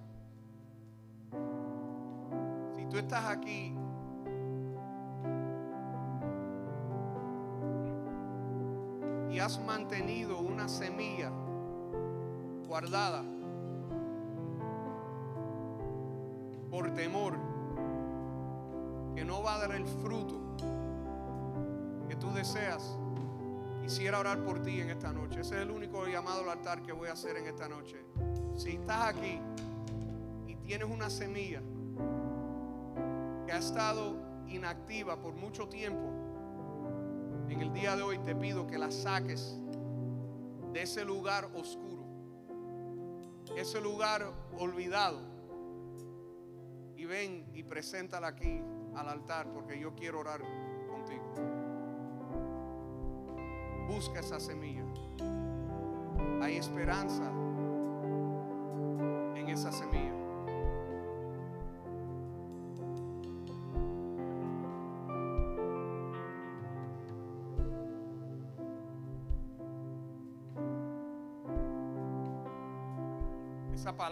si 2.75 2.85
tú 2.89 2.97
estás 2.97 3.25
aquí 3.25 3.73
y 9.35 9.39
has 9.39 9.59
mantenido 9.59 10.39
una 10.39 10.69
semilla 10.69 11.29
guardada 12.65 13.21
por 16.71 16.93
temor 16.93 17.33
que 19.13 19.25
no 19.25 19.43
va 19.43 19.55
a 19.55 19.59
dar 19.59 19.75
el 19.75 19.85
fruto 19.85 20.39
que 22.07 22.15
tú 22.15 22.31
deseas, 22.31 22.97
quisiera 23.81 24.19
orar 24.19 24.41
por 24.45 24.61
ti 24.61 24.79
en 24.79 24.89
esta 24.89 25.11
noche. 25.11 25.41
Ese 25.41 25.55
es 25.55 25.63
el 25.63 25.71
único 25.71 26.07
llamado 26.07 26.43
al 26.43 26.57
altar 26.57 26.81
que 26.81 26.93
voy 26.93 27.09
a 27.09 27.11
hacer 27.11 27.35
en 27.35 27.47
esta 27.47 27.67
noche. 27.67 27.97
Si 28.55 28.75
estás 28.75 29.15
aquí 29.15 29.41
y 30.47 30.55
tienes 30.55 30.89
una 30.89 31.09
semilla 31.09 31.61
que 33.45 33.51
ha 33.51 33.57
estado 33.57 34.15
inactiva 34.47 35.19
por 35.19 35.33
mucho 35.33 35.67
tiempo, 35.67 36.14
en 37.49 37.61
el 37.61 37.73
día 37.73 37.95
de 37.95 38.03
hoy 38.03 38.17
te 38.19 38.35
pido 38.35 38.67
que 38.67 38.77
la 38.77 38.91
saques 38.91 39.59
de 40.73 40.81
ese 40.81 41.05
lugar 41.05 41.49
oscuro, 41.55 42.03
ese 43.55 43.79
lugar 43.81 44.31
olvidado. 44.57 45.19
Y 46.97 47.05
ven 47.05 47.49
y 47.53 47.63
preséntala 47.63 48.27
aquí 48.27 48.61
al 48.95 49.09
altar 49.09 49.51
porque 49.53 49.79
yo 49.79 49.93
quiero 49.95 50.19
orar 50.21 50.41
contigo. 50.89 51.33
Busca 53.87 54.19
esa 54.19 54.39
semilla. 54.39 54.83
Hay 56.41 56.57
esperanza 56.57 57.31
en 59.35 59.49
esa 59.49 59.71
semilla. 59.71 60.24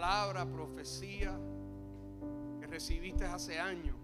Palabra, 0.04 0.44
profecía 0.44 1.32
que 2.60 2.66
recibiste 2.66 3.24
hace 3.24 3.58
años. 3.58 3.96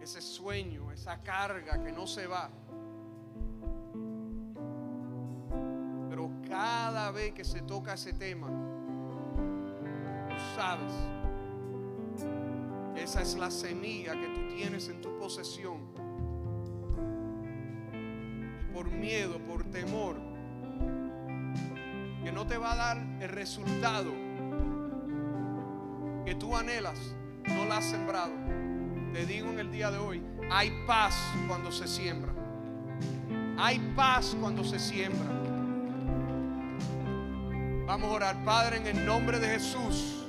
Ese 0.00 0.22
sueño, 0.22 0.90
esa 0.92 1.20
carga 1.22 1.82
que 1.82 1.92
no 1.92 2.06
se 2.06 2.26
va. 2.26 2.48
Pero 6.08 6.30
cada 6.48 7.10
vez 7.10 7.34
que 7.34 7.44
se 7.44 7.60
toca 7.60 7.92
ese 7.92 8.14
tema, 8.14 8.48
tú 10.30 10.36
sabes, 10.54 10.94
esa 12.96 13.20
es 13.20 13.36
la 13.36 13.50
semilla 13.50 14.12
que 14.14 14.28
tú 14.28 14.56
tienes 14.56 14.88
en 14.88 15.02
tu 15.02 15.14
posesión. 15.18 15.82
Y 18.62 18.72
por 18.72 18.90
miedo, 18.90 19.38
por 19.40 19.64
temor, 19.64 20.16
te 22.46 22.56
va 22.58 22.72
a 22.72 22.76
dar 22.76 22.96
el 23.20 23.28
resultado 23.28 24.12
que 26.24 26.34
tú 26.34 26.56
anhelas, 26.56 26.98
no 27.48 27.64
la 27.66 27.78
has 27.78 27.84
sembrado. 27.84 28.32
Te 29.12 29.26
digo 29.26 29.48
en 29.48 29.58
el 29.58 29.70
día 29.70 29.90
de 29.90 29.98
hoy, 29.98 30.22
hay 30.50 30.70
paz 30.86 31.14
cuando 31.48 31.72
se 31.72 31.86
siembra. 31.86 32.32
Hay 33.58 33.78
paz 33.96 34.36
cuando 34.40 34.62
se 34.64 34.78
siembra. 34.78 35.26
Vamos 37.86 38.10
a 38.10 38.12
orar, 38.12 38.44
Padre, 38.44 38.78
en 38.78 38.86
el 38.88 39.06
nombre 39.06 39.38
de 39.38 39.48
Jesús. 39.48 40.26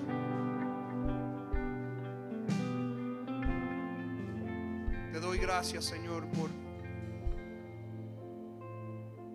Te 5.11 5.20
doy 5.20 5.39
gracias, 5.39 5.86
Señor, 5.86 6.28
por 6.28 6.49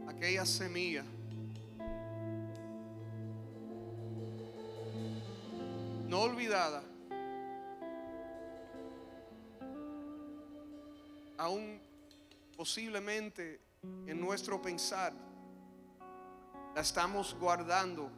aquella 0.09 0.47
semilla. 0.47 1.05
Aún 11.38 11.80
posiblemente 12.55 13.61
en 14.07 14.20
nuestro 14.20 14.61
pensar 14.61 15.14
la 16.74 16.80
estamos 16.82 17.34
guardando 17.40 18.11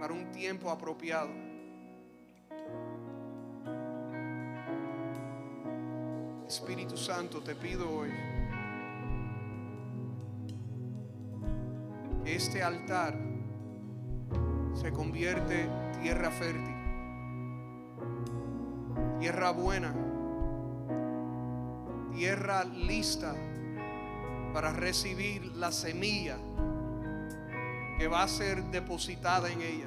para 0.00 0.14
un 0.14 0.30
tiempo 0.32 0.70
apropiado. 0.70 1.30
Espíritu 6.48 6.96
Santo, 6.96 7.42
te 7.42 7.54
pido 7.54 7.90
hoy 7.90 8.10
que 12.24 12.36
este 12.36 12.62
altar 12.62 13.18
se 14.74 14.90
convierte 14.92 15.68
tierra 16.00 16.30
fértil, 16.30 16.81
tierra 19.22 19.52
buena, 19.52 19.94
tierra 22.12 22.64
lista 22.64 23.36
para 24.52 24.72
recibir 24.72 25.44
la 25.54 25.70
semilla 25.70 26.36
que 28.00 28.08
va 28.08 28.24
a 28.24 28.26
ser 28.28 28.64
depositada 28.64 29.48
en 29.48 29.62
ella. 29.62 29.86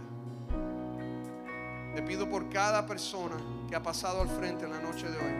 Te 1.95 2.01
pido 2.01 2.29
por 2.29 2.47
cada 2.47 2.85
persona 2.85 3.35
que 3.67 3.75
ha 3.75 3.83
pasado 3.83 4.21
al 4.21 4.29
frente 4.29 4.63
en 4.63 4.71
la 4.71 4.79
noche 4.79 5.05
de 5.05 5.17
hoy. 5.17 5.33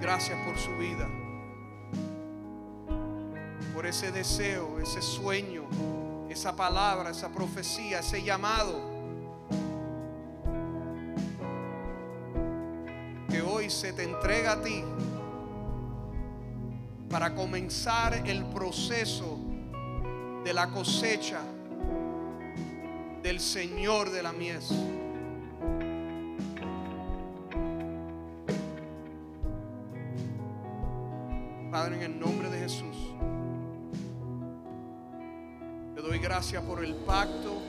Gracias 0.00 0.38
por 0.46 0.56
su 0.56 0.70
vida, 0.76 1.08
por 3.74 3.86
ese 3.86 4.12
deseo, 4.12 4.78
ese 4.78 5.02
sueño, 5.02 5.64
esa 6.28 6.54
palabra, 6.54 7.10
esa 7.10 7.28
profecía, 7.28 7.98
ese 7.98 8.22
llamado. 8.22 8.87
Se 13.70 13.92
te 13.92 14.02
entrega 14.02 14.52
a 14.52 14.62
ti 14.62 14.82
para 17.10 17.34
comenzar 17.34 18.14
el 18.26 18.44
proceso 18.46 19.38
de 20.44 20.52
la 20.52 20.70
cosecha 20.70 21.40
del 23.22 23.40
Señor 23.40 24.10
de 24.10 24.22
la 24.22 24.32
mies. 24.32 24.72
Padre, 31.70 31.96
en 31.96 32.02
el 32.02 32.18
nombre 32.18 32.48
de 32.48 32.58
Jesús, 32.60 32.96
te 35.94 36.00
doy 36.00 36.18
gracias 36.18 36.62
por 36.62 36.82
el 36.82 36.94
pacto 36.94 37.60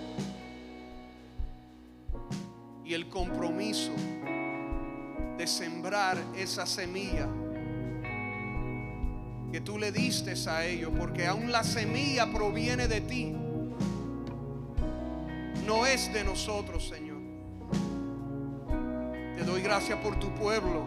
y 2.86 2.94
el 2.94 3.10
compromiso 3.10 3.92
esa 6.36 6.66
semilla 6.66 7.28
que 9.52 9.62
tú 9.62 9.78
le 9.78 9.92
diste 9.92 10.34
a 10.50 10.66
ellos, 10.66 10.92
porque 10.98 11.26
aún 11.26 11.52
la 11.52 11.64
semilla 11.64 12.32
proviene 12.32 12.88
de 12.88 13.02
ti, 13.02 13.36
no 15.66 15.86
es 15.86 16.12
de 16.14 16.24
nosotros, 16.24 16.88
Señor. 16.88 17.18
Te 19.36 19.44
doy 19.44 19.62
gracias 19.62 20.00
por 20.00 20.20
tu 20.20 20.34
pueblo, 20.36 20.84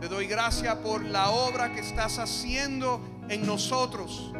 te 0.00 0.08
doy 0.08 0.26
gracias 0.26 0.74
por 0.76 1.04
la 1.04 1.30
obra 1.30 1.72
que 1.72 1.80
estás 1.80 2.18
haciendo 2.18 3.00
en 3.28 3.46
nosotros. 3.46 4.32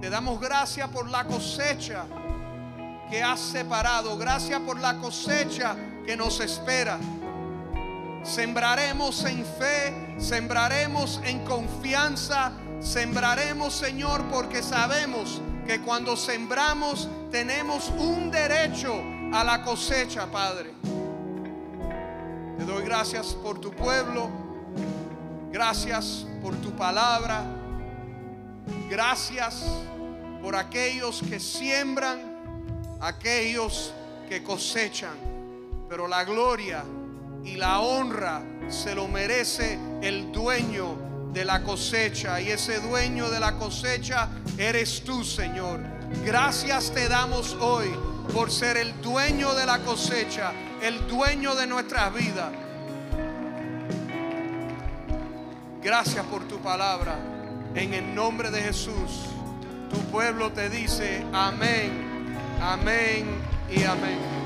Te 0.00 0.10
damos 0.10 0.40
gracias 0.40 0.88
por 0.88 1.08
la 1.08 1.24
cosecha 1.24 2.04
que 3.08 3.22
has 3.22 3.40
separado, 3.40 4.18
gracias 4.18 4.60
por 4.60 4.80
la 4.80 4.98
cosecha 4.98 5.76
que 6.04 6.16
nos 6.16 6.40
espera. 6.40 6.98
Sembraremos 8.22 9.24
en 9.24 9.44
fe, 9.44 10.16
sembraremos 10.16 11.20
en 11.24 11.44
confianza, 11.44 12.52
sembraremos, 12.80 13.74
Señor, 13.74 14.22
porque 14.30 14.62
sabemos 14.62 15.42
que 15.66 15.80
cuando 15.80 16.16
sembramos 16.16 17.08
tenemos 17.32 17.88
un 17.90 18.30
derecho 18.30 18.94
a 19.32 19.42
la 19.42 19.62
cosecha, 19.62 20.26
Padre. 20.30 20.72
Te 22.58 22.64
doy 22.64 22.84
gracias 22.84 23.34
por 23.34 23.60
tu 23.60 23.72
pueblo, 23.72 24.30
gracias 25.50 26.24
por 26.40 26.54
tu 26.56 26.70
palabra, 26.76 27.44
gracias 28.88 29.64
por 30.40 30.54
aquellos 30.54 31.22
que 31.28 31.40
siembran, 31.40 32.20
aquellos 33.00 33.92
que 34.28 34.44
cosechan, 34.44 35.16
pero 35.88 36.06
la 36.06 36.22
gloria 36.22 36.84
y 37.44 37.56
la 37.56 37.80
honra 37.80 38.42
se 38.68 38.94
lo 38.94 39.08
merece 39.08 39.78
el 40.02 40.32
dueño 40.32 40.96
de 41.32 41.44
la 41.44 41.62
cosecha. 41.62 42.40
Y 42.40 42.48
ese 42.48 42.80
dueño 42.80 43.30
de 43.30 43.40
la 43.40 43.52
cosecha 43.52 44.28
eres 44.58 45.02
tú, 45.04 45.24
Señor. 45.24 45.80
Gracias 46.24 46.92
te 46.92 47.08
damos 47.08 47.56
hoy 47.60 47.88
por 48.32 48.50
ser 48.50 48.76
el 48.76 49.00
dueño 49.00 49.54
de 49.54 49.66
la 49.66 49.78
cosecha, 49.80 50.52
el 50.82 51.06
dueño 51.08 51.54
de 51.54 51.66
nuestras 51.66 52.14
vidas. 52.14 52.52
Gracias 55.82 56.24
por 56.26 56.46
tu 56.46 56.58
palabra. 56.58 57.18
En 57.74 57.94
el 57.94 58.14
nombre 58.14 58.50
de 58.50 58.60
Jesús, 58.60 59.26
tu 59.90 59.98
pueblo 60.10 60.52
te 60.52 60.68
dice 60.68 61.24
amén, 61.32 62.36
amén 62.60 63.26
y 63.70 63.82
amén. 63.82 64.41